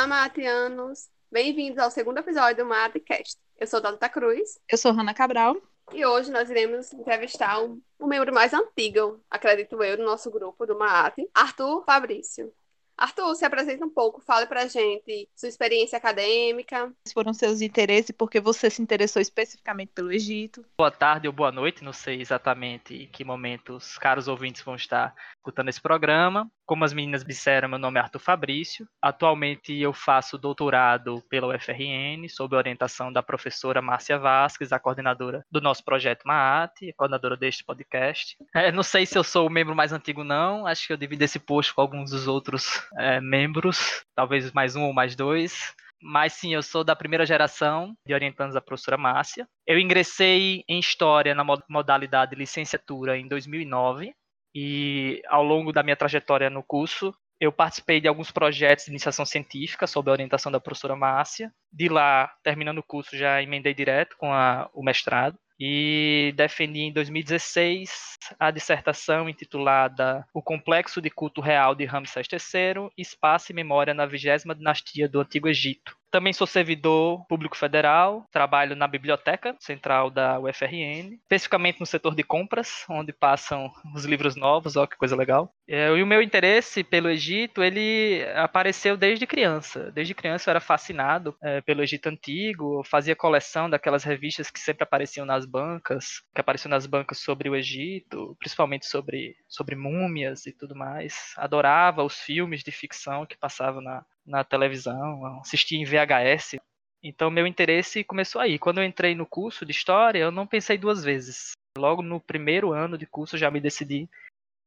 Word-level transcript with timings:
Olá, 0.00 0.06
Matianos! 0.06 1.10
Bem-vindos 1.30 1.76
ao 1.76 1.90
segundo 1.90 2.16
episódio 2.16 2.64
do 2.64 2.64
Matecast. 2.64 3.36
Eu 3.58 3.66
sou 3.66 3.82
Dota 3.82 4.08
Cruz. 4.08 4.58
Eu 4.66 4.78
sou 4.78 4.92
Hanna 4.92 5.12
Cabral. 5.12 5.60
E 5.92 6.06
hoje 6.06 6.30
nós 6.30 6.48
iremos 6.48 6.90
entrevistar 6.94 7.62
um, 7.62 7.78
um 8.00 8.06
membro 8.06 8.32
mais 8.32 8.54
antigo, 8.54 9.20
acredito 9.30 9.82
eu, 9.82 9.98
do 9.98 10.02
nosso 10.02 10.30
grupo 10.30 10.64
do 10.64 10.78
Maate, 10.78 11.28
Arthur 11.34 11.84
Fabrício. 11.84 12.50
Arthur, 12.96 13.34
se 13.34 13.46
apresenta 13.46 13.84
um 13.84 13.90
pouco, 13.90 14.20
fale 14.20 14.46
pra 14.46 14.66
gente 14.66 15.28
sua 15.34 15.48
experiência 15.48 15.96
acadêmica. 15.96 16.92
Quais 17.02 17.12
foram 17.14 17.32
seus 17.32 17.60
interesses, 17.60 18.10
porque 18.10 18.40
você 18.40 18.70
se 18.70 18.80
interessou 18.82 19.20
especificamente 19.20 19.92
pelo 19.94 20.12
Egito. 20.12 20.64
Boa 20.78 20.90
tarde 20.90 21.26
ou 21.26 21.32
boa 21.32 21.52
noite, 21.52 21.84
não 21.84 21.94
sei 21.94 22.20
exatamente 22.22 22.94
em 22.94 23.06
que 23.06 23.24
momento 23.24 23.76
os 23.76 23.96
caros 23.96 24.28
ouvintes 24.28 24.62
vão 24.62 24.76
estar 24.76 25.14
escutando 25.36 25.68
esse 25.68 25.80
programa. 25.80 26.50
Como 26.70 26.84
as 26.84 26.92
meninas 26.92 27.24
disseram, 27.24 27.68
meu 27.68 27.80
nome 27.80 27.98
é 27.98 28.02
Arthur 28.04 28.20
Fabrício. 28.20 28.86
Atualmente 29.02 29.76
eu 29.76 29.92
faço 29.92 30.38
doutorado 30.38 31.20
pela 31.28 31.48
UFRN, 31.48 32.28
sob 32.28 32.54
orientação 32.54 33.12
da 33.12 33.24
professora 33.24 33.82
Márcia 33.82 34.16
Vasques, 34.16 34.72
a 34.72 34.78
coordenadora 34.78 35.44
do 35.50 35.60
nosso 35.60 35.84
projeto 35.84 36.22
MAAT, 36.24 36.92
coordenadora 36.96 37.36
deste 37.36 37.64
podcast. 37.64 38.36
É, 38.54 38.70
não 38.70 38.84
sei 38.84 39.04
se 39.04 39.18
eu 39.18 39.24
sou 39.24 39.48
o 39.48 39.50
membro 39.50 39.74
mais 39.74 39.92
antigo, 39.92 40.22
não. 40.22 40.64
Acho 40.64 40.86
que 40.86 40.92
eu 40.92 40.96
divido 40.96 41.24
esse 41.24 41.40
posto 41.40 41.74
com 41.74 41.80
alguns 41.80 42.12
dos 42.12 42.28
outros 42.28 42.88
é, 42.96 43.20
membros, 43.20 44.04
talvez 44.14 44.52
mais 44.52 44.76
um 44.76 44.84
ou 44.84 44.92
mais 44.92 45.16
dois. 45.16 45.74
Mas 46.00 46.34
sim, 46.34 46.54
eu 46.54 46.62
sou 46.62 46.84
da 46.84 46.94
primeira 46.94 47.26
geração 47.26 47.96
de 48.06 48.14
orientandos 48.14 48.54
da 48.54 48.60
professora 48.60 48.96
Márcia. 48.96 49.44
Eu 49.66 49.76
ingressei 49.76 50.62
em 50.68 50.78
História 50.78 51.34
na 51.34 51.44
modalidade 51.68 52.36
licenciatura 52.36 53.18
em 53.18 53.26
2009 53.26 54.14
e 54.54 55.22
ao 55.28 55.42
longo 55.42 55.72
da 55.72 55.82
minha 55.82 55.96
trajetória 55.96 56.50
no 56.50 56.62
curso, 56.62 57.14
eu 57.40 57.50
participei 57.50 58.00
de 58.00 58.06
alguns 58.06 58.30
projetos 58.30 58.84
de 58.84 58.90
iniciação 58.90 59.24
científica 59.24 59.86
sob 59.86 60.10
a 60.10 60.12
orientação 60.12 60.52
da 60.52 60.60
professora 60.60 60.94
Márcia. 60.94 61.50
De 61.72 61.88
lá, 61.88 62.30
terminando 62.42 62.78
o 62.78 62.82
curso, 62.82 63.16
já 63.16 63.42
emendei 63.42 63.72
direto 63.72 64.14
com 64.18 64.30
a, 64.32 64.68
o 64.74 64.82
mestrado 64.82 65.38
e 65.58 66.32
defendi 66.36 66.80
em 66.80 66.92
2016 66.92 68.18
a 68.38 68.50
dissertação 68.50 69.28
intitulada 69.28 70.26
O 70.32 70.42
Complexo 70.42 71.02
de 71.02 71.10
Culto 71.10 71.42
Real 71.42 71.74
de 71.74 71.84
Ramsés 71.84 72.26
III, 72.30 72.90
Espaço 72.96 73.52
e 73.52 73.54
Memória 73.54 73.92
na 73.92 74.06
Vigésima 74.06 74.54
Dinastia 74.54 75.06
do 75.06 75.20
Antigo 75.20 75.48
Egito, 75.48 75.96
também 76.10 76.32
sou 76.32 76.46
servidor 76.46 77.24
público 77.26 77.56
federal, 77.56 78.26
trabalho 78.32 78.74
na 78.74 78.86
biblioteca 78.86 79.54
central 79.58 80.10
da 80.10 80.38
UFRN, 80.40 81.14
especificamente 81.22 81.80
no 81.80 81.86
setor 81.86 82.14
de 82.14 82.22
compras, 82.22 82.84
onde 82.88 83.12
passam 83.12 83.72
os 83.94 84.04
livros 84.04 84.36
novos, 84.36 84.76
ó 84.76 84.86
que 84.86 84.96
coisa 84.96 85.16
legal. 85.16 85.52
É, 85.68 85.88
e 85.88 86.02
o 86.02 86.06
meu 86.06 86.20
interesse 86.20 86.82
pelo 86.82 87.08
Egito, 87.08 87.62
ele 87.62 88.24
apareceu 88.34 88.96
desde 88.96 89.26
criança. 89.26 89.90
Desde 89.92 90.14
criança 90.14 90.50
eu 90.50 90.52
era 90.52 90.60
fascinado 90.60 91.36
é, 91.42 91.60
pelo 91.60 91.82
Egito 91.82 92.08
antigo, 92.08 92.82
fazia 92.84 93.14
coleção 93.14 93.70
daquelas 93.70 94.02
revistas 94.02 94.50
que 94.50 94.58
sempre 94.58 94.82
apareciam 94.82 95.24
nas 95.24 95.46
bancas, 95.46 96.22
que 96.34 96.40
apareciam 96.40 96.70
nas 96.70 96.86
bancas 96.86 97.18
sobre 97.18 97.48
o 97.48 97.54
Egito, 97.54 98.36
principalmente 98.38 98.86
sobre, 98.86 99.36
sobre 99.48 99.76
múmias 99.76 100.46
e 100.46 100.52
tudo 100.52 100.74
mais. 100.74 101.32
Adorava 101.36 102.02
os 102.02 102.18
filmes 102.18 102.64
de 102.64 102.72
ficção 102.72 103.24
que 103.24 103.38
passavam 103.38 103.80
na, 103.80 104.04
na 104.26 104.44
televisão, 104.44 105.40
assisti 105.40 105.76
em 105.76 105.84
VHS. 105.84 106.56
Então 107.02 107.30
meu 107.30 107.46
interesse 107.46 108.04
começou 108.04 108.40
aí. 108.40 108.58
Quando 108.58 108.78
eu 108.78 108.84
entrei 108.84 109.14
no 109.14 109.26
curso 109.26 109.64
de 109.64 109.72
história, 109.72 110.18
eu 110.18 110.30
não 110.30 110.46
pensei 110.46 110.76
duas 110.76 111.02
vezes. 111.02 111.52
Logo 111.76 112.02
no 112.02 112.20
primeiro 112.20 112.72
ano 112.72 112.98
de 112.98 113.06
curso 113.06 113.38
já 113.38 113.50
me 113.50 113.60
decidi 113.60 114.08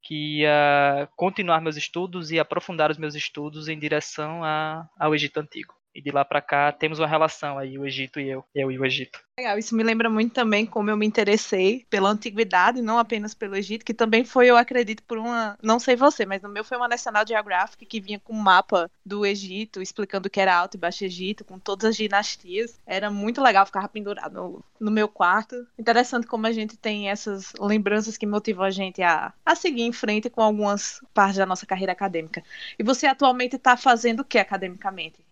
que 0.02 0.42
ia 0.42 1.10
continuar 1.16 1.62
meus 1.62 1.78
estudos 1.78 2.32
e 2.32 2.40
aprofundar 2.40 2.92
os 2.92 2.98
meus 2.98 3.16
estudos 3.16 3.70
em 3.70 3.80
direção 3.80 4.44
a, 4.44 4.88
ao 5.00 5.16
Egito 5.16 5.40
Antigo. 5.40 5.74
E 5.96 6.02
de 6.02 6.12
lá 6.12 6.26
para 6.26 6.42
cá 6.42 6.72
temos 6.72 7.00
uma 7.00 7.08
relação 7.08 7.58
aí, 7.58 7.78
o 7.78 7.86
Egito 7.86 8.20
e 8.20 8.30
eu, 8.30 8.44
eu 8.54 8.72
e 8.72 8.80
o 8.80 8.86
Egito. 8.86 9.20
Legal, 9.40 9.58
isso 9.58 9.76
me 9.76 9.84
lembra 9.84 10.10
muito 10.10 10.32
também 10.32 10.66
como 10.66 10.90
eu 10.90 10.98
me 10.98 11.06
interessei 11.06 11.86
pela 11.90 12.10
antiguidade, 12.10 12.82
não 12.82 13.00
apenas 13.00 13.34
pelo 13.34 13.56
Egito, 13.56 13.84
que 13.84 13.94
também 13.94 14.24
foi, 14.24 14.48
eu 14.48 14.56
acredito, 14.56 15.02
por 15.04 15.18
uma, 15.18 15.58
não 15.62 15.80
sei 15.80 15.96
você, 15.96 16.26
mas 16.26 16.42
no 16.42 16.50
meu 16.50 16.64
foi 16.64 16.78
uma 16.78 16.88
National 16.88 17.26
Geographic 17.28 17.86
que 17.86 18.00
vinha 18.00 18.20
com 18.20 18.34
um 18.34 18.40
mapa 18.40 18.90
do 19.04 19.26
Egito, 19.26 19.82
explicando 19.82 20.28
o 20.28 20.30
que 20.30 20.40
era 20.40 20.56
Alto 20.56 20.78
e 20.78 20.80
Baixo 20.80 21.04
Egito, 21.04 21.44
com 21.44 21.58
todas 21.58 21.90
as 21.90 21.96
dinastias. 21.96 22.80
Era 22.86 23.10
muito 23.10 23.42
legal, 23.42 23.66
ficava 23.66 23.88
pendurado 23.88 24.34
no, 24.34 24.64
no 24.80 24.92
meu 24.92 25.08
quarto. 25.08 25.68
Interessante 25.80 26.28
como 26.28 26.46
a 26.46 26.52
gente 26.52 26.78
tem 26.78 27.10
essas 27.10 27.54
lembranças 27.60 28.18
que 28.18 28.28
motivam 28.28 28.66
a 28.66 28.72
gente 28.72 29.02
a, 29.02 29.34
a 29.44 29.56
seguir 29.56 29.84
em 29.84 29.92
frente 29.92 30.30
com 30.30 30.42
algumas 30.42 31.02
partes 31.14 31.38
da 31.38 31.46
nossa 31.46 31.66
carreira 31.66 31.92
acadêmica. 31.92 32.44
E 32.78 32.84
você 32.84 33.08
atualmente 33.08 33.56
está 33.56 33.76
fazendo 33.76 34.20
o 34.20 34.26
que 34.26 34.38
academicamente? 34.38 35.24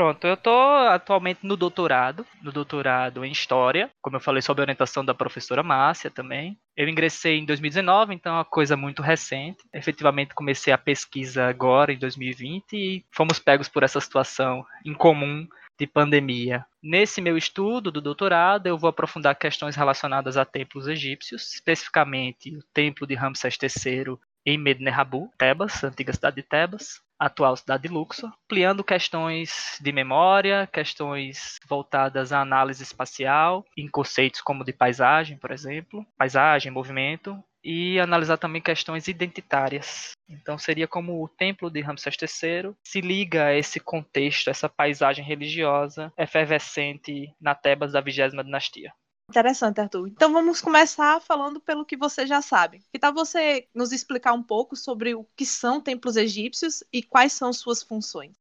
Pronto, 0.00 0.26
eu 0.26 0.32
estou 0.32 0.88
atualmente 0.88 1.40
no 1.42 1.58
doutorado, 1.58 2.26
no 2.40 2.50
doutorado 2.50 3.22
em 3.22 3.30
História, 3.30 3.90
como 4.00 4.16
eu 4.16 4.20
falei, 4.20 4.40
sob 4.40 4.58
a 4.58 4.64
orientação 4.64 5.04
da 5.04 5.12
professora 5.12 5.62
Márcia 5.62 6.10
também. 6.10 6.58
Eu 6.74 6.88
ingressei 6.88 7.36
em 7.36 7.44
2019, 7.44 8.14
então 8.14 8.32
é 8.32 8.36
uma 8.38 8.44
coisa 8.46 8.78
muito 8.78 9.02
recente. 9.02 9.62
Efetivamente 9.74 10.34
comecei 10.34 10.72
a 10.72 10.78
pesquisa 10.78 11.46
agora, 11.46 11.92
em 11.92 11.98
2020, 11.98 12.72
e 12.72 13.04
fomos 13.10 13.38
pegos 13.38 13.68
por 13.68 13.82
essa 13.82 14.00
situação 14.00 14.64
incomum 14.86 15.46
de 15.78 15.86
pandemia. 15.86 16.64
Nesse 16.82 17.20
meu 17.20 17.36
estudo 17.36 17.90
do 17.90 18.00
doutorado, 18.00 18.68
eu 18.68 18.78
vou 18.78 18.88
aprofundar 18.88 19.36
questões 19.36 19.76
relacionadas 19.76 20.38
a 20.38 20.46
templos 20.46 20.88
egípcios, 20.88 21.52
especificamente 21.52 22.56
o 22.56 22.62
templo 22.72 23.06
de 23.06 23.14
Ramsés 23.14 23.58
III 23.62 24.16
em 24.46 24.56
Mednehabu, 24.56 25.30
Tebas, 25.36 25.84
antiga 25.84 26.14
cidade 26.14 26.36
de 26.36 26.42
Tebas, 26.42 27.02
atual 27.20 27.54
cidade 27.54 27.82
de 27.82 27.88
Luxor, 27.88 28.32
ampliando 28.44 28.82
questões 28.82 29.78
de 29.78 29.92
memória, 29.92 30.66
questões 30.72 31.58
voltadas 31.68 32.32
à 32.32 32.40
análise 32.40 32.82
espacial, 32.82 33.64
em 33.76 33.86
conceitos 33.86 34.40
como 34.40 34.64
de 34.64 34.72
paisagem, 34.72 35.36
por 35.36 35.50
exemplo, 35.50 36.04
paisagem, 36.16 36.72
movimento, 36.72 37.38
e 37.62 38.00
analisar 38.00 38.38
também 38.38 38.62
questões 38.62 39.06
identitárias. 39.06 40.12
Então 40.28 40.56
seria 40.58 40.88
como 40.88 41.22
o 41.22 41.28
templo 41.28 41.70
de 41.70 41.80
Ramsés 41.80 42.16
III 42.20 42.74
se 42.82 43.00
liga 43.00 43.46
a 43.46 43.54
esse 43.54 43.78
contexto, 43.78 44.48
essa 44.48 44.68
paisagem 44.68 45.24
religiosa 45.24 46.12
efervescente 46.16 47.34
na 47.40 47.54
Tebas 47.54 47.92
da 47.92 48.00
vigésima 48.00 48.42
dinastia. 48.42 48.92
Interessante, 49.30 49.80
Arthur. 49.80 50.08
Então 50.08 50.32
vamos 50.32 50.60
começar 50.60 51.20
falando 51.20 51.60
pelo 51.60 51.84
que 51.84 51.96
você 51.96 52.26
já 52.26 52.42
sabe. 52.42 52.82
Que 52.92 52.98
tal 52.98 53.14
você 53.14 53.68
nos 53.72 53.92
explicar 53.92 54.32
um 54.32 54.42
pouco 54.42 54.74
sobre 54.74 55.14
o 55.14 55.24
que 55.36 55.46
são 55.46 55.80
templos 55.80 56.16
egípcios 56.16 56.82
e 56.92 57.00
quais 57.00 57.32
são 57.32 57.52
suas 57.52 57.80
funções? 57.80 58.32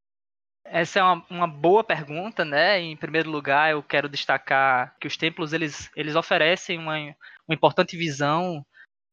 Essa 0.66 1.00
é 1.00 1.04
uma, 1.04 1.26
uma, 1.30 1.48
boa 1.48 1.84
pergunta, 1.84 2.44
né? 2.44 2.80
Em 2.80 2.98
primeiro 2.98 3.30
lugar, 3.30 3.72
eu 3.72 3.84
quero 3.84 4.10
destacar 4.10 4.96
que 5.00 5.08
os 5.08 5.16
templos 5.16 5.54
eles, 5.54 5.90
eles 5.96 6.16
oferecem 6.16 6.78
uma, 6.80 6.96
uma 7.48 7.56
importante 7.56 7.96
visão 7.96 8.66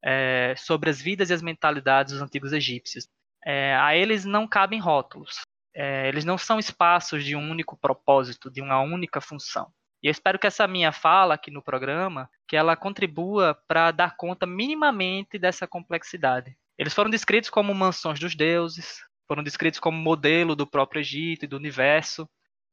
é, 0.03 0.55
sobre 0.57 0.89
as 0.89 0.99
vidas 0.99 1.29
e 1.29 1.33
as 1.33 1.41
mentalidades 1.41 2.13
dos 2.13 2.21
antigos 2.21 2.53
egípcios. 2.53 3.07
É, 3.45 3.75
a 3.75 3.95
eles 3.95 4.25
não 4.25 4.47
cabem 4.47 4.79
rótulos. 4.79 5.41
É, 5.75 6.07
eles 6.07 6.25
não 6.25 6.39
são 6.39 6.57
espaços 6.57 7.23
de 7.23 7.35
um 7.35 7.51
único 7.51 7.77
propósito, 7.77 8.49
de 8.49 8.61
uma 8.61 8.81
única 8.81 9.21
função. 9.21 9.71
Eu 10.07 10.11
espero 10.11 10.39
que 10.39 10.47
essa 10.47 10.65
minha 10.65 10.93
fala 10.93 11.33
aqui 11.33 11.51
no 11.51 11.61
programa, 11.61 12.29
que 12.47 12.55
ela 12.55 12.77
contribua 12.77 13.61
para 13.67 13.91
dar 13.91 14.15
conta 14.15 14.45
minimamente 14.45 15.37
dessa 15.37 15.67
complexidade. 15.67 16.57
Eles 16.77 16.93
foram 16.93 17.09
descritos 17.09 17.49
como 17.49 17.75
mansões 17.75 18.17
dos 18.17 18.33
deuses, 18.33 19.03
foram 19.27 19.43
descritos 19.43 19.81
como 19.81 19.97
modelo 19.97 20.55
do 20.55 20.65
próprio 20.65 21.01
Egito 21.01 21.43
e 21.43 21.47
do 21.47 21.57
universo, 21.57 22.25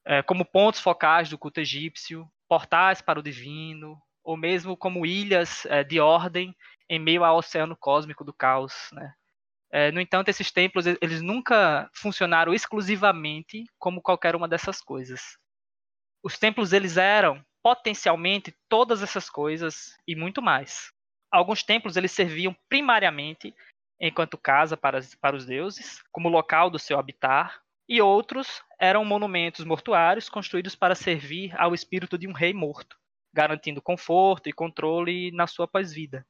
é, 0.04 0.22
como 0.22 0.44
pontos 0.44 0.78
focais 0.78 1.28
do 1.28 1.36
culto 1.36 1.58
egípcio, 1.58 2.24
portais 2.48 3.02
para 3.02 3.18
o 3.18 3.22
divino, 3.22 4.00
ou 4.22 4.36
mesmo 4.36 4.76
como 4.76 5.04
ilhas 5.04 5.66
é, 5.66 5.82
de 5.82 5.98
ordem 5.98 6.54
em 6.88 7.00
meio 7.00 7.24
ao 7.24 7.38
oceano 7.38 7.76
cósmico 7.76 8.22
do 8.22 8.32
caos. 8.32 8.90
Né? 8.92 9.12
É, 9.72 9.90
no 9.90 10.00
entanto, 10.00 10.28
esses 10.28 10.52
templos 10.52 10.86
eles 10.86 11.20
nunca 11.20 11.90
funcionaram 11.92 12.54
exclusivamente 12.54 13.64
como 13.76 14.00
qualquer 14.00 14.36
uma 14.36 14.46
dessas 14.46 14.80
coisas 14.80 15.36
os 16.24 16.38
templos 16.38 16.72
eles 16.72 16.96
eram 16.96 17.44
potencialmente 17.62 18.54
todas 18.66 19.02
essas 19.02 19.28
coisas 19.28 19.96
e 20.08 20.16
muito 20.16 20.40
mais. 20.40 20.90
Alguns 21.30 21.62
templos 21.62 21.96
eles 21.96 22.12
serviam 22.12 22.56
primariamente 22.66 23.54
enquanto 24.00 24.38
casa 24.38 24.76
para, 24.76 25.00
para 25.20 25.36
os 25.36 25.44
deuses, 25.44 26.02
como 26.10 26.28
local 26.28 26.70
do 26.70 26.78
seu 26.78 26.98
habitar, 26.98 27.60
e 27.88 28.00
outros 28.00 28.62
eram 28.78 29.04
monumentos 29.04 29.64
mortuários 29.64 30.28
construídos 30.28 30.74
para 30.74 30.94
servir 30.94 31.54
ao 31.60 31.74
espírito 31.74 32.16
de 32.16 32.26
um 32.26 32.32
rei 32.32 32.54
morto, 32.54 32.96
garantindo 33.32 33.82
conforto 33.82 34.48
e 34.48 34.52
controle 34.52 35.30
na 35.32 35.46
sua 35.46 35.68
pós-vida. 35.68 36.26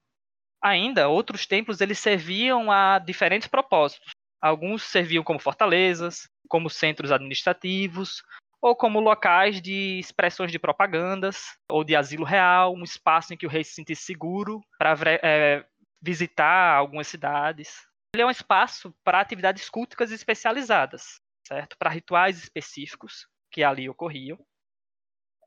Ainda, 0.60 1.08
outros 1.08 1.46
templos 1.46 1.80
eles 1.80 1.98
serviam 1.98 2.70
a 2.72 2.98
diferentes 2.98 3.46
propósitos. 3.46 4.10
Alguns 4.40 4.82
serviam 4.82 5.22
como 5.22 5.38
fortalezas, 5.38 6.28
como 6.48 6.68
centros 6.68 7.12
administrativos, 7.12 8.22
ou 8.64 8.74
como 8.74 8.98
locais 8.98 9.60
de 9.60 9.98
expressões 9.98 10.50
de 10.50 10.58
propagandas, 10.58 11.54
ou 11.68 11.84
de 11.84 11.94
asilo 11.94 12.24
real, 12.24 12.72
um 12.72 12.82
espaço 12.82 13.34
em 13.34 13.36
que 13.36 13.44
o 13.44 13.48
rei 13.48 13.62
se 13.62 13.74
sentisse 13.74 14.04
seguro 14.04 14.62
para 14.78 14.96
é, 15.22 15.66
visitar 16.00 16.74
algumas 16.74 17.06
cidades. 17.06 17.86
Ele 18.14 18.22
é 18.22 18.26
um 18.26 18.30
espaço 18.30 18.96
para 19.04 19.20
atividades 19.20 19.68
culticas 19.68 20.10
especializadas. 20.10 21.20
certo? 21.46 21.76
Para 21.76 21.90
rituais 21.90 22.38
específicos 22.38 23.28
que 23.52 23.62
ali 23.62 23.86
ocorriam. 23.86 24.38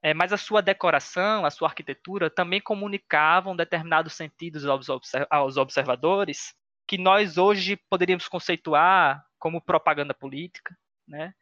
É, 0.04 0.13
mas 0.13 0.31
a 0.31 0.38
sua 0.38 0.62
decoração, 0.62 1.44
a 1.44 1.50
sua 1.50 1.70
arquitetura 1.70 2.30
também 2.30 2.62
comunicavam 2.62 3.56
determinados 3.56 4.13
sentidos 4.13 4.63
aos, 4.68 4.88
aos 5.28 5.58
observadores 5.58 6.54
que 6.88 7.00
nós 7.00 7.40
hoje 7.40 7.78
poderíamos 7.90 8.28
conceituar 8.28 9.25
como 9.40 9.60
propaganda 9.60 10.13
política, 10.13 10.78
né? 11.08 11.34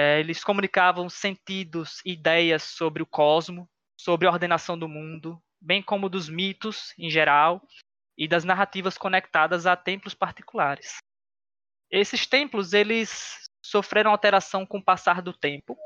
É, 0.00 0.20
eles 0.20 0.44
comunicavam 0.44 1.10
sentidos, 1.10 2.00
ideias 2.04 2.62
sobre 2.62 3.02
o 3.02 3.06
cosmo, 3.06 3.68
sobre 3.96 4.28
a 4.28 4.30
ordenação 4.30 4.78
do 4.78 4.88
mundo, 4.88 5.42
bem 5.60 5.82
como 5.82 6.08
dos 6.08 6.28
mitos 6.28 6.94
em 6.96 7.10
geral 7.10 7.60
e 8.16 8.28
das 8.28 8.44
narrativas 8.44 8.96
conectadas 8.96 9.66
a 9.66 9.74
templos 9.74 10.14
particulares. 10.14 10.98
Esses 11.90 12.28
templos 12.28 12.72
eles 12.72 13.50
sofreram 13.60 14.12
alteração 14.12 14.64
com 14.64 14.78
o 14.78 14.84
passar 14.84 15.20
do 15.20 15.32
tempo 15.32 15.76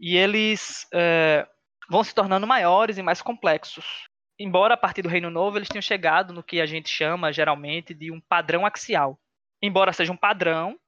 e 0.00 0.16
eles 0.16 0.88
é, 0.90 1.46
vão 1.90 2.02
se 2.02 2.14
tornando 2.14 2.46
maiores 2.46 2.96
e 2.96 3.02
mais 3.02 3.20
complexos. 3.20 4.06
Embora 4.38 4.72
a 4.72 4.78
partir 4.78 5.02
do 5.02 5.10
Reino 5.10 5.28
Novo 5.28 5.58
eles 5.58 5.68
tenham 5.68 5.82
chegado 5.82 6.32
no 6.32 6.42
que 6.42 6.58
a 6.58 6.64
gente 6.64 6.88
chama 6.88 7.30
geralmente 7.30 7.92
de 7.92 8.10
um 8.10 8.18
padrão 8.18 8.64
axial. 8.64 9.20
Embora 9.60 9.92
seja 9.92 10.10
um 10.10 10.16
padrão, 10.16 10.80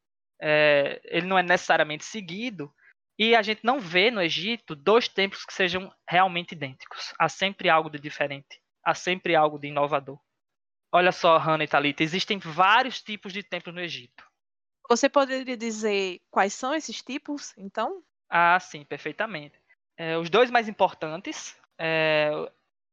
é, 0.46 1.00
ele 1.04 1.26
não 1.26 1.38
é 1.38 1.42
necessariamente 1.42 2.04
seguido, 2.04 2.70
e 3.18 3.34
a 3.34 3.40
gente 3.40 3.64
não 3.64 3.80
vê 3.80 4.10
no 4.10 4.20
Egito 4.20 4.76
dois 4.76 5.08
templos 5.08 5.42
que 5.46 5.54
sejam 5.54 5.90
realmente 6.06 6.52
idênticos. 6.52 7.14
Há 7.18 7.30
sempre 7.30 7.70
algo 7.70 7.88
de 7.88 7.98
diferente, 7.98 8.60
há 8.84 8.94
sempre 8.94 9.34
algo 9.34 9.58
de 9.58 9.68
inovador. 9.68 10.20
Olha 10.92 11.12
só, 11.12 11.38
Hannah 11.38 11.64
e 11.64 11.68
Thalita, 11.68 12.02
existem 12.02 12.38
vários 12.38 13.00
tipos 13.00 13.32
de 13.32 13.42
templos 13.42 13.74
no 13.74 13.80
Egito. 13.80 14.22
Você 14.86 15.08
poderia 15.08 15.56
dizer 15.56 16.20
quais 16.30 16.52
são 16.52 16.74
esses 16.74 17.00
tipos, 17.00 17.56
então? 17.56 18.04
Ah, 18.28 18.60
sim, 18.60 18.84
perfeitamente. 18.84 19.58
É, 19.96 20.18
os 20.18 20.28
dois 20.28 20.50
mais 20.50 20.68
importantes 20.68 21.56
é, 21.78 22.30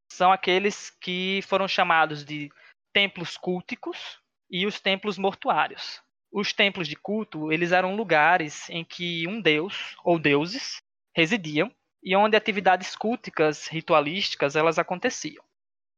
são 0.10 0.32
aqueles 0.32 0.90
que 0.90 1.42
foram 1.42 1.68
chamados 1.68 2.24
de 2.24 2.50
templos 2.94 3.36
culticos 3.36 4.22
e 4.50 4.66
os 4.66 4.80
templos 4.80 5.18
mortuários 5.18 6.02
os 6.32 6.54
templos 6.54 6.88
de 6.88 6.96
culto, 6.96 7.52
eles 7.52 7.72
eram 7.72 7.96
lugares 7.96 8.70
em 8.70 8.84
que 8.86 9.28
um 9.28 9.42
deus 9.42 9.96
ou 10.04 10.18
deuses 10.18 10.82
residiam 11.14 11.72
e 12.02 12.16
onde 12.16 12.38
atividades 12.38 12.96
culticas, 12.96 13.68
ritualísticas, 13.68 14.56
elas 14.56 14.80
aconteciam. 14.80 15.44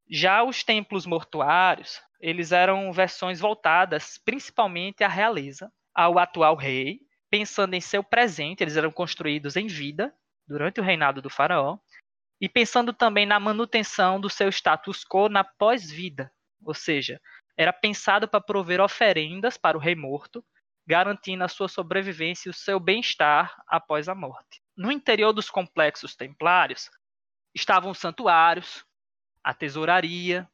Já 0.09 0.43
os 0.43 0.63
templos 0.63 1.05
mortuários, 1.05 2.01
eles 2.19 2.51
eram 2.51 2.91
versões 2.91 3.39
voltadas 3.39 4.17
principalmente 4.17 5.03
à 5.03 5.07
realeza, 5.07 5.71
ao 5.93 6.17
atual 6.17 6.55
rei, 6.55 6.99
pensando 7.29 7.73
em 7.73 7.81
seu 7.81 8.03
presente, 8.03 8.63
eles 8.63 8.75
eram 8.75 8.91
construídos 8.91 9.55
em 9.55 9.67
vida 9.67 10.13
durante 10.47 10.79
o 10.79 10.83
reinado 10.83 11.21
do 11.21 11.29
faraó, 11.29 11.77
e 12.41 12.49
pensando 12.49 12.91
também 12.91 13.25
na 13.25 13.39
manutenção 13.39 14.19
do 14.19 14.29
seu 14.29 14.49
status 14.49 15.05
quo 15.05 15.29
na 15.29 15.43
pós-vida, 15.43 16.31
ou 16.61 16.73
seja, 16.73 17.21
era 17.57 17.71
pensado 17.71 18.27
para 18.27 18.41
prover 18.41 18.81
oferendas 18.81 19.57
para 19.57 19.77
o 19.77 19.79
rei 19.79 19.95
morto, 19.95 20.43
garantindo 20.85 21.43
a 21.43 21.47
sua 21.47 21.67
sobrevivência 21.67 22.49
e 22.49 22.51
o 22.51 22.53
seu 22.53 22.79
bem-estar 22.79 23.55
após 23.67 24.09
a 24.09 24.15
morte. 24.15 24.61
No 24.75 24.91
interior 24.91 25.31
dos 25.31 25.49
complexos 25.49 26.15
templários 26.15 26.89
estavam 27.53 27.91
os 27.91 27.99
santuários, 27.99 28.83
a 29.43 29.53
tesouraria, 29.53 30.49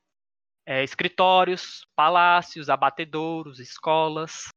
é, 0.65 0.83
escritórios, 0.83 1.87
palácios, 1.95 2.69
abatedouros, 2.69 3.59
escolas. 3.59 4.49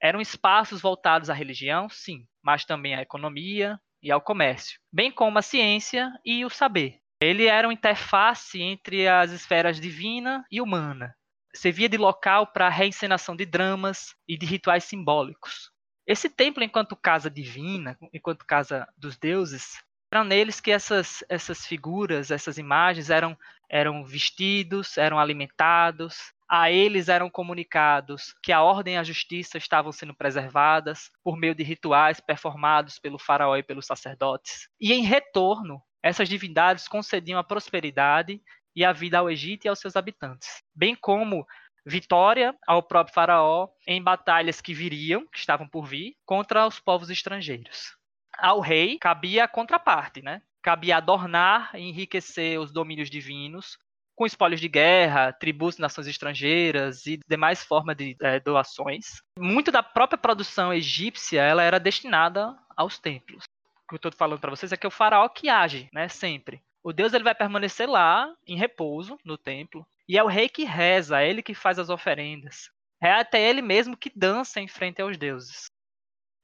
Eram 0.00 0.20
espaços 0.20 0.80
voltados 0.80 1.28
à 1.28 1.34
religião, 1.34 1.88
sim, 1.88 2.26
mas 2.42 2.64
também 2.64 2.94
à 2.94 3.02
economia 3.02 3.78
e 4.02 4.10
ao 4.10 4.20
comércio, 4.20 4.80
bem 4.90 5.12
como 5.12 5.38
à 5.38 5.42
ciência 5.42 6.10
e 6.24 6.44
o 6.44 6.50
saber. 6.50 6.98
Ele 7.20 7.44
era 7.44 7.68
uma 7.68 7.74
interface 7.74 8.62
entre 8.62 9.06
as 9.06 9.30
esferas 9.30 9.78
divina 9.78 10.42
e 10.50 10.58
humana, 10.58 11.14
servia 11.54 11.88
de 11.88 11.96
local 11.96 12.46
para 12.46 12.66
a 12.66 12.70
reencenação 12.70 13.34
de 13.34 13.44
dramas 13.44 14.14
e 14.26 14.36
de 14.36 14.46
rituais 14.46 14.84
simbólicos. 14.84 15.70
Esse 16.06 16.28
templo, 16.28 16.64
enquanto 16.64 16.96
casa 16.96 17.30
divina, 17.30 17.96
enquanto 18.12 18.44
casa 18.44 18.88
dos 18.96 19.16
deuses, 19.16 19.82
eram 20.12 20.24
neles 20.24 20.60
que 20.60 20.72
essas, 20.72 21.22
essas 21.28 21.64
figuras, 21.64 22.30
essas 22.30 22.58
imagens 22.58 23.10
eram, 23.10 23.38
eram 23.68 24.04
vestidos, 24.04 24.98
eram 24.98 25.18
alimentados, 25.18 26.32
a 26.48 26.68
eles 26.68 27.08
eram 27.08 27.30
comunicados 27.30 28.34
que 28.42 28.50
a 28.50 28.60
ordem 28.60 28.94
e 28.94 28.96
a 28.96 29.04
justiça 29.04 29.56
estavam 29.56 29.92
sendo 29.92 30.12
preservadas 30.12 31.12
por 31.22 31.36
meio 31.36 31.54
de 31.54 31.62
rituais 31.62 32.18
performados 32.18 32.98
pelo 32.98 33.20
faraó 33.20 33.56
e 33.56 33.62
pelos 33.62 33.86
sacerdotes. 33.86 34.68
E 34.80 34.92
em 34.92 35.04
retorno, 35.04 35.80
essas 36.02 36.28
divindades 36.28 36.88
concediam 36.88 37.38
a 37.38 37.44
prosperidade 37.44 38.42
e 38.80 38.84
a 38.84 38.92
vida 38.92 39.18
ao 39.18 39.30
Egito 39.30 39.66
e 39.66 39.68
aos 39.68 39.78
seus 39.78 39.94
habitantes, 39.94 40.62
bem 40.74 40.94
como 40.94 41.46
vitória 41.84 42.56
ao 42.66 42.82
próprio 42.82 43.14
faraó 43.14 43.68
em 43.86 44.02
batalhas 44.02 44.62
que 44.62 44.72
viriam, 44.72 45.26
que 45.26 45.38
estavam 45.38 45.68
por 45.68 45.84
vir, 45.84 46.16
contra 46.24 46.66
os 46.66 46.80
povos 46.80 47.10
estrangeiros. 47.10 47.94
Ao 48.38 48.58
rei 48.58 48.98
cabia 48.98 49.44
a 49.44 49.48
contraparte, 49.48 50.22
né? 50.22 50.40
Cabia 50.62 50.96
adornar 50.96 51.70
e 51.74 51.80
enriquecer 51.80 52.58
os 52.58 52.72
domínios 52.72 53.10
divinos 53.10 53.76
com 54.16 54.24
espólios 54.24 54.62
de 54.62 54.68
guerra, 54.68 55.30
tributos 55.30 55.76
de 55.76 55.82
nações 55.82 56.06
estrangeiras 56.06 57.04
e 57.04 57.20
demais 57.28 57.62
formas 57.62 57.96
de 57.96 58.16
é, 58.22 58.40
doações. 58.40 59.22
Muito 59.38 59.70
da 59.70 59.82
própria 59.82 60.16
produção 60.16 60.72
egípcia 60.72 61.42
ela 61.42 61.62
era 61.62 61.78
destinada 61.78 62.56
aos 62.74 62.98
templos. 62.98 63.44
O 63.84 63.88
que 63.88 63.94
eu 63.94 63.96
estou 63.96 64.12
falando 64.12 64.40
para 64.40 64.50
vocês 64.50 64.72
é 64.72 64.76
que 64.76 64.86
é 64.86 64.88
o 64.88 64.90
faraó 64.90 65.28
que 65.28 65.50
age, 65.50 65.90
né, 65.92 66.08
sempre. 66.08 66.62
O 66.82 66.92
Deus 66.92 67.12
ele 67.12 67.24
vai 67.24 67.34
permanecer 67.34 67.88
lá, 67.88 68.32
em 68.46 68.56
repouso, 68.56 69.18
no 69.24 69.36
templo. 69.36 69.86
E 70.08 70.16
é 70.16 70.22
o 70.22 70.28
rei 70.28 70.48
que 70.48 70.64
reza, 70.64 71.20
é 71.20 71.28
ele 71.28 71.42
que 71.42 71.54
faz 71.54 71.78
as 71.78 71.90
oferendas. 71.90 72.70
É 73.02 73.12
até 73.12 73.40
ele 73.40 73.62
mesmo 73.62 73.96
que 73.96 74.12
dança 74.14 74.60
em 74.60 74.68
frente 74.68 75.00
aos 75.00 75.16
deuses. 75.16 75.66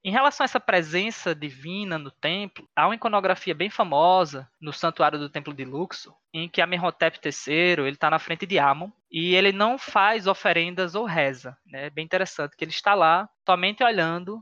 Em 0.07 0.11
relação 0.13 0.45
a 0.45 0.47
essa 0.47 0.61
presença 0.61 1.35
divina 1.35 1.99
no 1.99 2.13
templo, 2.13 2.69
há 2.77 2.87
uma 2.87 2.95
iconografia 2.95 3.53
bem 3.53 3.69
famosa 3.69 4.49
no 4.61 4.73
santuário 4.73 5.19
do 5.19 5.29
templo 5.29 5.53
de 5.53 5.65
Luxor, 5.65 6.15
em 6.33 6.49
que 6.49 6.63
Amenhotep 6.63 7.19
III 7.25 7.89
está 7.89 8.09
na 8.09 8.21
frente 8.21 8.47
de 8.47 8.57
Amon 8.57 8.89
e 9.11 9.35
ele 9.35 9.51
não 9.51 9.77
faz 9.77 10.29
oferendas 10.29 10.95
ou 10.95 11.05
reza. 11.05 11.59
Né? 11.67 11.87
É 11.87 11.91
bem 11.91 12.05
interessante 12.05 12.57
que 12.57 12.63
ele 12.63 12.71
está 12.71 12.95
lá 12.95 13.29
somente 13.45 13.83
olhando 13.83 14.41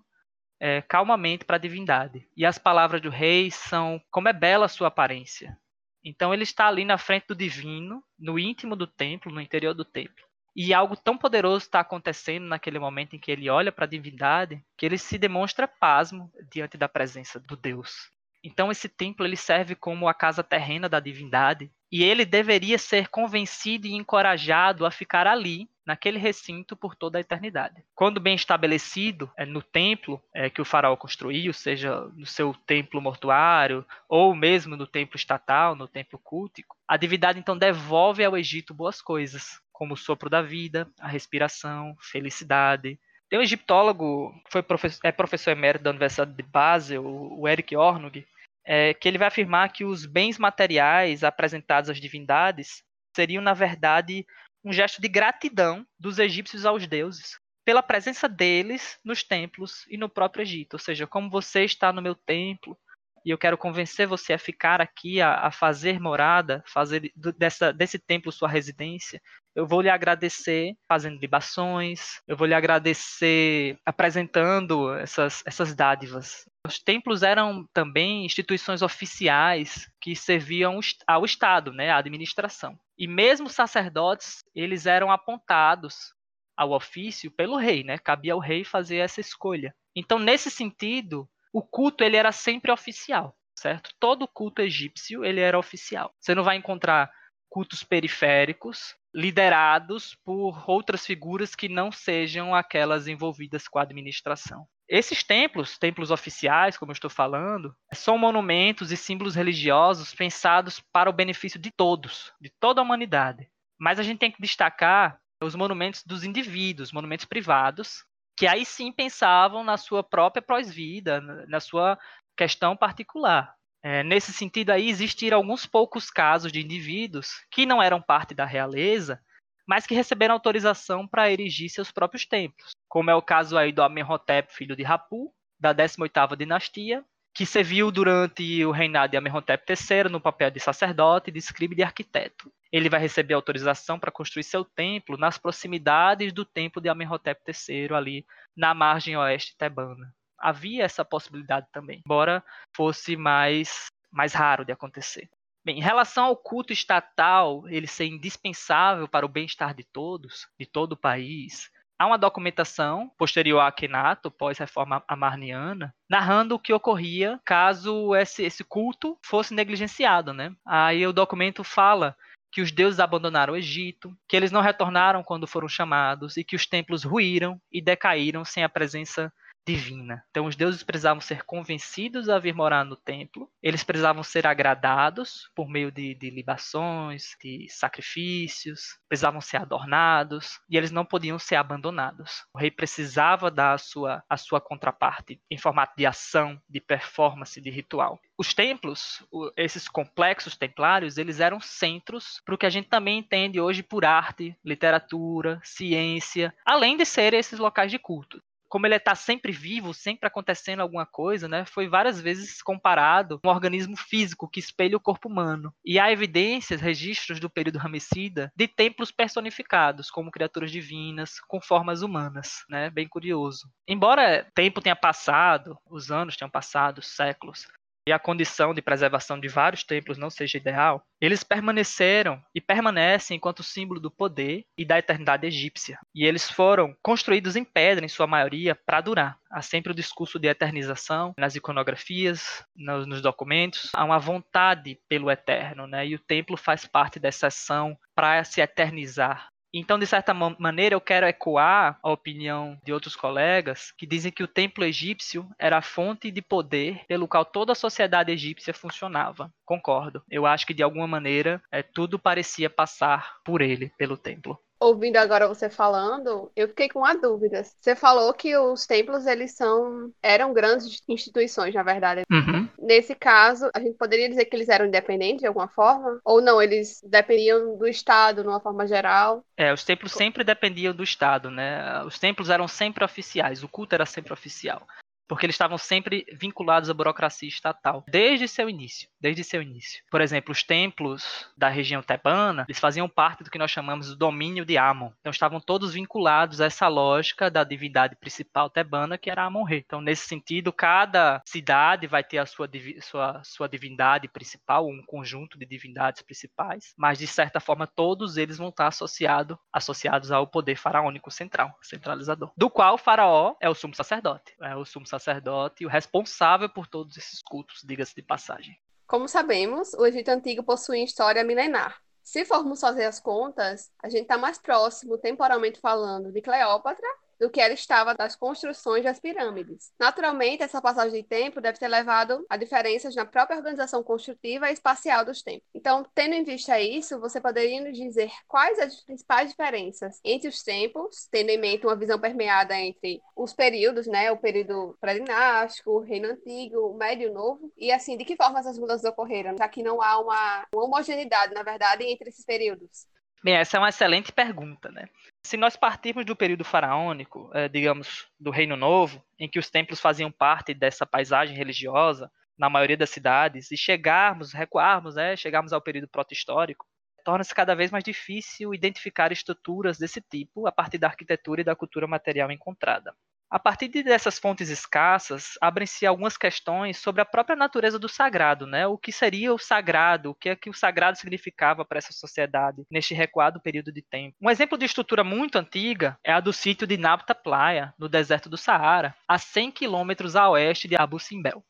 é, 0.60 0.82
calmamente 0.82 1.46
para 1.46 1.56
a 1.56 1.58
divindade. 1.58 2.28
E 2.36 2.44
as 2.44 2.58
palavras 2.58 3.00
do 3.00 3.08
rei 3.08 3.50
são 3.50 3.98
como 4.10 4.28
é 4.28 4.34
bela 4.34 4.66
a 4.66 4.68
sua 4.68 4.88
aparência. 4.88 5.58
Então 6.04 6.34
ele 6.34 6.42
está 6.42 6.66
ali 6.68 6.84
na 6.84 6.98
frente 6.98 7.28
do 7.28 7.34
divino, 7.34 8.04
no 8.18 8.38
íntimo 8.38 8.76
do 8.76 8.86
templo, 8.86 9.32
no 9.32 9.40
interior 9.40 9.72
do 9.72 9.84
templo. 9.84 10.24
E 10.54 10.72
algo 10.72 10.96
tão 10.96 11.18
poderoso 11.18 11.64
está 11.64 11.80
acontecendo 11.80 12.46
naquele 12.46 12.78
momento 12.78 13.16
em 13.16 13.18
que 13.18 13.32
ele 13.32 13.50
olha 13.50 13.72
para 13.72 13.86
a 13.86 13.88
divindade, 13.88 14.62
que 14.76 14.86
ele 14.86 14.98
se 14.98 15.18
demonstra 15.18 15.66
pasmo 15.66 16.30
diante 16.50 16.76
da 16.76 16.88
presença 16.88 17.40
do 17.40 17.56
Deus. 17.56 18.10
Então 18.44 18.70
esse 18.70 18.88
templo 18.88 19.24
ele 19.24 19.36
serve 19.36 19.74
como 19.74 20.06
a 20.06 20.14
casa 20.14 20.44
terrena 20.44 20.88
da 20.88 21.00
divindade 21.00 21.72
e 21.94 22.02
ele 22.02 22.24
deveria 22.24 22.76
ser 22.76 23.06
convencido 23.06 23.86
e 23.86 23.94
encorajado 23.94 24.84
a 24.84 24.90
ficar 24.90 25.28
ali, 25.28 25.70
naquele 25.86 26.18
recinto, 26.18 26.74
por 26.74 26.96
toda 26.96 27.18
a 27.18 27.20
eternidade. 27.20 27.84
Quando 27.94 28.18
bem 28.18 28.34
estabelecido 28.34 29.30
é, 29.36 29.46
no 29.46 29.62
templo 29.62 30.20
é, 30.34 30.50
que 30.50 30.60
o 30.60 30.64
faraó 30.64 30.96
construiu, 30.96 31.52
seja 31.52 32.00
no 32.16 32.26
seu 32.26 32.52
templo 32.66 33.00
mortuário 33.00 33.86
ou 34.08 34.34
mesmo 34.34 34.76
no 34.76 34.88
templo 34.88 35.16
estatal, 35.16 35.76
no 35.76 35.86
templo 35.86 36.18
cultico, 36.18 36.76
a 36.88 36.96
divindade 36.96 37.38
então 37.38 37.56
devolve 37.56 38.24
ao 38.24 38.36
Egito 38.36 38.74
boas 38.74 39.00
coisas, 39.00 39.60
como 39.72 39.94
o 39.94 39.96
sopro 39.96 40.28
da 40.28 40.42
vida, 40.42 40.90
a 40.98 41.06
respiração, 41.06 41.96
felicidade, 42.00 42.98
tem 43.28 43.38
um 43.38 43.42
egiptólogo, 43.42 44.34
foi 44.50 44.62
professor, 44.64 45.00
é 45.04 45.12
professor 45.12 45.52
emérito 45.52 45.84
da 45.84 45.90
Universidade 45.90 46.32
de 46.32 46.42
Basel, 46.42 47.04
o 47.04 47.48
Eric 47.48 47.76
Ornug, 47.76 48.26
é, 48.64 48.94
que 48.94 49.08
ele 49.08 49.18
vai 49.18 49.28
afirmar 49.28 49.72
que 49.72 49.84
os 49.84 50.06
bens 50.06 50.38
materiais 50.38 51.22
apresentados 51.22 51.90
às 51.90 52.00
divindades 52.00 52.82
seriam, 53.14 53.42
na 53.42 53.54
verdade, 53.54 54.26
um 54.64 54.72
gesto 54.72 55.00
de 55.00 55.08
gratidão 55.08 55.86
dos 55.98 56.18
egípcios 56.18 56.64
aos 56.64 56.86
deuses 56.86 57.38
pela 57.64 57.82
presença 57.82 58.28
deles 58.28 58.98
nos 59.04 59.22
templos 59.22 59.86
e 59.88 59.96
no 59.96 60.08
próprio 60.08 60.42
Egito. 60.42 60.74
Ou 60.74 60.78
seja, 60.78 61.06
como 61.06 61.30
você 61.30 61.64
está 61.64 61.92
no 61.92 62.02
meu 62.02 62.14
templo 62.14 62.76
e 63.24 63.30
eu 63.30 63.38
quero 63.38 63.56
convencer 63.56 64.06
você 64.06 64.32
a 64.34 64.38
ficar 64.38 64.80
aqui, 64.80 65.20
a, 65.20 65.46
a 65.46 65.50
fazer 65.50 65.98
morada, 65.98 66.62
fazer 66.66 67.10
dessa, 67.38 67.72
desse 67.72 67.98
templo 67.98 68.30
sua 68.30 68.48
residência, 68.48 69.20
eu 69.54 69.66
vou 69.66 69.80
lhe 69.80 69.88
agradecer 69.88 70.74
fazendo 70.88 71.18
libações, 71.20 72.20
eu 72.26 72.36
vou 72.36 72.46
lhe 72.46 72.54
agradecer 72.54 73.78
apresentando 73.86 74.92
essas, 74.94 75.42
essas 75.46 75.74
dádivas. 75.74 76.44
Os 76.66 76.78
templos 76.78 77.22
eram 77.22 77.66
também 77.72 78.24
instituições 78.24 78.82
oficiais 78.82 79.88
que 80.00 80.16
serviam 80.16 80.80
ao 81.06 81.24
Estado, 81.24 81.72
né, 81.72 81.90
à 81.90 81.98
administração. 81.98 82.78
E 82.98 83.06
mesmo 83.06 83.48
sacerdotes, 83.48 84.42
eles 84.54 84.86
eram 84.86 85.10
apontados 85.10 86.12
ao 86.56 86.72
ofício 86.72 87.30
pelo 87.30 87.56
rei, 87.56 87.82
né? 87.82 87.98
Cabia 87.98 88.32
ao 88.32 88.38
rei 88.38 88.64
fazer 88.64 88.98
essa 88.98 89.20
escolha. 89.20 89.74
Então, 89.96 90.18
nesse 90.18 90.50
sentido, 90.50 91.28
o 91.54 91.62
culto 91.62 92.02
ele 92.02 92.16
era 92.16 92.32
sempre 92.32 92.72
oficial, 92.72 93.32
certo? 93.56 93.90
Todo 94.00 94.26
culto 94.26 94.60
egípcio 94.60 95.24
ele 95.24 95.38
era 95.38 95.56
oficial. 95.56 96.12
Você 96.20 96.34
não 96.34 96.42
vai 96.42 96.56
encontrar 96.56 97.08
cultos 97.48 97.84
periféricos 97.84 98.96
liderados 99.14 100.16
por 100.24 100.68
outras 100.68 101.06
figuras 101.06 101.54
que 101.54 101.68
não 101.68 101.92
sejam 101.92 102.52
aquelas 102.52 103.06
envolvidas 103.06 103.68
com 103.68 103.78
a 103.78 103.82
administração. 103.82 104.66
Esses 104.88 105.22
templos, 105.22 105.78
templos 105.78 106.10
oficiais, 106.10 106.76
como 106.76 106.90
eu 106.90 106.94
estou 106.94 107.08
falando, 107.08 107.72
são 107.92 108.18
monumentos 108.18 108.90
e 108.90 108.96
símbolos 108.96 109.36
religiosos 109.36 110.12
pensados 110.12 110.82
para 110.92 111.08
o 111.08 111.12
benefício 111.12 111.60
de 111.60 111.70
todos, 111.70 112.32
de 112.40 112.50
toda 112.58 112.80
a 112.80 112.84
humanidade. 112.84 113.48
Mas 113.78 114.00
a 114.00 114.02
gente 114.02 114.18
tem 114.18 114.32
que 114.32 114.42
destacar 114.42 115.20
os 115.40 115.54
monumentos 115.54 116.02
dos 116.04 116.24
indivíduos, 116.24 116.90
monumentos 116.90 117.26
privados, 117.26 118.04
que 118.36 118.46
aí 118.46 118.64
sim 118.64 118.90
pensavam 118.90 119.62
na 119.62 119.76
sua 119.76 120.02
própria 120.02 120.42
pós-vida, 120.42 121.20
na 121.20 121.60
sua 121.60 121.98
questão 122.36 122.76
particular. 122.76 123.54
É, 123.82 124.02
nesse 124.02 124.32
sentido 124.32 124.70
aí, 124.70 124.88
existiram 124.88 125.36
alguns 125.36 125.66
poucos 125.66 126.10
casos 126.10 126.50
de 126.50 126.60
indivíduos 126.60 127.44
que 127.50 127.66
não 127.66 127.82
eram 127.82 128.00
parte 128.00 128.34
da 128.34 128.44
realeza, 128.44 129.20
mas 129.66 129.86
que 129.86 129.94
receberam 129.94 130.34
autorização 130.34 131.06
para 131.06 131.30
erigir 131.30 131.68
seus 131.68 131.92
próprios 131.92 132.24
templos, 132.26 132.72
como 132.88 133.10
é 133.10 133.14
o 133.14 133.22
caso 133.22 133.56
aí 133.56 133.72
do 133.72 133.82
Amenhotep, 133.82 134.52
filho 134.52 134.74
de 134.74 134.82
Rapu, 134.82 135.34
da 135.58 135.74
18ª 135.74 136.36
dinastia, 136.36 137.04
que 137.34 137.44
serviu 137.44 137.90
durante 137.90 138.64
o 138.64 138.70
reinado 138.70 139.10
de 139.10 139.16
Amenhotep 139.16 139.64
III 139.68 140.08
no 140.08 140.20
papel 140.20 140.52
de 140.52 140.60
sacerdote, 140.60 141.32
de 141.32 141.38
escriba 141.40 141.74
e 141.74 141.76
de 141.76 141.82
arquiteto. 141.82 142.50
Ele 142.70 142.88
vai 142.88 143.00
receber 143.00 143.34
autorização 143.34 143.98
para 143.98 144.12
construir 144.12 144.44
seu 144.44 144.64
templo 144.64 145.16
nas 145.16 145.36
proximidades 145.36 146.32
do 146.32 146.44
templo 146.44 146.80
de 146.80 146.88
Amenhotep 146.88 147.40
III, 147.48 147.92
ali 147.92 148.26
na 148.56 148.72
margem 148.72 149.16
oeste 149.16 149.56
tebana. 149.56 150.14
Havia 150.38 150.84
essa 150.84 151.04
possibilidade 151.04 151.66
também, 151.72 152.02
embora 152.06 152.44
fosse 152.74 153.16
mais, 153.16 153.86
mais 154.12 154.32
raro 154.32 154.64
de 154.64 154.70
acontecer. 154.70 155.28
Bem, 155.64 155.78
em 155.78 155.82
relação 155.82 156.26
ao 156.26 156.36
culto 156.36 156.72
estatal, 156.72 157.66
ele 157.68 157.86
ser 157.88 158.04
indispensável 158.04 159.08
para 159.08 159.26
o 159.26 159.28
bem-estar 159.28 159.74
de 159.74 159.82
todos, 159.82 160.46
de 160.60 160.66
todo 160.66 160.92
o 160.92 160.96
país, 160.96 161.70
Há 161.98 162.06
uma 162.06 162.18
documentação 162.18 163.10
posterior 163.16 163.60
a 163.60 163.68
Akhenato, 163.68 164.30
pós-reforma 164.30 165.02
amarniana, 165.06 165.94
narrando 166.10 166.56
o 166.56 166.58
que 166.58 166.72
ocorria 166.72 167.40
caso 167.44 168.14
esse, 168.16 168.42
esse 168.42 168.64
culto 168.64 169.16
fosse 169.24 169.54
negligenciado. 169.54 170.32
Né? 170.32 170.52
Aí 170.66 171.06
o 171.06 171.12
documento 171.12 171.62
fala 171.62 172.16
que 172.50 172.60
os 172.60 172.70
deuses 172.70 173.00
abandonaram 173.00 173.54
o 173.54 173.56
Egito, 173.56 174.16
que 174.28 174.36
eles 174.36 174.52
não 174.52 174.60
retornaram 174.60 175.24
quando 175.24 175.46
foram 175.46 175.68
chamados 175.68 176.36
e 176.36 176.44
que 176.44 176.54
os 176.54 176.66
templos 176.66 177.02
ruíram 177.02 177.60
e 177.70 177.80
decaíram 177.80 178.44
sem 178.44 178.62
a 178.62 178.68
presença 178.68 179.32
divina. 179.66 180.24
Então, 180.30 180.46
os 180.46 180.56
deuses 180.56 180.82
precisavam 180.82 181.20
ser 181.20 181.44
convencidos 181.44 182.28
a 182.28 182.38
vir 182.38 182.54
morar 182.54 182.84
no 182.84 182.96
templo, 182.96 183.50
eles 183.62 183.82
precisavam 183.82 184.22
ser 184.22 184.46
agradados 184.46 185.50
por 185.54 185.68
meio 185.68 185.90
de, 185.90 186.14
de 186.14 186.30
libações, 186.30 187.36
de 187.42 187.66
sacrifícios, 187.70 188.98
precisavam 189.08 189.40
ser 189.40 189.56
adornados 189.56 190.60
e 190.68 190.76
eles 190.76 190.90
não 190.90 191.04
podiam 191.04 191.38
ser 191.38 191.56
abandonados. 191.56 192.44
O 192.52 192.58
rei 192.58 192.70
precisava 192.70 193.50
dar 193.50 193.74
a 193.74 193.78
sua, 193.78 194.22
a 194.28 194.36
sua 194.36 194.60
contraparte 194.60 195.40
em 195.50 195.56
formato 195.56 195.94
de 195.96 196.04
ação, 196.04 196.60
de 196.68 196.80
performance, 196.80 197.60
de 197.60 197.70
ritual. 197.70 198.20
Os 198.36 198.52
templos, 198.52 199.24
esses 199.56 199.88
complexos 199.88 200.56
templários, 200.56 201.16
eles 201.16 201.40
eram 201.40 201.60
centros 201.60 202.42
para 202.44 202.54
o 202.54 202.58
que 202.58 202.66
a 202.66 202.70
gente 202.70 202.88
também 202.88 203.18
entende 203.18 203.60
hoje 203.60 203.82
por 203.82 204.04
arte, 204.04 204.56
literatura, 204.64 205.60
ciência, 205.62 206.52
além 206.66 206.96
de 206.96 207.04
serem 207.04 207.38
esses 207.38 207.58
locais 207.58 207.90
de 207.90 207.98
culto 207.98 208.42
como 208.74 208.88
ele 208.88 208.96
está 208.96 209.14
sempre 209.14 209.52
vivo, 209.52 209.94
sempre 209.94 210.26
acontecendo 210.26 210.80
alguma 210.80 211.06
coisa, 211.06 211.46
né? 211.46 211.64
Foi 211.64 211.86
várias 211.86 212.20
vezes 212.20 212.60
comparado 212.60 213.38
a 213.40 213.48
um 213.48 213.50
organismo 213.52 213.96
físico 213.96 214.48
que 214.48 214.58
espelha 214.58 214.96
o 214.96 215.00
corpo 215.00 215.28
humano. 215.28 215.72
E 215.84 215.96
há 215.96 216.10
evidências, 216.10 216.80
registros 216.80 217.38
do 217.38 217.48
período 217.48 217.78
ramessida 217.78 218.50
de 218.56 218.66
templos 218.66 219.12
personificados 219.12 220.10
como 220.10 220.28
criaturas 220.28 220.72
divinas 220.72 221.38
com 221.46 221.60
formas 221.60 222.02
humanas, 222.02 222.64
né? 222.68 222.90
Bem 222.90 223.06
curioso. 223.06 223.70
Embora 223.86 224.44
tempo 224.56 224.80
tenha 224.80 224.96
passado, 224.96 225.78
os 225.88 226.10
anos 226.10 226.36
tenham 226.36 226.50
passado, 226.50 227.00
séculos, 227.00 227.68
e 228.06 228.12
a 228.12 228.18
condição 228.18 228.74
de 228.74 228.82
preservação 228.82 229.38
de 229.38 229.48
vários 229.48 229.82
templos 229.82 230.18
não 230.18 230.30
seja 230.30 230.58
ideal, 230.58 231.02
eles 231.20 231.42
permaneceram 231.42 232.42
e 232.54 232.60
permanecem 232.60 233.36
enquanto 233.36 233.62
símbolo 233.62 234.00
do 234.00 234.10
poder 234.10 234.64
e 234.76 234.84
da 234.84 234.98
eternidade 234.98 235.46
egípcia. 235.46 235.98
E 236.14 236.24
eles 236.24 236.50
foram 236.50 236.94
construídos 237.02 237.56
em 237.56 237.64
pedra, 237.64 238.04
em 238.04 238.08
sua 238.08 238.26
maioria, 238.26 238.74
para 238.74 239.00
durar. 239.00 239.38
Há 239.50 239.62
sempre 239.62 239.92
o 239.92 239.94
discurso 239.94 240.38
de 240.38 240.48
eternização 240.48 241.32
nas 241.38 241.54
iconografias, 241.54 242.64
nos, 242.76 243.06
nos 243.06 243.22
documentos. 243.22 243.90
Há 243.94 244.04
uma 244.04 244.18
vontade 244.18 244.98
pelo 245.08 245.30
eterno, 245.30 245.86
né? 245.86 246.06
E 246.06 246.14
o 246.14 246.18
templo 246.18 246.56
faz 246.56 246.86
parte 246.86 247.18
dessa 247.18 247.46
ação 247.46 247.96
para 248.14 248.44
se 248.44 248.60
eternizar, 248.60 249.48
então, 249.78 249.98
de 249.98 250.06
certa 250.06 250.32
maneira, 250.32 250.94
eu 250.94 251.00
quero 251.00 251.26
ecoar 251.26 251.98
a 252.02 252.10
opinião 252.10 252.78
de 252.84 252.92
outros 252.92 253.16
colegas 253.16 253.92
que 253.98 254.06
dizem 254.06 254.30
que 254.30 254.42
o 254.42 254.48
templo 254.48 254.84
egípcio 254.84 255.48
era 255.58 255.78
a 255.78 255.82
fonte 255.82 256.30
de 256.30 256.40
poder 256.40 257.04
pelo 257.08 257.26
qual 257.26 257.44
toda 257.44 257.72
a 257.72 257.74
sociedade 257.76 258.30
egípcia 258.30 258.72
funcionava. 258.72 259.52
Concordo. 259.64 260.22
Eu 260.30 260.46
acho 260.46 260.66
que, 260.66 260.74
de 260.74 260.82
alguma 260.82 261.06
maneira, 261.06 261.60
é, 261.72 261.82
tudo 261.82 262.18
parecia 262.18 262.70
passar 262.70 263.36
por 263.44 263.60
ele, 263.60 263.92
pelo 263.98 264.16
templo 264.16 264.58
ouvindo 264.80 265.16
agora 265.16 265.48
você 265.48 265.70
falando, 265.70 266.50
eu 266.54 266.68
fiquei 266.68 266.88
com 266.88 267.00
uma 267.00 267.14
dúvida. 267.14 267.62
Você 267.62 267.94
falou 267.94 268.32
que 268.34 268.56
os 268.56 268.86
templos 268.86 269.26
eles 269.26 269.52
são 269.52 270.12
eram 270.22 270.52
grandes 270.52 271.02
instituições, 271.08 271.74
na 271.74 271.82
verdade. 271.82 272.22
Uhum. 272.30 272.68
Nesse 272.78 273.14
caso, 273.14 273.70
a 273.74 273.80
gente 273.80 273.96
poderia 273.96 274.28
dizer 274.28 274.44
que 274.46 274.56
eles 274.56 274.68
eram 274.68 274.86
independentes 274.86 275.40
de 275.40 275.46
alguma 275.46 275.68
forma, 275.68 276.20
ou 276.24 276.40
não? 276.40 276.60
Eles 276.60 277.00
dependiam 277.04 277.76
do 277.76 277.86
Estado, 277.86 278.42
de 278.42 278.48
uma 278.48 278.60
forma 278.60 278.86
geral. 278.86 279.44
É, 279.56 279.72
os 279.72 279.84
templos 279.84 280.12
sempre 280.12 280.44
dependiam 280.44 280.94
do 280.94 281.02
Estado, 281.02 281.50
né? 281.50 282.02
Os 282.04 282.18
templos 282.18 282.50
eram 282.50 282.68
sempre 282.68 283.04
oficiais, 283.04 283.62
o 283.62 283.68
culto 283.68 283.94
era 283.94 284.06
sempre 284.06 284.32
oficial 284.32 284.86
porque 285.28 285.46
eles 285.46 285.54
estavam 285.54 285.78
sempre 285.78 286.26
vinculados 286.32 286.90
à 286.90 286.94
burocracia 286.94 287.48
estatal, 287.48 288.04
desde 288.08 288.48
seu 288.48 288.68
início, 288.68 289.08
desde 289.20 289.44
seu 289.44 289.62
início. 289.62 290.02
Por 290.10 290.20
exemplo, 290.20 290.52
os 290.52 290.62
templos 290.62 291.48
da 291.56 291.68
região 291.68 292.02
tebana, 292.02 292.64
eles 292.68 292.78
faziam 292.78 293.08
parte 293.08 293.44
do 293.44 293.50
que 293.50 293.58
nós 293.58 293.70
chamamos 293.70 294.08
de 294.08 294.16
domínio 294.16 294.64
de 294.64 294.76
Amon. 294.76 295.10
Então 295.20 295.30
estavam 295.30 295.60
todos 295.60 295.94
vinculados 295.94 296.60
a 296.60 296.66
essa 296.66 296.88
lógica 296.88 297.50
da 297.50 297.64
divindade 297.64 298.16
principal 298.16 298.68
tebana, 298.70 299.18
que 299.18 299.30
era 299.30 299.44
Amon-Re. 299.44 299.82
Então, 299.84 300.00
nesse 300.00 300.26
sentido, 300.26 300.72
cada 300.72 301.42
cidade 301.46 302.06
vai 302.06 302.22
ter 302.22 302.38
a 302.38 302.46
sua, 302.46 302.68
sua, 303.00 303.42
sua 303.44 303.68
divindade 303.68 304.28
principal, 304.28 304.86
um 304.86 305.02
conjunto 305.06 305.58
de 305.58 305.66
divindades 305.66 306.22
principais, 306.22 306.94
mas 306.96 307.18
de 307.18 307.26
certa 307.26 307.60
forma 307.60 307.86
todos 307.86 308.36
eles 308.36 308.58
vão 308.58 308.68
estar 308.68 308.88
associado, 308.88 309.58
associados 309.72 310.30
ao 310.30 310.46
poder 310.46 310.76
faraônico 310.76 311.30
central, 311.30 311.76
centralizador, 311.82 312.52
do 312.56 312.70
qual 312.70 312.94
o 312.94 312.98
faraó 312.98 313.54
é 313.60 313.68
o 313.68 313.74
sumo 313.74 313.94
sacerdote, 313.94 314.54
é 314.60 314.76
o 314.76 314.84
sumo 314.84 315.06
sacerdote 315.18 315.82
e 315.82 315.86
o 315.86 315.90
responsável 315.90 316.68
por 316.68 316.86
todos 316.86 317.16
esses 317.16 317.42
cultos, 317.42 317.82
diga-se 317.84 318.14
de 318.14 318.22
passagem. 318.22 318.78
Como 319.06 319.28
sabemos, 319.28 319.94
o 319.94 320.06
Egito 320.06 320.30
Antigo 320.30 320.62
possui 320.62 321.02
história 321.02 321.44
milenar. 321.44 322.00
Se 322.22 322.44
formos 322.44 322.80
fazer 322.80 323.04
as 323.04 323.20
contas, 323.20 323.90
a 324.02 324.08
gente 324.08 324.22
está 324.22 324.38
mais 324.38 324.58
próximo, 324.58 325.18
temporalmente 325.18 325.78
falando, 325.78 326.32
de 326.32 326.40
Cleópatra 326.40 327.06
do 327.40 327.50
que 327.50 327.60
ela 327.60 327.74
estava 327.74 328.14
das 328.14 328.36
construções 328.36 329.04
das 329.04 329.20
pirâmides. 329.20 329.92
Naturalmente, 329.98 330.62
essa 330.62 330.80
passagem 330.80 331.22
de 331.22 331.28
tempo 331.28 331.60
deve 331.60 331.78
ter 331.78 331.88
levado 331.88 332.44
a 332.48 332.56
diferenças 332.56 333.14
na 333.14 333.24
própria 333.24 333.56
organização 333.56 334.02
construtiva 334.02 334.70
e 334.70 334.72
espacial 334.72 335.24
dos 335.24 335.42
templos. 335.42 335.68
Então, 335.74 336.04
tendo 336.14 336.34
em 336.34 336.44
vista 336.44 336.80
isso, 336.80 337.20
você 337.20 337.40
poderia 337.40 337.80
nos 337.80 337.96
dizer 337.96 338.30
quais 338.46 338.78
as 338.78 339.02
principais 339.02 339.50
diferenças 339.50 340.20
entre 340.24 340.48
os 340.48 340.62
templos, 340.62 341.28
tendo 341.30 341.50
em 341.50 341.58
mente 341.58 341.86
uma 341.86 341.96
visão 341.96 342.18
permeada 342.18 342.78
entre 342.78 343.20
os 343.36 343.52
períodos, 343.52 344.06
né, 344.06 344.30
o 344.30 344.36
período 344.36 344.96
pré-dinástico, 345.00 345.90
o 345.90 346.00
reino 346.00 346.28
antigo, 346.28 346.78
o 346.78 346.94
médio 346.94 347.32
novo, 347.32 347.72
e 347.76 347.92
assim, 347.92 348.16
de 348.16 348.24
que 348.24 348.36
forma 348.36 348.60
essas 348.60 348.78
mudanças 348.78 349.04
ocorreram, 349.04 349.56
já 349.56 349.68
que 349.68 349.82
não 349.82 350.00
há 350.02 350.18
uma, 350.18 350.66
uma 350.74 350.84
homogeneidade, 350.84 351.54
na 351.54 351.62
verdade, 351.62 352.04
entre 352.04 352.28
esses 352.28 352.44
períodos? 352.44 353.06
Bem, 353.44 353.56
essa 353.56 353.76
é 353.76 353.80
uma 353.80 353.90
excelente 353.90 354.32
pergunta, 354.32 354.90
né? 354.90 355.06
Se 355.46 355.58
nós 355.58 355.76
partirmos 355.76 356.24
do 356.24 356.34
período 356.34 356.64
faraônico, 356.64 357.50
é, 357.52 357.68
digamos, 357.68 358.26
do 358.40 358.50
Reino 358.50 358.74
Novo, 358.74 359.22
em 359.38 359.46
que 359.46 359.58
os 359.58 359.68
templos 359.68 360.00
faziam 360.00 360.32
parte 360.32 360.72
dessa 360.72 361.04
paisagem 361.04 361.54
religiosa, 361.54 362.32
na 362.56 362.70
maioria 362.70 362.96
das 362.96 363.10
cidades, 363.10 363.70
e 363.70 363.76
chegarmos, 363.76 364.54
recuarmos, 364.54 365.16
né, 365.16 365.36
chegarmos 365.36 365.74
ao 365.74 365.82
período 365.82 366.08
proto-histórico, 366.08 366.86
torna-se 367.22 367.54
cada 367.54 367.74
vez 367.74 367.90
mais 367.90 368.02
difícil 368.02 368.72
identificar 368.72 369.30
estruturas 369.30 369.98
desse 369.98 370.22
tipo 370.22 370.66
a 370.66 370.72
partir 370.72 370.96
da 370.96 371.08
arquitetura 371.08 371.60
e 371.60 371.64
da 371.64 371.76
cultura 371.76 372.06
material 372.06 372.50
encontrada. 372.50 373.14
A 373.54 373.58
partir 373.60 373.86
dessas 374.02 374.36
fontes 374.36 374.68
escassas, 374.68 375.52
abrem-se 375.60 376.04
algumas 376.04 376.36
questões 376.36 376.98
sobre 376.98 377.22
a 377.22 377.24
própria 377.24 377.54
natureza 377.54 378.00
do 378.00 378.08
sagrado, 378.08 378.66
né? 378.66 378.84
O 378.88 378.98
que 378.98 379.12
seria 379.12 379.54
o 379.54 379.58
sagrado, 379.58 380.30
o 380.30 380.34
que 380.34 380.48
é 380.48 380.56
que 380.56 380.68
o 380.68 380.74
sagrado 380.74 381.16
significava 381.16 381.84
para 381.84 381.98
essa 381.98 382.12
sociedade 382.12 382.82
neste 382.90 383.14
recuado 383.14 383.60
período 383.60 383.92
de 383.92 384.02
tempo. 384.02 384.34
Um 384.42 384.50
exemplo 384.50 384.76
de 384.76 384.86
estrutura 384.86 385.22
muito 385.22 385.56
antiga 385.56 386.18
é 386.24 386.32
a 386.32 386.40
do 386.40 386.52
sítio 386.52 386.84
de 386.84 386.96
Nabta 386.96 387.32
Playa, 387.32 387.94
no 387.96 388.08
deserto 388.08 388.48
do 388.48 388.56
Saara, 388.56 389.14
a 389.28 389.38
100 389.38 389.70
quilômetros 389.70 390.34
a 390.34 390.50
oeste 390.50 390.88
de 390.88 390.96
Abu 390.96 391.20
Simbel. 391.20 391.64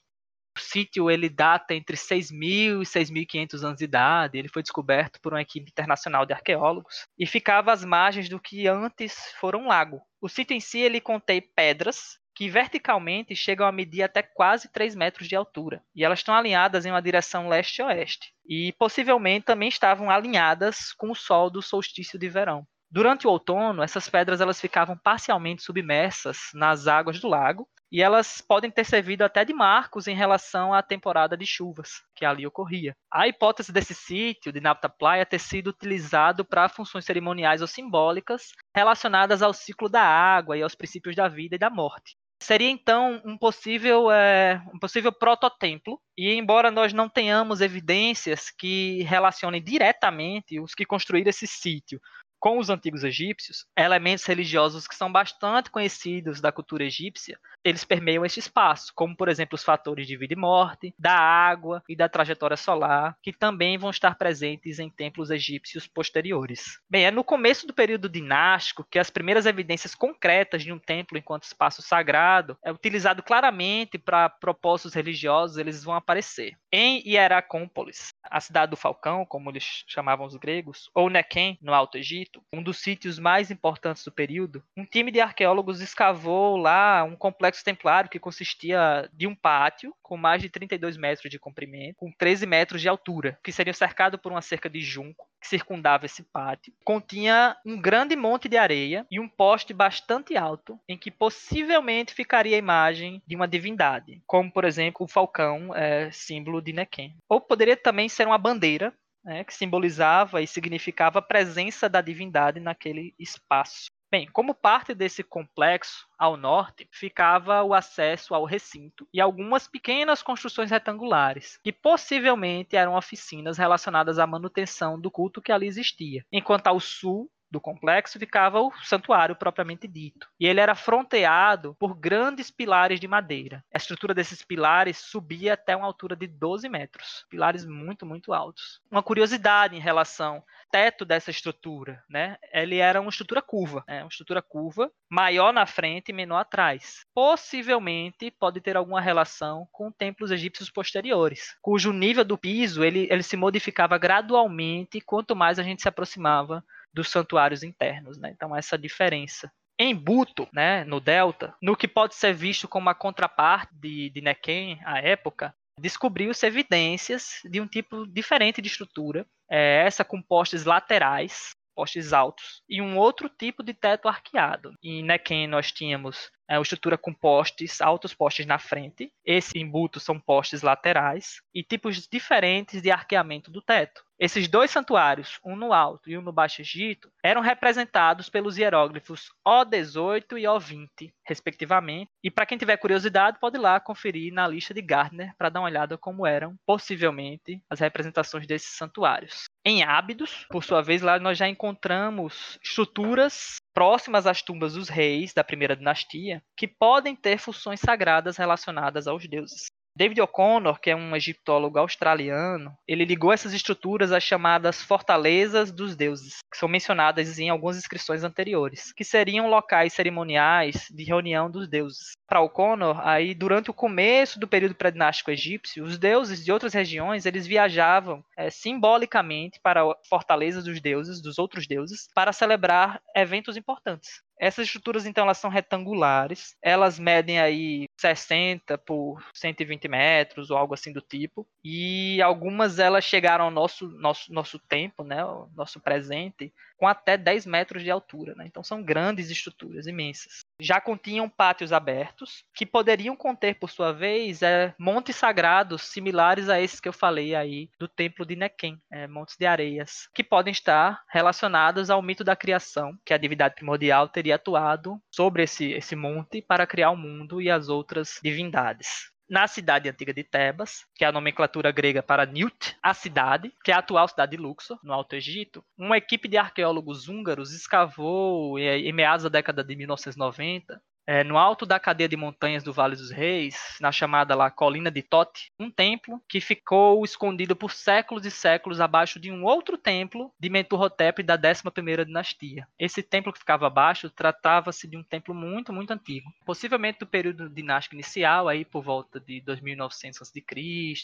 Sítio 0.58 1.10
ele 1.10 1.28
data 1.28 1.74
entre 1.74 1.96
6.000 1.96 2.82
e 2.82 2.86
6.500 2.86 3.62
anos 3.64 3.78
de 3.78 3.84
idade. 3.84 4.38
Ele 4.38 4.48
foi 4.48 4.62
descoberto 4.62 5.20
por 5.20 5.32
uma 5.32 5.42
equipe 5.42 5.70
internacional 5.70 6.24
de 6.24 6.32
arqueólogos 6.32 7.06
e 7.18 7.26
ficava 7.26 7.72
às 7.72 7.84
margens 7.84 8.28
do 8.28 8.40
que 8.40 8.66
antes 8.68 9.32
fora 9.40 9.56
um 9.56 9.68
lago. 9.68 10.00
O 10.20 10.28
sítio 10.28 10.54
em 10.54 10.60
si 10.60 10.78
ele 10.78 11.00
contém 11.00 11.42
pedras 11.54 12.18
que 12.34 12.48
verticalmente 12.48 13.36
chegam 13.36 13.66
a 13.66 13.72
medir 13.72 14.02
até 14.02 14.22
quase 14.22 14.68
3 14.68 14.94
metros 14.96 15.28
de 15.28 15.36
altura. 15.36 15.82
E 15.94 16.04
elas 16.04 16.18
estão 16.18 16.34
alinhadas 16.34 16.84
em 16.84 16.90
uma 16.90 17.00
direção 17.00 17.48
leste-oeste. 17.48 18.32
E 18.46 18.72
possivelmente 18.72 19.46
também 19.46 19.68
estavam 19.68 20.10
alinhadas 20.10 20.92
com 20.92 21.10
o 21.10 21.14
sol 21.14 21.48
do 21.48 21.62
solstício 21.62 22.18
de 22.18 22.28
verão. 22.28 22.66
Durante 22.90 23.26
o 23.26 23.30
outono, 23.30 23.82
essas 23.82 24.08
pedras 24.08 24.40
elas 24.40 24.60
ficavam 24.60 24.96
parcialmente 24.96 25.62
submersas 25.62 26.50
nas 26.54 26.86
águas 26.86 27.20
do 27.20 27.28
lago 27.28 27.68
e 27.94 28.02
elas 28.02 28.40
podem 28.40 28.72
ter 28.72 28.84
servido 28.84 29.22
até 29.22 29.44
de 29.44 29.54
marcos 29.54 30.08
em 30.08 30.16
relação 30.16 30.74
à 30.74 30.82
temporada 30.82 31.36
de 31.36 31.46
chuvas 31.46 32.02
que 32.12 32.24
ali 32.24 32.44
ocorria. 32.44 32.92
A 33.08 33.28
hipótese 33.28 33.70
desse 33.70 33.94
sítio 33.94 34.50
de 34.50 34.60
Napta 34.60 34.88
Playa 34.88 35.24
ter 35.24 35.38
sido 35.38 35.68
utilizado 35.68 36.44
para 36.44 36.68
funções 36.68 37.04
cerimoniais 37.04 37.60
ou 37.60 37.68
simbólicas 37.68 38.48
relacionadas 38.74 39.42
ao 39.42 39.52
ciclo 39.52 39.88
da 39.88 40.02
água 40.02 40.58
e 40.58 40.62
aos 40.62 40.74
princípios 40.74 41.14
da 41.14 41.28
vida 41.28 41.54
e 41.54 41.58
da 41.58 41.70
morte. 41.70 42.16
Seria 42.42 42.68
então 42.68 43.22
um 43.24 43.38
possível, 43.38 44.10
é, 44.10 44.60
um 44.74 44.78
possível 44.80 45.12
prototemplo, 45.12 46.00
e 46.18 46.34
embora 46.34 46.72
nós 46.72 46.92
não 46.92 47.08
tenhamos 47.08 47.60
evidências 47.60 48.50
que 48.50 49.04
relacionem 49.04 49.62
diretamente 49.62 50.58
os 50.58 50.74
que 50.74 50.84
construíram 50.84 51.30
esse 51.30 51.46
sítio 51.46 52.00
com 52.44 52.58
os 52.58 52.68
antigos 52.68 53.02
egípcios, 53.02 53.64
elementos 53.74 54.26
religiosos 54.26 54.86
que 54.86 54.94
são 54.94 55.10
bastante 55.10 55.70
conhecidos 55.70 56.42
da 56.42 56.52
cultura 56.52 56.84
egípcia, 56.84 57.38
eles 57.64 57.86
permeiam 57.86 58.22
este 58.22 58.38
espaço, 58.38 58.92
como 58.94 59.16
por 59.16 59.30
exemplo 59.30 59.54
os 59.54 59.64
fatores 59.64 60.06
de 60.06 60.14
vida 60.14 60.34
e 60.34 60.36
morte, 60.36 60.94
da 60.98 61.16
água 61.16 61.82
e 61.88 61.96
da 61.96 62.06
trajetória 62.06 62.58
solar, 62.58 63.16
que 63.22 63.32
também 63.32 63.78
vão 63.78 63.88
estar 63.88 64.16
presentes 64.16 64.78
em 64.78 64.90
templos 64.90 65.30
egípcios 65.30 65.86
posteriores. 65.86 66.78
Bem, 66.86 67.06
é 67.06 67.10
no 67.10 67.24
começo 67.24 67.66
do 67.66 67.72
período 67.72 68.10
dinástico 68.10 68.86
que 68.90 68.98
as 68.98 69.08
primeiras 69.08 69.46
evidências 69.46 69.94
concretas 69.94 70.62
de 70.62 70.70
um 70.70 70.78
templo 70.78 71.16
enquanto 71.16 71.44
espaço 71.44 71.80
sagrado 71.80 72.58
é 72.62 72.70
utilizado 72.70 73.22
claramente 73.22 73.96
para 73.96 74.28
propósitos 74.28 74.92
religiosos, 74.92 75.56
eles 75.56 75.82
vão 75.82 75.94
aparecer. 75.94 76.58
Em 76.70 77.02
Hieracómpolis, 77.08 78.12
a 78.30 78.40
cidade 78.40 78.70
do 78.70 78.76
Falcão, 78.76 79.24
como 79.24 79.50
eles 79.50 79.84
chamavam 79.86 80.26
os 80.26 80.36
gregos, 80.36 80.90
ou 80.94 81.10
Nequém, 81.10 81.58
no 81.60 81.74
Alto 81.74 81.98
Egito, 81.98 82.42
um 82.52 82.62
dos 82.62 82.78
sítios 82.78 83.18
mais 83.18 83.50
importantes 83.50 84.04
do 84.04 84.12
período, 84.12 84.62
um 84.76 84.84
time 84.84 85.10
de 85.10 85.20
arqueólogos 85.20 85.80
escavou 85.80 86.56
lá 86.56 87.04
um 87.04 87.16
complexo 87.16 87.64
templário 87.64 88.10
que 88.10 88.18
consistia 88.18 89.08
de 89.12 89.26
um 89.26 89.34
pátio 89.34 89.94
com 90.02 90.16
mais 90.16 90.42
de 90.42 90.48
32 90.48 90.96
metros 90.96 91.30
de 91.30 91.38
comprimento, 91.38 91.96
com 91.96 92.12
13 92.12 92.46
metros 92.46 92.80
de 92.80 92.88
altura, 92.88 93.38
que 93.42 93.52
seria 93.52 93.72
cercado 93.72 94.18
por 94.18 94.32
uma 94.32 94.42
cerca 94.42 94.68
de 94.68 94.80
junco 94.80 95.26
que 95.44 95.48
circundava 95.50 96.06
esse 96.06 96.22
pátio. 96.22 96.72
Continha 96.82 97.54
um 97.66 97.78
grande 97.78 98.16
monte 98.16 98.48
de 98.48 98.56
areia 98.56 99.06
e 99.10 99.20
um 99.20 99.28
poste 99.28 99.74
bastante 99.74 100.38
alto, 100.38 100.80
em 100.88 100.96
que 100.96 101.10
possivelmente 101.10 102.14
ficaria 102.14 102.56
a 102.56 102.58
imagem 102.58 103.22
de 103.26 103.36
uma 103.36 103.46
divindade, 103.46 104.22
como 104.26 104.50
por 104.50 104.64
exemplo 104.64 105.04
o 105.04 105.08
falcão, 105.08 105.74
é, 105.74 106.10
símbolo 106.10 106.62
de 106.62 106.72
Nequem. 106.72 107.14
Ou 107.28 107.40
poderia 107.40 107.76
também 107.76 108.08
ser 108.08 108.26
uma 108.26 108.38
bandeira 108.38 108.92
né, 109.22 109.44
que 109.44 109.54
simbolizava 109.54 110.40
e 110.40 110.46
significava 110.46 111.18
a 111.18 111.22
presença 111.22 111.88
da 111.88 112.00
divindade 112.00 112.58
naquele 112.58 113.14
espaço. 113.18 113.86
Bem, 114.14 114.28
como 114.32 114.54
parte 114.54 114.94
desse 114.94 115.24
complexo, 115.24 116.06
ao 116.16 116.36
norte, 116.36 116.88
ficava 116.92 117.64
o 117.64 117.74
acesso 117.74 118.32
ao 118.32 118.44
recinto 118.44 119.08
e 119.12 119.20
algumas 119.20 119.66
pequenas 119.66 120.22
construções 120.22 120.70
retangulares, 120.70 121.58
que 121.64 121.72
possivelmente 121.72 122.76
eram 122.76 122.94
oficinas 122.94 123.58
relacionadas 123.58 124.20
à 124.20 124.24
manutenção 124.24 125.00
do 125.00 125.10
culto 125.10 125.42
que 125.42 125.50
ali 125.50 125.66
existia. 125.66 126.24
Enquanto 126.30 126.68
ao 126.68 126.78
sul 126.78 127.28
do 127.50 127.60
complexo 127.60 128.18
ficava 128.18 128.60
o 128.60 128.72
santuário 128.82 129.36
propriamente 129.36 129.86
dito. 129.86 130.28
E 130.38 130.46
ele 130.46 130.60
era 130.60 130.74
fronteado 130.74 131.74
por 131.78 131.94
grandes 131.94 132.50
pilares 132.50 132.98
de 132.98 133.06
madeira. 133.06 133.64
A 133.72 133.76
estrutura 133.76 134.14
desses 134.14 134.42
pilares 134.42 134.98
subia 134.98 135.54
até 135.54 135.76
uma 135.76 135.86
altura 135.86 136.16
de 136.16 136.26
12 136.26 136.68
metros. 136.68 137.24
Pilares 137.28 137.64
muito, 137.64 138.04
muito 138.04 138.32
altos. 138.32 138.80
Uma 138.90 139.02
curiosidade 139.02 139.76
em 139.76 139.80
relação 139.80 140.36
ao 140.36 140.44
teto 140.70 141.04
dessa 141.04 141.30
estrutura, 141.30 142.02
né? 142.08 142.36
Ele 142.52 142.78
era 142.78 143.00
uma 143.00 143.10
estrutura 143.10 143.40
curva, 143.40 143.84
né? 143.86 144.02
uma 144.02 144.08
estrutura 144.08 144.42
curva, 144.42 144.90
maior 145.08 145.52
na 145.52 145.66
frente 145.66 146.08
e 146.08 146.12
menor 146.12 146.38
atrás. 146.38 147.06
Possivelmente 147.14 148.30
pode 148.32 148.60
ter 148.60 148.76
alguma 148.76 149.00
relação 149.00 149.68
com 149.70 149.92
templos 149.92 150.32
egípcios 150.32 150.70
posteriores, 150.70 151.56
cujo 151.62 151.92
nível 151.92 152.24
do 152.24 152.36
piso 152.36 152.82
ele, 152.82 153.06
ele 153.10 153.22
se 153.22 153.36
modificava 153.36 153.96
gradualmente 153.96 155.00
quanto 155.00 155.36
mais 155.36 155.58
a 155.58 155.62
gente 155.62 155.82
se 155.82 155.88
aproximava 155.88 156.64
dos 156.94 157.10
santuários 157.10 157.62
internos, 157.62 158.16
né? 158.18 158.30
Então 158.30 158.54
essa 158.54 158.78
diferença. 158.78 159.50
Em 159.78 159.94
Buto, 159.94 160.48
né, 160.52 160.84
no 160.84 161.00
Delta, 161.00 161.52
no 161.60 161.76
que 161.76 161.88
pode 161.88 162.14
ser 162.14 162.32
visto 162.32 162.68
como 162.68 162.88
a 162.88 162.94
contraparte 162.94 163.74
de, 163.74 164.08
de 164.08 164.20
Nequem 164.20 164.78
à 164.84 165.00
época, 165.00 165.52
descobriu-se 165.80 166.46
evidências 166.46 167.40
de 167.44 167.60
um 167.60 167.66
tipo 167.66 168.06
diferente 168.06 168.62
de 168.62 168.68
estrutura, 168.68 169.26
é, 169.50 169.84
essa 169.84 170.04
com 170.04 170.22
postes 170.22 170.64
laterais, 170.64 171.56
postes 171.74 172.12
altos, 172.12 172.62
e 172.68 172.80
um 172.80 172.96
outro 172.96 173.28
tipo 173.28 173.64
de 173.64 173.74
teto 173.74 174.06
arqueado. 174.06 174.72
Em 174.80 175.02
Nequem 175.02 175.48
nós 175.48 175.72
tínhamos 175.72 176.30
é 176.48 176.58
uma 176.58 176.62
estrutura 176.62 176.98
com 176.98 177.12
postes, 177.12 177.80
altos 177.80 178.12
postes 178.12 178.44
na 178.44 178.58
frente. 178.58 179.10
Esse 179.24 179.58
embuto 179.58 179.98
são 179.98 180.20
postes 180.20 180.60
laterais 180.60 181.40
e 181.54 181.62
tipos 181.62 182.06
diferentes 182.06 182.82
de 182.82 182.90
arqueamento 182.90 183.50
do 183.50 183.62
teto. 183.62 184.04
Esses 184.18 184.46
dois 184.46 184.70
santuários, 184.70 185.40
um 185.44 185.56
no 185.56 185.72
Alto 185.72 186.08
e 186.08 186.16
um 186.16 186.22
no 186.22 186.32
Baixo 186.32 186.60
Egito, 186.60 187.10
eram 187.22 187.40
representados 187.40 188.28
pelos 188.28 188.56
hieróglifos 188.56 189.32
O18 189.46 190.38
e 190.38 190.44
O20, 190.44 191.12
respectivamente. 191.26 192.10
E 192.22 192.30
para 192.30 192.46
quem 192.46 192.56
tiver 192.56 192.76
curiosidade, 192.76 193.40
pode 193.40 193.56
ir 193.56 193.60
lá 193.60 193.80
conferir 193.80 194.32
na 194.32 194.46
lista 194.46 194.72
de 194.72 194.80
Gardner 194.80 195.34
para 195.36 195.48
dar 195.48 195.60
uma 195.60 195.68
olhada 195.68 195.98
como 195.98 196.26
eram, 196.26 196.56
possivelmente, 196.64 197.60
as 197.68 197.80
representações 197.80 198.46
desses 198.46 198.76
santuários. 198.76 199.44
Em 199.64 199.82
Ábidos, 199.82 200.46
por 200.48 200.62
sua 200.62 200.80
vez, 200.80 201.02
lá 201.02 201.18
nós 201.18 201.36
já 201.36 201.48
encontramos 201.48 202.58
estruturas 202.62 203.56
próximas 203.74 204.26
às 204.26 204.40
tumbas 204.40 204.74
dos 204.74 204.88
reis 204.88 205.34
da 205.34 205.42
primeira 205.42 205.74
dinastia, 205.74 206.40
que 206.56 206.68
podem 206.68 207.16
ter 207.16 207.38
funções 207.38 207.80
sagradas 207.80 208.36
relacionadas 208.36 209.08
aos 209.08 209.26
deuses. 209.26 209.66
David 209.96 210.20
O'Connor, 210.20 210.80
que 210.80 210.90
é 210.90 210.96
um 210.96 211.14
egiptólogo 211.14 211.78
australiano, 211.78 212.76
ele 212.86 213.04
ligou 213.04 213.32
essas 213.32 213.52
estruturas 213.52 214.10
às 214.10 214.24
chamadas 214.24 214.82
fortalezas 214.82 215.70
dos 215.70 215.94
deuses, 215.94 216.38
que 216.50 216.58
são 216.58 216.68
mencionadas 216.68 217.38
em 217.38 217.48
algumas 217.48 217.76
inscrições 217.76 218.24
anteriores, 218.24 218.92
que 218.92 219.04
seriam 219.04 219.48
locais 219.48 219.92
cerimoniais 219.92 220.88
de 220.90 221.04
reunião 221.04 221.48
dos 221.48 221.68
deuses. 221.68 222.10
Para 222.26 222.40
O'Connor, 222.40 223.06
aí 223.06 223.34
durante 223.34 223.70
o 223.70 223.74
começo 223.74 224.40
do 224.40 224.48
período 224.48 224.74
pré-dinástico 224.74 225.30
egípcio, 225.30 225.84
os 225.84 225.96
deuses 225.96 226.44
de 226.44 226.50
outras 226.50 226.74
regiões 226.74 227.24
eles 227.24 227.46
viajavam 227.46 228.24
é, 228.36 228.50
simbolicamente 228.50 229.60
para 229.62 229.84
fortalezas 230.08 230.64
dos 230.64 230.80
deuses, 230.80 231.22
dos 231.22 231.38
outros 231.38 231.68
deuses, 231.68 232.08
para 232.12 232.32
celebrar 232.32 233.00
eventos 233.14 233.56
importantes. 233.56 234.24
Essas 234.38 234.66
estruturas, 234.66 235.06
então, 235.06 235.24
elas 235.24 235.38
são 235.38 235.50
retangulares. 235.50 236.56
Elas 236.62 236.98
medem 236.98 237.38
aí 237.40 237.86
60 238.00 238.76
por 238.78 239.22
120 239.34 239.88
metros 239.88 240.50
ou 240.50 240.56
algo 240.56 240.74
assim 240.74 240.92
do 240.92 241.00
tipo. 241.00 241.46
E 241.64 242.20
algumas 242.20 242.78
elas 242.78 243.04
chegaram 243.04 243.44
ao 243.46 243.50
nosso, 243.50 243.88
nosso, 243.88 244.32
nosso 244.32 244.58
tempo, 244.58 245.04
né, 245.04 245.24
o 245.24 245.48
nosso 245.54 245.80
presente, 245.80 246.52
com 246.76 246.86
até 246.86 247.16
10 247.16 247.46
metros 247.46 247.82
de 247.82 247.90
altura. 247.90 248.34
Né? 248.34 248.46
Então 248.46 248.62
são 248.62 248.82
grandes 248.82 249.30
estruturas, 249.30 249.86
imensas. 249.86 250.44
Já 250.60 250.80
continham 250.80 251.28
pátios 251.28 251.72
abertos, 251.72 252.44
que 252.54 252.64
poderiam 252.64 253.16
conter, 253.16 253.58
por 253.58 253.70
sua 253.70 253.92
vez, 253.92 254.42
é, 254.42 254.74
montes 254.78 255.16
sagrados 255.16 255.82
similares 255.82 256.48
a 256.48 256.60
esses 256.60 256.80
que 256.80 256.88
eu 256.88 256.92
falei 256.92 257.34
aí 257.34 257.68
do 257.78 257.88
templo 257.88 258.24
de 258.24 258.36
Nequem, 258.36 258.80
é, 258.90 259.06
montes 259.06 259.36
de 259.36 259.46
areias, 259.46 260.08
que 260.14 260.22
podem 260.22 260.52
estar 260.52 261.02
relacionados 261.10 261.90
ao 261.90 262.02
mito 262.02 262.22
da 262.22 262.36
criação, 262.36 262.96
que 263.04 263.12
a 263.12 263.18
divindade 263.18 263.54
primordial 263.54 264.08
teria 264.08 264.36
atuado 264.36 265.00
sobre 265.10 265.42
esse, 265.42 265.72
esse 265.72 265.96
monte 265.96 266.40
para 266.40 266.66
criar 266.66 266.90
o 266.90 266.96
mundo 266.96 267.42
e 267.42 267.50
as 267.50 267.68
outras 267.68 268.20
divindades 268.22 269.13
na 269.28 269.46
cidade 269.46 269.88
antiga 269.88 270.12
de 270.12 270.22
Tebas, 270.22 270.86
que 270.94 271.04
é 271.04 271.08
a 271.08 271.12
nomenclatura 271.12 271.70
grega 271.70 272.02
para 272.02 272.26
Newt, 272.26 272.76
a 272.82 272.92
cidade, 272.94 273.52
que 273.64 273.70
é 273.70 273.74
a 273.74 273.78
atual 273.78 274.06
cidade 274.08 274.36
de 274.36 274.42
Luxor, 274.42 274.78
no 274.82 274.92
Alto 274.92 275.14
Egito, 275.14 275.64
uma 275.76 275.96
equipe 275.96 276.28
de 276.28 276.36
arqueólogos 276.36 277.08
húngaros 277.08 277.52
escavou 277.52 278.58
em 278.58 278.92
meados 278.92 279.24
da 279.24 279.28
década 279.28 279.64
de 279.64 279.74
1990 279.74 280.80
é, 281.06 281.22
no 281.22 281.36
alto 281.36 281.66
da 281.66 281.78
cadeia 281.78 282.08
de 282.08 282.16
montanhas 282.16 282.62
do 282.62 282.72
Vale 282.72 282.96
dos 282.96 283.10
Reis, 283.10 283.76
na 283.80 283.92
chamada 283.92 284.34
lá 284.34 284.50
Colina 284.50 284.90
de 284.90 285.02
Tote, 285.02 285.50
um 285.58 285.70
templo 285.70 286.22
que 286.28 286.40
ficou 286.40 287.04
escondido 287.04 287.54
por 287.54 287.72
séculos 287.72 288.24
e 288.24 288.30
séculos 288.30 288.80
abaixo 288.80 289.18
de 289.20 289.30
um 289.30 289.44
outro 289.44 289.76
templo 289.76 290.32
de 290.38 290.48
Mentuhotep 290.48 291.22
da 291.22 291.36
11ª 291.36 292.04
dinastia. 292.04 292.66
Esse 292.78 293.02
templo 293.02 293.32
que 293.32 293.38
ficava 293.38 293.66
abaixo 293.66 294.10
tratava-se 294.10 294.86
de 294.86 294.96
um 294.96 295.02
templo 295.02 295.34
muito, 295.34 295.72
muito 295.72 295.92
antigo, 295.92 296.32
possivelmente 296.44 297.00
do 297.00 297.06
período 297.06 297.48
dinástico 297.48 297.94
inicial, 297.94 298.48
aí 298.48 298.64
por 298.64 298.82
volta 298.82 299.20
de 299.20 299.40
2900 299.40 300.22
a.C., 300.22 300.44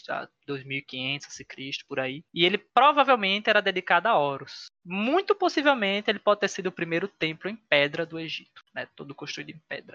a 0.09 0.27
2500 0.47 1.27
a.C., 1.27 1.45
por 1.87 1.99
aí. 1.99 2.23
E 2.33 2.45
ele 2.45 2.57
provavelmente 2.57 3.49
era 3.49 3.61
dedicado 3.61 4.07
a 4.07 4.17
Horus. 4.17 4.71
Muito 4.83 5.35
possivelmente 5.35 6.09
ele 6.09 6.19
pode 6.19 6.39
ter 6.39 6.47
sido 6.47 6.67
o 6.67 6.71
primeiro 6.71 7.07
templo 7.07 7.49
em 7.49 7.55
pedra 7.55 8.05
do 8.05 8.19
Egito, 8.19 8.63
né, 8.73 8.87
todo 8.95 9.13
construído 9.13 9.51
em 9.51 9.61
pedra. 9.67 9.90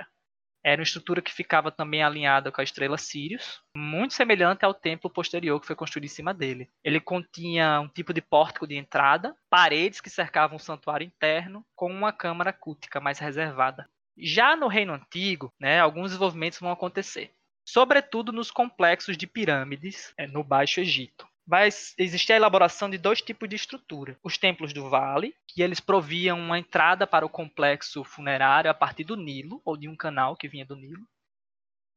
Era 0.66 0.80
uma 0.80 0.84
estrutura 0.84 1.22
que 1.22 1.32
ficava 1.32 1.70
também 1.70 2.02
alinhada 2.02 2.50
com 2.50 2.60
a 2.60 2.64
estrela 2.64 2.98
Sirius, 2.98 3.62
muito 3.76 4.14
semelhante 4.14 4.64
ao 4.64 4.74
templo 4.74 5.08
posterior 5.08 5.60
que 5.60 5.66
foi 5.66 5.76
construído 5.76 6.06
em 6.06 6.08
cima 6.08 6.34
dele. 6.34 6.68
Ele 6.82 6.98
continha 6.98 7.80
um 7.80 7.86
tipo 7.88 8.12
de 8.12 8.20
pórtico 8.20 8.66
de 8.66 8.74
entrada, 8.74 9.36
paredes 9.48 10.00
que 10.00 10.10
cercavam 10.10 10.56
o 10.56 10.60
santuário 10.60 11.06
interno, 11.06 11.64
com 11.76 11.88
uma 11.88 12.12
câmara 12.12 12.52
cútica 12.52 13.00
mais 13.00 13.20
reservada. 13.20 13.88
Já 14.18 14.56
no 14.56 14.66
Reino 14.66 14.92
Antigo, 14.92 15.54
né, 15.60 15.78
alguns 15.78 16.10
desenvolvimentos 16.10 16.58
vão 16.58 16.72
acontecer, 16.72 17.32
sobretudo 17.64 18.32
nos 18.32 18.50
complexos 18.50 19.16
de 19.16 19.28
pirâmides 19.28 20.12
é, 20.18 20.26
no 20.26 20.42
Baixo 20.42 20.80
Egito 20.80 21.28
vai 21.46 21.68
existir 21.68 22.32
a 22.32 22.36
elaboração 22.36 22.90
de 22.90 22.98
dois 22.98 23.22
tipos 23.22 23.48
de 23.48 23.54
estrutura. 23.54 24.18
Os 24.22 24.36
templos 24.36 24.72
do 24.72 24.88
vale, 24.88 25.34
que 25.46 25.62
eles 25.62 25.78
proviam 25.78 26.38
uma 26.38 26.58
entrada 26.58 27.06
para 27.06 27.24
o 27.24 27.30
complexo 27.30 28.02
funerário 28.02 28.70
a 28.70 28.74
partir 28.74 29.04
do 29.04 29.16
Nilo, 29.16 29.62
ou 29.64 29.76
de 29.76 29.88
um 29.88 29.96
canal 29.96 30.36
que 30.36 30.48
vinha 30.48 30.66
do 30.66 30.74
Nilo. 30.74 31.06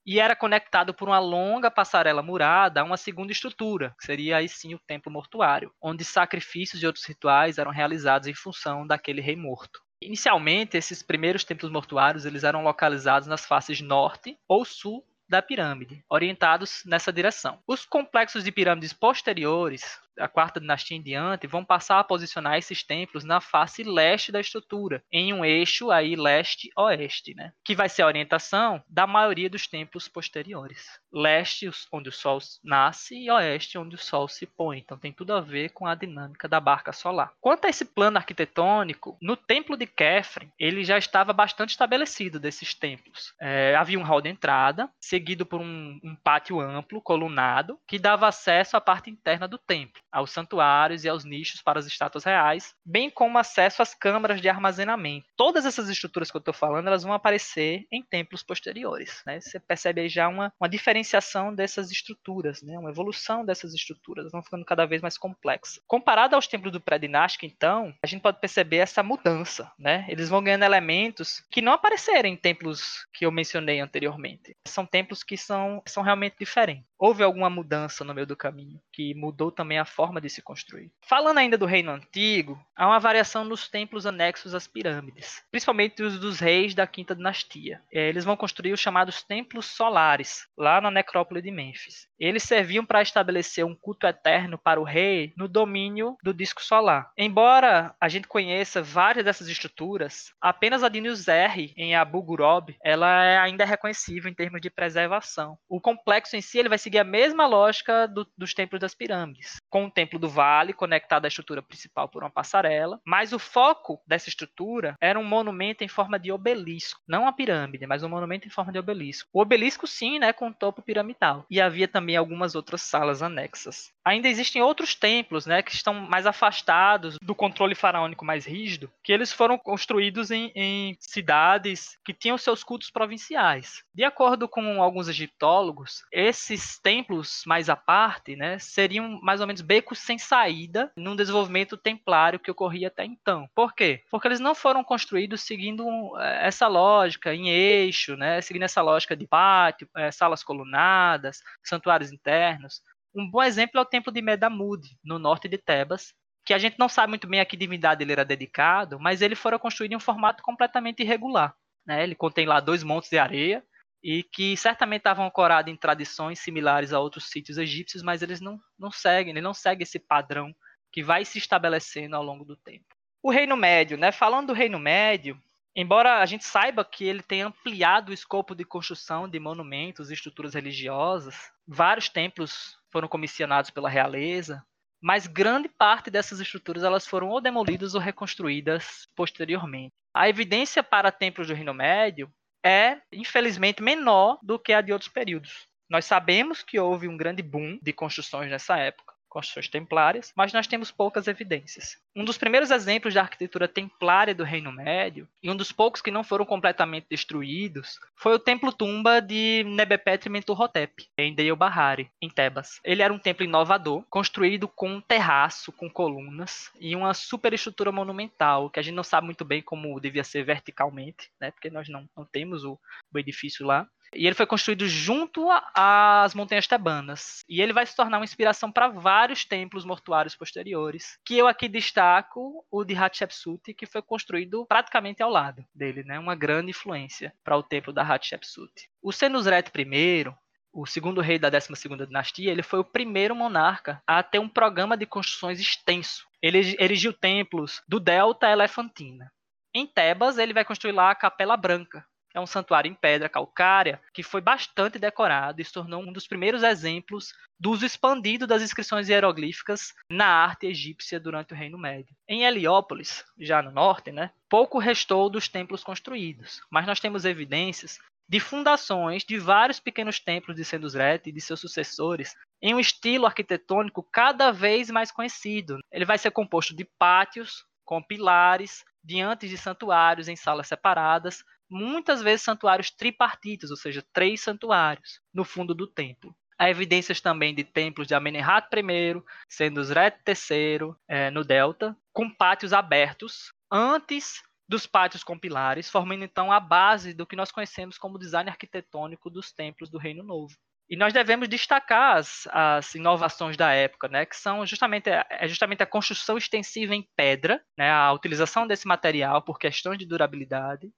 E 0.06 0.20
era 0.20 0.36
conectado 0.36 0.94
por 0.94 1.08
uma 1.08 1.20
longa 1.20 1.70
passarela 1.70 2.24
murada 2.24 2.82
a 2.82 2.84
uma 2.84 2.98
segunda 2.98 3.32
estrutura, 3.32 3.94
que 4.00 4.06
seria 4.06 4.38
aí 4.38 4.48
sim 4.48 4.74
o 4.74 4.80
templo 4.80 5.12
mortuário, 5.12 5.74
onde 5.82 6.06
sacrifícios 6.06 6.82
e 6.82 6.88
outros 6.88 7.06
rituais 7.06 7.58
eram 7.58 7.72
realizados 7.72 8.28
em 8.28 8.34
função 8.34 8.88
daquele 8.88 9.22
rei 9.22 9.36
morto. 9.36 9.82
Inicialmente, 10.02 10.78
esses 10.78 11.04
primeiros 11.04 11.44
templos 11.44 11.72
mortuários 11.72 12.26
eles 12.26 12.44
eram 12.44 12.64
localizados 12.64 13.28
nas 13.28 13.46
faces 13.46 13.82
norte 13.82 14.38
ou 14.48 14.64
sul 14.64 15.06
da 15.30 15.42
pirâmide, 15.42 16.04
orientados 16.10 16.82
nessa 16.86 17.14
direção. 17.14 17.62
Os 17.68 17.86
complexos 17.86 18.44
de 18.44 18.52
pirâmides 18.52 18.92
posteriores 18.92 20.00
a 20.20 20.28
quarta 20.28 20.60
dinastia 20.60 20.98
em 20.98 21.02
diante, 21.02 21.48
vão 21.48 21.64
passar 21.64 22.00
a 22.00 22.04
posicionar 22.04 22.58
esses 22.58 22.84
templos 22.84 23.24
na 23.24 23.42
face 23.42 23.84
leste 23.84 24.32
da 24.32 24.40
estrutura, 24.40 25.04
em 25.12 25.34
um 25.34 25.44
eixo 25.44 25.92
aí 25.92 26.16
leste-oeste, 26.16 27.34
né? 27.34 27.54
Que 27.64 27.76
vai 27.76 27.90
ser 27.90 28.04
a 28.04 28.08
orientação 28.08 28.84
da 28.88 29.08
maioria 29.08 29.50
dos 29.50 29.68
templos 29.68 30.08
posteriores. 30.08 31.00
Leste, 31.12 31.70
onde 31.92 32.10
o 32.10 32.12
sol 32.12 32.40
nasce, 32.64 33.16
e 33.16 33.32
oeste, 33.32 33.78
onde 33.78 33.96
o 33.96 34.00
sol 34.00 34.28
se 34.28 34.46
põe. 34.46 34.80
Então 34.80 34.98
tem 34.98 35.12
tudo 35.12 35.34
a 35.34 35.42
ver 35.42 35.70
com 35.70 35.88
a 35.88 35.96
dinâmica 35.96 36.48
da 36.48 36.60
barca 36.60 36.92
solar. 36.92 37.34
Quanto 37.40 37.66
a 37.66 37.70
esse 37.70 37.86
plano 37.86 38.18
arquitetônico, 38.18 39.18
no 39.22 39.36
templo 39.36 39.76
de 39.76 39.88
Kefren, 39.88 40.52
ele 40.60 40.84
já 40.84 40.98
estava 40.98 41.34
bastante 41.34 41.72
estabelecido 41.72 42.40
desses 42.40 42.74
templos. 42.74 43.34
É, 43.40 43.76
havia 43.76 44.00
um 44.00 44.04
hall 44.04 44.22
de 44.22 44.30
entrada, 44.30 44.90
seguido 45.00 45.46
por 45.46 45.60
um, 45.62 46.00
um 46.04 46.16
pátio 46.16 46.60
amplo, 46.60 47.02
colunado, 47.02 47.80
que 47.88 47.98
dava 47.98 48.28
acesso 48.28 48.78
à 48.78 48.82
parte 48.82 49.10
interna 49.10 49.48
do 49.48 49.58
templo 49.58 50.02
aos 50.12 50.32
santuários 50.32 51.04
e 51.04 51.10
aos 51.10 51.26
nichos 51.26 51.62
para 51.62 51.80
as 51.80 51.86
estátuas 51.86 52.24
reais, 52.24 52.74
bem 52.86 53.10
como 53.10 53.38
acesso 53.38 53.82
às 53.82 53.94
câmaras 53.94 54.42
de 54.42 54.50
armazenamento. 54.50 55.28
Todas 55.36 55.66
essas 55.66 55.90
estruturas 55.90 56.32
que 56.32 56.38
eu 56.38 56.40
estou 56.40 56.54
falando, 56.54 56.88
elas 56.88 57.04
vão 57.04 57.14
aparecer 57.14 57.86
em 57.92 58.04
templos 58.04 58.44
posteriores. 58.44 59.22
Né? 59.26 59.40
Você 59.40 59.60
percebe 59.60 60.02
aí 60.02 60.10
já 60.10 60.28
uma, 60.28 60.52
uma 60.60 60.70
diferenciação 60.70 61.54
dessas 61.54 61.92
estruturas, 61.92 62.62
né? 62.62 62.78
uma 62.78 62.90
evolução 62.90 63.46
dessas 63.46 63.74
estruturas, 63.74 64.24
elas 64.24 64.32
vão 64.32 64.44
ficando 64.44 64.66
cada 64.66 64.86
vez 64.86 65.02
mais 65.02 65.18
complexas. 65.18 65.82
Comparado 65.88 66.36
aos 66.36 66.48
templos 66.48 66.72
do 66.72 66.82
pré-dinástico, 66.82 67.46
então, 67.46 67.94
a 68.04 68.08
gente 68.08 68.22
pode 68.22 68.40
perceber 68.40 68.78
essa 68.78 69.04
mudança. 69.04 69.72
Né? 69.78 70.06
Eles 70.10 70.30
vão 70.30 70.44
ganhando 70.44 70.64
elementos 70.64 71.44
que 71.52 71.62
não 71.62 71.74
apareceram 71.74 72.30
em 72.30 72.36
templos 72.36 73.06
que 73.14 73.26
eu 73.26 73.32
mencionei 73.32 73.80
anteriormente. 73.80 74.56
São 74.68 74.86
templos 74.86 75.24
que 75.24 75.38
são, 75.38 75.82
são 75.86 76.04
realmente 76.04 76.36
diferentes. 76.40 76.89
Houve 77.00 77.24
alguma 77.24 77.50
mudança 77.50 78.04
no 78.04 78.14
meio 78.14 78.28
do 78.28 78.36
caminho, 78.36 78.82
que 78.92 79.16
mudou 79.16 79.50
também 79.50 79.80
a 79.80 79.86
forma 79.86 80.20
de 80.20 80.30
se 80.30 80.42
construir. 80.42 80.92
Falando 81.02 81.38
ainda 81.38 81.58
do 81.58 81.66
reino 81.66 81.92
antigo, 81.92 82.62
há 82.76 82.86
uma 82.86 83.00
variação 83.00 83.46
nos 83.46 83.70
templos 83.70 84.06
anexos 84.06 84.54
às 84.54 84.68
pirâmides, 84.68 85.42
principalmente 85.50 86.04
os 86.04 86.20
dos 86.20 86.42
reis 86.42 86.76
da 86.76 86.86
quinta 86.86 87.16
dinastia. 87.16 87.82
É, 87.90 88.10
eles 88.10 88.26
vão 88.26 88.36
construir 88.36 88.74
os 88.74 88.82
chamados 88.82 89.24
templos 89.24 89.68
solares, 89.68 90.46
lá 90.58 90.82
na 90.82 90.92
necrópole 90.92 91.42
de 91.42 91.52
Mênfis. 91.52 92.09
Eles 92.20 92.44
serviam 92.44 92.86
para 92.86 93.02
estabelecer 93.02 93.66
um 93.66 93.76
culto 93.76 94.06
eterno 94.06 94.58
para 94.58 94.80
o 94.80 94.84
rei 94.84 95.34
no 95.38 95.48
domínio 95.48 96.18
do 96.24 96.34
disco 96.34 96.62
solar. 96.62 97.12
Embora 97.18 97.96
a 98.00 98.10
gente 98.10 98.28
conheça 98.28 98.82
várias 98.82 99.26
dessas 99.26 99.48
estruturas, 99.48 100.34
apenas 100.42 100.84
a 100.84 100.90
de 100.90 101.74
em 101.78 101.96
Abu 101.96 102.22
Ghurab, 102.22 102.76
ela 102.84 103.24
é 103.24 103.38
ainda 103.38 103.66
reconhecível 103.66 104.30
em 104.30 104.34
termos 104.34 104.62
de 104.62 104.70
preservação. 104.70 105.58
O 105.68 105.80
complexo 105.80 106.36
em 106.36 106.42
si 106.42 106.60
ele 106.60 106.70
vai 106.70 106.78
seguir 106.78 107.00
a 107.00 107.04
mesma 107.04 107.48
lógica 107.48 108.08
do, 108.08 108.28
dos 108.38 108.54
templos 108.54 108.82
das 108.82 108.94
pirâmides, 108.94 109.59
com 109.70 109.86
o 109.86 109.92
Templo 109.92 110.20
do 110.20 110.30
Vale 110.30 110.74
conectado 110.74 111.26
à 111.26 111.28
estrutura 111.28 111.62
principal 111.62 112.08
por 112.10 112.24
uma 112.24 112.30
passarela, 112.30 113.00
mas 113.06 113.34
o 113.34 113.40
foco 113.40 114.02
dessa 114.06 114.30
estrutura 114.30 114.96
era 115.00 115.20
um 115.20 115.24
monumento 115.24 115.84
em 115.84 115.88
forma 115.88 116.20
de 116.20 116.32
obelisco, 116.32 117.02
não 117.08 117.24
uma 117.24 117.34
pirâmide, 117.34 117.86
mas 117.86 118.04
um 118.04 118.10
monumento 118.10 118.48
em 118.48 118.52
forma 118.52 118.72
de 118.72 118.80
obelisco. 118.80 119.30
O 119.34 119.42
obelisco 119.42 119.88
sim, 119.88 120.20
né, 120.20 120.34
com 120.34 120.52
topo 120.52 120.82
piramidal. 120.82 121.46
E 121.50 121.62
havia 121.62 121.88
também 121.88 122.16
algumas 122.16 122.56
outras 122.56 122.82
salas 122.82 123.22
anexas. 123.22 123.92
Ainda 124.04 124.28
existem 124.28 124.62
outros 124.62 124.96
templos, 124.96 125.46
né, 125.46 125.62
que 125.62 125.74
estão 125.74 125.94
mais 125.94 126.26
afastados 126.26 127.18
do 127.22 127.36
controle 127.36 127.76
faraônico 127.76 128.26
mais 128.26 128.46
rígido, 128.46 128.92
que 129.04 129.12
eles 129.12 129.32
foram 129.32 129.58
construídos 129.58 130.32
em, 130.32 130.52
em 130.56 130.98
cidades 131.00 131.98
que 132.04 132.14
tinham 132.14 132.38
seus 132.38 132.64
cultos 132.64 132.90
provinciais. 132.90 133.84
De 133.94 134.04
acordo 134.04 134.48
com 134.48 134.82
alguns 134.82 135.08
egiptólogos, 135.08 136.04
esses 136.12 136.80
templos 136.80 137.44
mais 137.46 137.70
à 137.70 137.76
parte, 137.76 138.36
né, 138.36 138.58
seriam 138.60 139.20
mais 139.22 139.42
ou 139.42 139.48
menos 139.48 139.59
becos 139.62 140.00
sem 140.00 140.18
saída 140.18 140.92
num 140.96 141.16
desenvolvimento 141.16 141.78
templário 141.78 142.40
que 142.40 142.52
ocorria 142.52 142.88
até 142.88 143.06
então. 143.06 143.50
Por 143.56 143.74
quê? 143.74 144.04
Porque 144.10 144.28
eles 144.28 144.40
não 144.40 144.56
foram 144.56 144.84
construídos 144.84 145.42
seguindo 145.42 145.86
eh, 146.20 146.48
essa 146.48 146.68
lógica 146.68 147.34
em 147.34 147.50
eixo, 147.50 148.16
né, 148.16 148.42
seguindo 148.42 148.64
essa 148.64 148.82
lógica 148.82 149.16
de 149.16 149.28
pátio, 149.28 149.90
é, 149.96 150.12
salas 150.12 150.44
colunadas, 150.44 151.42
santuários 151.64 152.12
internos. 152.12 152.82
Um 153.14 153.30
bom 153.30 153.42
exemplo 153.42 153.80
é 153.80 153.82
o 153.82 153.86
templo 153.86 154.12
de 154.12 154.22
Medamud, 154.22 154.88
no 155.04 155.18
norte 155.18 155.48
de 155.48 155.58
Tebas, 155.58 156.14
que 156.46 156.54
a 156.54 156.58
gente 156.58 156.78
não 156.80 156.90
sabe 156.90 157.10
muito 157.10 157.28
bem 157.28 157.40
a 157.40 157.46
que 157.46 157.58
divindade 157.58 158.04
ele 158.04 158.12
era 158.12 158.26
dedicado, 158.26 159.00
mas 159.00 159.22
ele 159.22 159.36
fora 159.36 159.60
construído 159.60 159.94
em 159.94 159.96
um 159.96 160.00
formato 160.00 160.42
completamente 160.44 161.04
irregular. 161.04 161.56
Né? 161.86 162.04
Ele 162.04 162.16
contém 162.16 162.46
lá 162.46 162.60
dois 162.60 162.84
montes 162.84 163.10
de 163.10 163.18
areia, 163.18 163.64
e 164.04 164.24
que 164.24 164.56
certamente 164.56 165.02
estavam 165.02 165.26
ancorados 165.26 165.72
em 165.72 165.76
tradições 165.76 166.40
similares 166.40 166.94
a 166.94 167.00
outros 167.00 167.30
sítios 167.30 167.58
egípcios, 167.58 168.02
mas 168.02 168.22
eles 168.22 168.40
não, 168.40 168.60
não 168.78 168.92
seguem, 168.92 169.32
ele 169.32 169.42
não 169.42 169.54
segue 169.54 169.84
esse 169.84 170.00
padrão 170.00 170.56
que 170.92 171.04
vai 171.04 171.26
se 171.26 171.38
estabelecendo 171.38 172.16
ao 172.16 172.24
longo 172.24 172.46
do 172.46 172.56
tempo. 172.56 172.86
O 173.22 173.30
Reino 173.30 173.58
Médio, 173.58 173.98
né? 173.98 174.12
Falando 174.12 174.48
do 174.48 174.54
Reino 174.54 174.80
Médio, 174.80 175.40
embora 175.76 176.20
a 176.20 176.26
gente 176.26 176.46
saiba 176.46 176.86
que 176.86 177.04
ele 177.04 177.22
tenha 177.22 177.48
ampliado 177.48 178.10
o 178.10 178.14
escopo 178.14 178.56
de 178.56 178.64
construção 178.64 179.28
de 179.28 179.40
monumentos 179.40 180.10
e 180.10 180.14
estruturas 180.14 180.54
religiosas, 180.54 181.52
vários 181.68 182.08
templos 182.08 182.78
foram 182.90 183.08
comissionados 183.08 183.70
pela 183.70 183.90
realeza, 183.90 184.66
mas 185.02 185.28
grande 185.28 185.70
parte 185.70 186.10
dessas 186.10 186.40
estruturas 186.40 186.84
elas 186.84 187.06
foram 187.06 187.30
ou 187.30 187.42
demolidas 187.42 187.94
ou 187.94 188.02
reconstruídas 188.02 189.08
posteriormente. 189.16 189.94
A 190.14 190.28
evidência 190.28 190.82
para 190.82 191.12
templos 191.12 191.48
do 191.48 191.54
Reino 191.54 191.74
Médio 191.74 192.32
é, 192.64 193.02
infelizmente, 193.12 193.82
menor 193.82 194.40
do 194.44 194.60
que 194.60 194.74
a 194.74 194.82
de 194.82 194.92
outros 194.92 195.12
períodos. 195.12 195.68
Nós 195.90 196.06
sabemos 196.06 196.62
que 196.62 196.80
houve 196.80 197.08
um 197.08 197.18
grande 197.18 197.42
boom 197.42 197.80
de 197.82 197.92
construções 197.92 198.50
nessa 198.50 198.78
época, 198.78 199.09
construções 199.30 199.70
templárias, 199.70 200.34
mas 200.36 200.52
nós 200.52 200.68
temos 200.68 200.92
poucas 200.92 201.28
evidências. 201.28 201.98
Um 202.16 202.26
dos 202.26 202.38
primeiros 202.38 202.72
exemplos 202.72 203.14
da 203.14 203.22
arquitetura 203.22 203.68
templária 203.68 204.34
do 204.34 204.44
Reino 204.44 204.72
Médio, 204.72 205.28
e 205.42 205.50
um 205.50 205.56
dos 205.56 205.72
poucos 205.72 206.02
que 206.02 206.12
não 206.12 206.24
foram 206.24 206.46
completamente 206.46 207.08
destruídos, 207.10 208.00
foi 208.16 208.34
o 208.34 208.40
templo-tumba 208.40 209.22
de 209.22 209.64
Nebepetri 209.66 210.30
Mentuhotep, 210.30 211.08
em 211.18 211.34
Deir 211.34 211.56
Bahari, 211.56 212.10
em 212.22 212.30
Tebas. 212.30 212.80
Ele 212.84 213.02
era 213.02 213.14
um 213.14 213.20
templo 213.20 213.46
inovador, 213.46 214.04
construído 214.10 214.68
com 214.68 214.90
um 214.90 215.02
terraço, 215.02 215.72
com 215.72 215.90
colunas, 215.90 216.72
e 216.80 216.96
uma 216.96 217.14
superestrutura 217.14 217.92
monumental, 217.92 218.70
que 218.70 218.80
a 218.80 218.84
gente 218.84 218.96
não 218.96 219.04
sabe 219.04 219.26
muito 219.26 219.46
bem 219.46 219.62
como 219.62 220.00
devia 220.00 220.24
ser 220.24 220.44
verticalmente, 220.44 221.30
né, 221.40 221.52
porque 221.52 221.70
nós 221.70 221.88
não, 221.88 222.10
não 222.18 222.26
temos 222.26 222.64
o, 222.64 222.80
o 223.14 223.20
edifício 223.20 223.66
lá 223.66 223.88
E 224.14 224.26
ele 224.26 224.36
foi 224.36 224.46
construído 224.46 224.88
junto 224.88 225.48
às 225.74 226.34
Montanhas 226.34 226.68
Tebanas. 226.68 227.44
E 227.48 227.62
ele 227.62 227.74
vai 227.74 227.86
se 227.86 227.96
tornar 227.96 228.18
uma 228.18 228.24
inspiração 228.24 228.72
para 228.72 228.88
vários 228.88 229.46
templos 229.46 229.86
mortuários 229.86 230.36
posteriores. 230.36 231.18
Que 231.26 231.38
eu 231.38 231.48
aqui 231.48 231.68
destaco 231.68 232.66
o 232.72 232.84
de 232.84 232.96
Hatshepsut, 232.96 233.74
que 233.74 233.86
foi 233.86 234.02
construído 234.02 234.66
praticamente 234.66 235.22
ao 235.22 235.30
lado 235.30 235.64
dele, 235.74 236.04
né? 236.04 236.18
Uma 236.20 236.36
grande 236.36 236.72
influência 236.72 237.34
para 237.44 237.58
o 237.58 237.64
templo 237.64 237.94
da 237.94 238.04
Hatshepsut. 238.04 238.90
O 239.02 239.12
Senusret 239.12 239.72
I, 239.76 240.34
o 240.72 240.86
segundo 240.86 241.22
rei 241.22 241.40
da 241.40 241.50
12ª 241.52 242.06
dinastia, 242.06 242.52
ele 242.52 242.64
foi 242.64 242.80
o 242.80 242.84
primeiro 242.84 243.36
monarca 243.36 244.02
a 244.06 244.22
ter 244.22 244.40
um 244.40 244.50
programa 244.50 244.96
de 244.96 245.06
construções 245.06 245.60
extenso. 245.60 246.28
Ele 246.42 246.76
erigiu 246.80 247.12
templos 247.14 247.82
do 247.88 248.00
Delta 248.00 248.50
Elefantina. 248.50 249.32
Em 249.74 249.86
Tebas, 249.86 250.38
ele 250.38 250.54
vai 250.54 250.66
construir 250.66 250.94
lá 250.94 251.12
a 251.12 251.16
Capela 251.16 251.56
Branca, 251.56 252.06
é 252.34 252.40
um 252.40 252.46
santuário 252.46 252.90
em 252.90 252.94
pedra 252.94 253.30
calcária 253.30 254.02
que 254.14 254.24
foi 254.24 254.42
bastante 254.42 255.00
decorado 255.00 255.62
e 255.62 255.66
se 255.66 255.74
tornou 255.74 256.02
um 256.02 256.14
dos 256.14 256.28
primeiros 256.28 256.64
exemplos 256.64 257.34
do 257.60 257.72
uso 257.72 257.86
expandido 257.86 258.48
das 258.48 258.62
inscrições 258.62 259.10
hieroglíficas 259.10 259.94
na 260.10 260.28
arte 260.28 260.68
egípcia 260.68 261.20
durante 261.20 261.54
o 261.54 261.56
Reino 261.56 261.78
Médio. 261.78 262.16
Em 262.28 262.44
Heliópolis, 262.44 263.26
já 263.38 263.62
no 263.62 263.72
norte, 263.72 264.12
né, 264.12 264.32
pouco 264.48 264.80
restou 264.80 265.30
dos 265.30 265.48
templos 265.48 265.84
construídos, 265.84 266.62
mas 266.70 266.86
nós 266.86 267.00
temos 267.00 267.26
evidências 267.26 268.00
de 268.30 268.40
fundações 268.40 269.24
de 269.24 269.40
vários 269.40 269.80
pequenos 269.80 270.20
templos 270.20 270.56
de 270.56 270.64
Sendusret 270.64 271.22
e 271.26 271.32
de 271.32 271.42
seus 271.42 271.60
sucessores 271.60 272.36
em 272.62 272.76
um 272.76 272.80
estilo 272.80 273.26
arquitetônico 273.26 274.04
cada 274.04 274.52
vez 274.52 274.92
mais 274.92 275.12
conhecido. 275.12 275.80
Ele 275.92 276.06
vai 276.06 276.18
ser 276.18 276.30
composto 276.30 276.76
de 276.76 276.86
pátios 276.86 277.66
com 277.84 278.04
pilares 278.04 278.86
diante 279.04 279.50
de 279.50 279.58
santuários 279.58 280.28
em 280.28 280.36
salas 280.36 280.68
separadas, 280.68 281.44
muitas 281.70 282.22
vezes 282.22 282.42
santuários 282.42 282.90
tripartitos, 282.90 283.72
ou 283.72 283.78
seja, 283.78 284.04
três 284.12 284.42
santuários 284.42 285.22
no 285.34 285.44
fundo 285.44 285.76
do 285.76 285.88
templo. 285.88 286.36
Há 286.58 286.70
evidências 286.70 287.22
também 287.22 287.56
de 287.56 287.64
templos 287.64 288.08
de 288.08 288.14
Amenemhat 288.14 288.68
I, 288.76 289.22
Sendusret 289.48 290.18
III, 290.28 290.94
é, 291.08 291.32
no 291.32 291.44
Delta, 291.44 291.96
com 292.12 292.30
pátios 292.30 292.74
abertos 292.74 293.54
antes 293.72 294.42
dos 294.68 294.86
pátios 294.86 295.24
com 295.24 295.40
pilares, 295.40 295.90
formando 295.90 296.24
então 296.24 296.52
a 296.52 296.60
base 296.60 297.14
do 297.14 297.26
que 297.26 297.36
nós 297.36 297.52
conhecemos 297.52 297.98
como 297.98 298.20
design 298.20 298.50
arquitetônico 298.50 299.30
dos 299.30 299.52
templos 299.52 299.90
do 299.90 299.98
Reino 299.98 300.22
Novo. 300.22 300.54
E 300.90 300.96
nós 300.98 301.14
devemos 301.14 301.48
destacar 301.48 302.18
as, 302.18 302.48
as, 302.52 302.96
inovações 302.96 303.56
da 303.56 303.72
época, 303.72 304.08
né, 304.08 304.26
que 304.26 304.36
são 304.36 304.66
justamente, 304.66 305.08
é 305.08 305.48
justamente 305.48 305.84
a 305.84 305.88
construção 305.88 306.36
extensiva 306.38 306.96
em 306.96 307.08
pedra, 307.16 307.64
né, 307.78 307.92
a 307.92 308.12
utilização 308.12 308.66
desse 308.66 308.88
material 308.88 309.42
por 309.44 309.60
questões 309.60 310.00
de 310.00 310.06
durabilidade, 310.06 310.92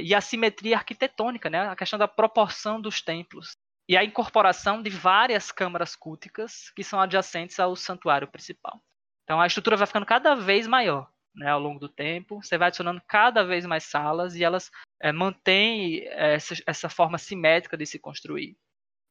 e 0.00 0.14
a 0.14 0.20
simetria 0.20 0.76
arquitetônica, 0.76 1.48
né? 1.50 1.68
a 1.68 1.76
questão 1.76 1.98
da 1.98 2.08
proporção 2.08 2.80
dos 2.80 3.00
templos. 3.00 3.52
E 3.88 3.96
a 3.96 4.04
incorporação 4.04 4.82
de 4.82 4.90
várias 4.90 5.50
câmaras 5.50 5.96
culticas 5.96 6.70
que 6.76 6.84
são 6.84 7.00
adjacentes 7.00 7.58
ao 7.58 7.74
santuário 7.74 8.28
principal. 8.28 8.82
Então 9.24 9.40
a 9.40 9.46
estrutura 9.46 9.76
vai 9.76 9.86
ficando 9.86 10.04
cada 10.04 10.34
vez 10.34 10.66
maior 10.66 11.10
né, 11.34 11.50
ao 11.50 11.60
longo 11.60 11.78
do 11.78 11.88
tempo. 11.88 12.42
Você 12.42 12.58
vai 12.58 12.68
adicionando 12.68 13.00
cada 13.06 13.44
vez 13.44 13.64
mais 13.64 13.84
salas 13.84 14.34
e 14.34 14.44
elas 14.44 14.70
é, 15.00 15.10
mantêm 15.10 16.06
essa, 16.08 16.54
essa 16.66 16.88
forma 16.88 17.16
simétrica 17.16 17.76
de 17.76 17.86
se 17.86 17.98
construir. 17.98 18.56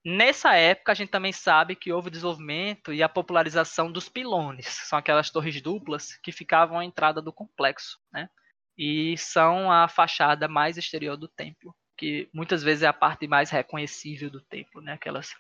Nessa 0.06 0.54
época, 0.56 0.92
a 0.92 0.96
gente 0.96 1.10
também 1.10 1.34
sabe 1.34 1.76
que 1.76 1.92
houve 1.92 2.10
desenvolvimento 2.10 2.94
e 2.94 3.04
a 3.04 3.10
popularização 3.10 3.92
dos 3.92 4.08
pilones, 4.08 4.68
são 4.68 4.98
aquelas 4.98 5.30
torres 5.30 5.62
duplas 5.62 6.16
que 6.24 6.32
ficavam 6.32 6.80
à 6.80 6.86
entrada 6.86 7.22
do 7.22 7.34
complexo. 7.34 8.00
Né? 8.12 8.30
E 8.78 9.18
são 9.18 9.72
a 9.72 9.88
fachada 9.88 10.48
mais 10.48 10.78
exterior 10.78 11.18
do 11.18 11.28
templo, 11.28 11.76
que 11.98 12.30
muitas 12.32 12.62
vezes 12.62 12.84
é 12.84 12.88
a 12.88 12.94
parte 12.94 13.28
mais 13.28 13.50
reconhecível 13.50 14.30
do 14.30 14.42
templo, 14.42 14.82
né? 14.82 14.94
aquelas 14.94 15.36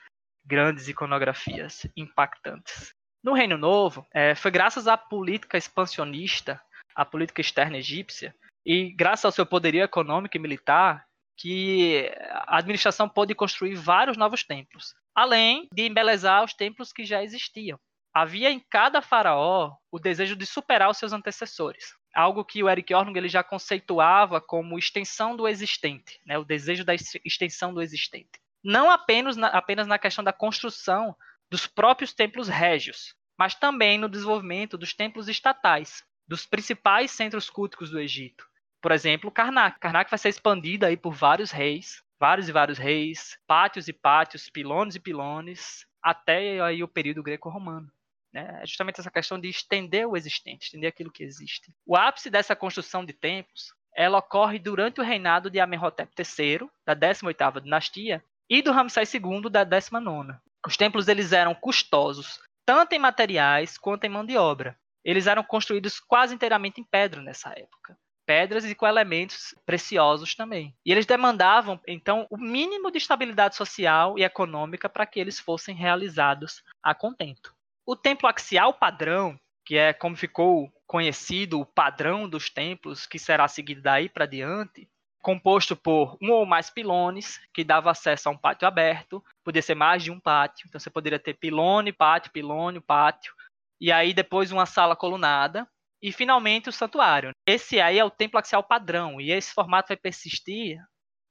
grandes 0.45 0.88
iconografias 0.88 1.86
impactantes. 1.95 2.91
No 3.23 3.34
Reino 3.34 3.58
Novo, 3.58 4.08
é, 4.13 4.34
foi 4.34 4.50
graças 4.50 4.88
à 4.88 4.97
política 4.97 5.58
expansionista, 5.58 6.60
à 6.95 7.06
política 7.06 7.41
externa 7.41 7.78
egípcia, 7.78 8.34
e 8.65 8.91
graças 8.91 9.26
ao 9.26 9.32
seu 9.32 9.45
poderio 9.45 9.84
econômico 9.84 10.36
e 10.36 10.39
militar, 10.39 11.06
que 11.38 12.12
a 12.32 12.58
administração 12.58 13.08
pôde 13.08 13.36
construir 13.36 13.76
vários 13.76 14.17
novos 14.17 14.43
templos, 14.43 14.95
além 15.13 15.67
de 15.71 15.86
embelezar 15.86 16.43
os 16.43 16.54
templos 16.54 16.91
que 16.91 17.06
já 17.06 17.23
existiam. 17.23 17.78
Havia 18.13 18.50
em 18.50 18.60
cada 18.71 19.02
faraó 19.02 19.76
o 19.91 20.00
desejo 20.00 20.36
de 20.36 20.45
superar 20.45 20.89
os 20.89 20.97
seus 20.97 21.13
antecessores 21.13 21.93
algo 22.17 22.43
que 22.43 22.63
o 22.63 22.69
Eric 22.69 22.91
Ornung 22.95 23.15
ele 23.15 23.30
já 23.30 23.43
conceituava 23.43 24.41
como 24.41 24.80
extensão 24.80 25.36
do 25.36 25.47
existente, 25.47 26.19
né, 26.25 26.36
o 26.36 26.43
desejo 26.43 26.84
da 26.84 26.95
extensão 26.95 27.71
do 27.71 27.80
existente. 27.80 28.41
Não 28.63 28.89
apenas 28.89 29.38
na, 29.38 29.49
apenas 29.49 29.86
na 29.86 29.99
questão 29.99 30.23
da 30.23 30.34
construção 30.34 31.15
dos 31.47 31.67
próprios 31.67 32.13
templos 32.13 32.47
régios, 32.47 33.13
mas 33.38 33.53
também 33.53 33.99
no 33.99 34.10
desenvolvimento 34.10 34.80
dos 34.80 34.95
templos 34.95 35.30
estatais, 35.30 36.03
dos 36.27 36.43
principais 36.43 37.12
centros 37.12 37.51
culticos 37.51 37.91
do 37.91 37.99
Egito. 37.99 38.47
Por 38.82 38.91
exemplo, 38.91 39.32
Karnak. 39.32 39.80
Karnak 39.80 40.10
vai 40.10 40.17
ser 40.17 40.30
expandida 40.30 40.88
aí 40.88 40.97
por 40.97 41.13
vários 41.13 41.51
reis, 41.51 42.03
vários 42.19 42.49
e 42.49 42.51
vários 42.51 42.80
reis, 42.80 43.38
pátios 43.45 43.88
e 43.88 43.93
pátios, 43.93 44.49
pilones 44.49 44.95
e 44.95 44.99
pilones, 44.99 45.86
até 46.01 46.60
aí 46.62 46.82
o 46.82 46.88
período 46.88 47.21
greco-romano. 47.21 47.91
Né? 48.33 48.59
É 48.61 48.65
justamente 48.65 48.99
essa 48.99 49.11
questão 49.11 49.39
de 49.39 49.49
estender 49.49 50.07
o 50.07 50.15
existente, 50.15 50.65
estender 50.65 50.89
aquilo 50.89 51.11
que 51.11 51.23
existe. 51.23 51.73
O 51.85 51.95
ápice 51.95 52.29
dessa 52.29 52.55
construção 52.55 53.05
de 53.05 53.13
templos 53.13 53.73
ela 53.97 54.19
ocorre 54.19 54.59
durante 54.59 55.01
o 55.01 55.03
reinado 55.03 55.49
de 55.49 55.59
Amenhotep 55.59 56.11
III, 56.15 56.69
da 56.85 56.95
18ª 56.95 57.59
dinastia, 57.59 58.23
e 58.47 58.61
do 58.61 58.71
Ramsés 58.71 59.11
II, 59.11 59.49
da 59.49 59.65
19ª. 59.65 60.39
Os 60.65 60.77
templos 60.77 61.07
eles 61.07 61.31
eram 61.31 61.55
custosos, 61.55 62.39
tanto 62.63 62.93
em 62.93 62.99
materiais 62.99 63.75
quanto 63.75 64.03
em 64.03 64.09
mão 64.09 64.23
de 64.23 64.37
obra. 64.37 64.77
Eles 65.03 65.25
eram 65.25 65.43
construídos 65.43 65.99
quase 65.99 66.35
inteiramente 66.35 66.79
em 66.79 66.83
pedra 66.83 67.23
nessa 67.23 67.49
época. 67.57 67.97
Pedras 68.25 68.65
e 68.65 68.75
com 68.75 68.85
elementos 68.85 69.55
preciosos 69.65 70.35
também. 70.35 70.75
E 70.85 70.91
eles 70.91 71.05
demandavam, 71.05 71.79
então, 71.87 72.27
o 72.29 72.37
mínimo 72.37 72.91
de 72.91 72.97
estabilidade 72.97 73.55
social 73.55 74.19
e 74.19 74.23
econômica 74.23 74.87
para 74.87 75.05
que 75.05 75.19
eles 75.19 75.39
fossem 75.39 75.73
realizados 75.73 76.61
a 76.83 76.93
contento. 76.93 77.56
O 77.89 77.95
templo 77.95 78.28
axial 78.28 78.73
padrão, 78.73 79.39
que 79.65 79.78
é 79.78 79.93
como 79.93 80.13
ficou 80.13 80.69
conhecido 80.86 81.62
o 81.62 81.65
padrão 81.65 82.28
dos 82.28 82.50
templos, 82.50 83.06
que 83.06 83.17
será 83.17 83.47
seguido 83.47 83.82
daí 83.82 84.10
para 84.10 84.26
diante, 84.26 84.89
composto 85.21 85.73
por 85.73 86.17
um 86.21 86.32
ou 86.32 86.45
mais 86.45 86.69
pilones, 86.69 87.39
que 87.54 87.63
dava 87.63 87.89
acesso 87.89 88.28
a 88.28 88.32
um 88.34 88.38
pátio 88.38 88.67
aberto, 88.67 89.23
podia 89.41 89.62
ser 89.62 89.73
mais 89.73 90.04
de 90.04 90.12
um 90.12 90.19
pátio, 90.19 90.65
então 90.67 90.78
você 90.78 90.89
poderia 90.89 91.17
ter 91.17 91.36
pilone, 91.36 91.93
pátio, 91.93 92.30
pilone, 92.34 92.82
pátio, 92.82 93.34
e 93.80 93.89
aí 93.89 94.13
depois 94.13 94.52
uma 94.52 94.65
sala 94.65 94.93
colunada, 94.93 95.65
e 96.02 96.12
finalmente 96.12 96.67
o 96.67 96.73
santuário. 96.73 97.32
Esse 97.45 97.80
aí 97.80 97.97
é 97.97 98.04
o 98.04 98.12
templo 98.12 98.38
axial 98.38 98.63
padrão, 98.63 99.21
e 99.21 99.32
esse 99.32 99.54
formato 99.54 99.88
vai 99.88 99.97
persistir 99.97 100.78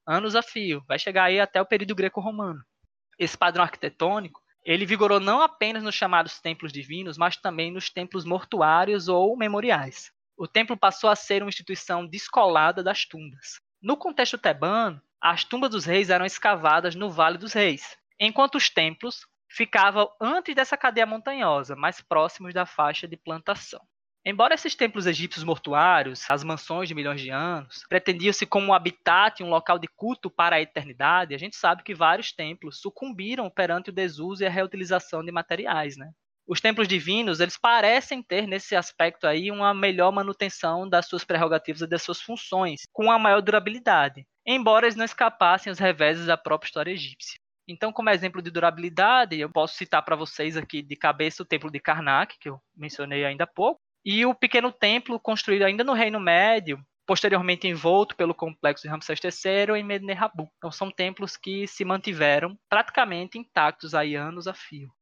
anos 0.07 0.35
a 0.35 0.40
fio, 0.40 0.83
vai 0.88 0.99
chegar 0.99 1.25
aí 1.25 1.38
até 1.38 1.61
o 1.61 1.66
período 1.66 1.95
greco-romano. 1.95 2.64
Esse 3.19 3.37
padrão 3.37 3.62
arquitetônico 3.62 4.45
ele 4.66 4.85
vigorou 4.85 5.20
não 5.20 5.40
apenas 5.40 5.85
nos 5.85 5.94
chamados 5.94 6.40
templos 6.40 6.72
divinos, 6.72 7.16
mas 7.16 7.37
também 7.37 7.70
nos 7.70 7.88
templos 7.88 8.24
mortuários 8.24 9.07
ou 9.07 9.37
memoriais. 9.37 10.11
O 10.37 10.48
templo 10.48 10.76
passou 10.76 11.09
a 11.09 11.14
ser 11.14 11.40
uma 11.40 11.48
instituição 11.48 12.05
descolada 12.05 12.83
das 12.83 13.05
tumbas. 13.05 13.61
No 13.81 13.96
contexto 13.96 14.37
tebano, 14.37 15.00
as 15.20 15.44
tumbas 15.44 15.70
dos 15.70 15.85
reis 15.85 16.11
eram 16.11 16.26
escavadas 16.26 16.96
no 16.96 17.09
Vale 17.09 17.38
dos 17.38 17.52
Reis, 17.52 17.96
enquanto 18.18 18.57
os 18.57 18.68
templos 18.68 19.24
ficavam 19.48 20.11
antes 20.20 20.52
dessa 20.52 20.76
cadeia 20.76 21.07
montanhosa, 21.07 21.76
mais 21.76 22.00
próximos 22.00 22.52
da 22.52 22.66
faixa 22.66 23.07
de 23.07 23.16
plantação. 23.16 23.81
Embora 24.28 24.54
esses 24.54 24.74
templos 24.74 25.06
egípcios 25.06 25.44
mortuários, 25.44 26.28
as 26.28 26.42
mansões 26.42 26.88
de 26.88 26.96
milhões 26.96 27.20
de 27.20 27.30
anos, 27.30 27.84
pretendiam-se 27.88 28.44
como 28.44 28.66
um 28.66 28.74
habitat, 28.74 29.40
um 29.40 29.48
local 29.48 29.78
de 29.78 29.86
culto 29.86 30.28
para 30.28 30.56
a 30.56 30.60
eternidade, 30.60 31.32
a 31.32 31.38
gente 31.38 31.54
sabe 31.54 31.84
que 31.84 31.94
vários 31.94 32.32
templos 32.32 32.80
sucumbiram 32.80 33.48
perante 33.48 33.90
o 33.90 33.92
desuso 33.92 34.42
e 34.42 34.46
a 34.46 34.50
reutilização 34.50 35.24
de 35.24 35.30
materiais, 35.30 35.96
né? 35.96 36.10
Os 36.44 36.60
templos 36.60 36.88
divinos, 36.88 37.38
eles 37.38 37.56
parecem 37.56 38.20
ter 38.20 38.48
nesse 38.48 38.74
aspecto 38.74 39.28
aí 39.28 39.48
uma 39.48 39.72
melhor 39.72 40.10
manutenção 40.10 40.88
das 40.88 41.06
suas 41.06 41.22
prerrogativas 41.22 41.82
e 41.82 41.86
das 41.86 42.02
suas 42.02 42.20
funções, 42.20 42.80
com 42.92 43.04
uma 43.04 43.20
maior 43.20 43.40
durabilidade, 43.40 44.26
embora 44.44 44.86
eles 44.86 44.96
não 44.96 45.04
escapassem 45.04 45.70
aos 45.70 45.78
reveses 45.78 46.26
da 46.26 46.36
própria 46.36 46.66
história 46.66 46.90
egípcia. 46.90 47.38
Então, 47.68 47.92
como 47.92 48.10
exemplo 48.10 48.42
de 48.42 48.50
durabilidade, 48.50 49.38
eu 49.38 49.50
posso 49.50 49.76
citar 49.76 50.04
para 50.04 50.16
vocês 50.16 50.56
aqui 50.56 50.82
de 50.82 50.96
cabeça 50.96 51.44
o 51.44 51.46
templo 51.46 51.70
de 51.70 51.78
Karnak, 51.78 52.36
que 52.40 52.48
eu 52.48 52.60
mencionei 52.76 53.24
ainda 53.24 53.44
há 53.44 53.46
pouco, 53.46 53.80
e 54.07 54.25
o 54.25 54.33
pequeno 54.33 54.71
templo 54.71 55.19
construído 55.19 55.64
ainda 55.64 55.83
no 55.83 55.92
Reino 55.92 56.21
Médio, 56.21 56.81
posteriormente 57.05 57.66
envolto 57.66 58.14
pelo 58.14 58.33
complexo 58.33 58.85
de 58.85 58.88
Ramsés 58.88 59.19
III 59.19 59.77
em 59.77 59.83
Medine 59.83 60.12
Habu. 60.12 60.49
Então 60.59 60.71
são 60.71 60.92
templos 60.92 61.37
que 61.37 61.66
se 61.66 61.85
mantiveram 61.85 62.57
praticamente 62.69 63.37
intactos 63.37 63.97
aí 63.97 64.14
anos 64.14 64.47
a 64.47 64.55
fio. 64.55 64.95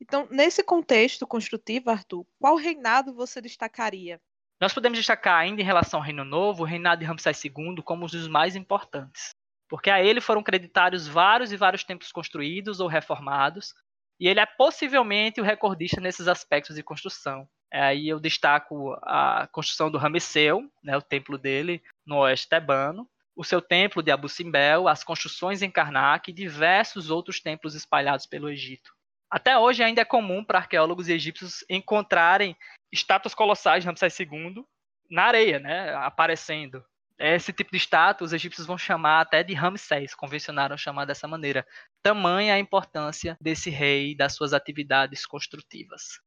Então, 0.00 0.28
nesse 0.30 0.62
contexto 0.62 1.26
construtivo, 1.26 1.90
Arthur, 1.90 2.24
qual 2.38 2.54
reinado 2.54 3.12
você 3.12 3.40
destacaria? 3.40 4.20
Nós 4.60 4.72
podemos 4.72 4.98
destacar 4.98 5.40
ainda 5.40 5.60
em 5.60 5.64
relação 5.64 5.98
ao 5.98 6.04
Reino 6.04 6.24
Novo, 6.24 6.62
o 6.62 6.66
reinado 6.66 7.00
de 7.00 7.06
Ramsés 7.06 7.42
II 7.44 7.82
como 7.82 8.04
um 8.04 8.06
dos 8.06 8.28
mais 8.28 8.54
importantes. 8.54 9.34
porque 9.66 9.90
a 9.90 10.00
ele 10.00 10.20
foram 10.20 10.42
creditários 10.42 11.08
vários 11.08 11.50
e 11.50 11.56
vários 11.56 11.82
templos 11.82 12.12
construídos 12.12 12.78
ou 12.78 12.86
reformados, 12.86 13.74
e 14.18 14.28
ele 14.28 14.40
é 14.40 14.46
possivelmente 14.46 15.40
o 15.40 15.44
recordista 15.44 16.00
nesses 16.00 16.28
aspectos 16.28 16.76
de 16.76 16.82
construção. 16.82 17.48
É, 17.72 17.80
aí 17.80 18.08
eu 18.08 18.20
destaco 18.20 18.92
a 19.02 19.48
construção 19.50 19.90
do 19.90 19.98
Ramesseu, 19.98 20.62
né, 20.82 20.96
o 20.96 21.02
templo 21.02 21.36
dele 21.36 21.82
no 22.06 22.18
oeste 22.18 22.48
tebano, 22.48 23.08
o 23.34 23.42
seu 23.42 23.60
templo 23.60 24.02
de 24.02 24.12
Abu 24.12 24.28
Simbel, 24.28 24.86
as 24.86 25.02
construções 25.02 25.60
em 25.60 25.70
Karnak 25.70 26.30
e 26.30 26.34
diversos 26.34 27.10
outros 27.10 27.40
templos 27.40 27.74
espalhados 27.74 28.26
pelo 28.26 28.48
Egito. 28.48 28.92
Até 29.28 29.58
hoje 29.58 29.82
ainda 29.82 30.02
é 30.02 30.04
comum 30.04 30.44
para 30.44 30.60
arqueólogos 30.60 31.08
egípcios 31.08 31.64
encontrarem 31.68 32.56
estátuas 32.92 33.34
colossais 33.34 33.82
de 33.82 33.88
Ramsés 33.88 34.18
II 34.20 34.64
na 35.10 35.24
areia, 35.24 35.58
né, 35.58 35.92
aparecendo. 35.96 36.84
Esse 37.18 37.52
tipo 37.52 37.70
de 37.70 37.76
estátua 37.76 38.24
os 38.24 38.32
egípcios 38.32 38.66
vão 38.66 38.76
chamar 38.76 39.20
até 39.20 39.42
de 39.42 39.54
Ramsés, 39.54 40.14
convencionaram 40.14 40.76
chamar 40.76 41.04
dessa 41.04 41.28
maneira. 41.28 41.66
Tamanha 42.02 42.54
a 42.54 42.58
importância 42.58 43.36
desse 43.40 43.70
rei 43.70 44.12
e 44.12 44.16
das 44.16 44.34
suas 44.34 44.52
atividades 44.52 45.24
construtivas. 45.24 46.20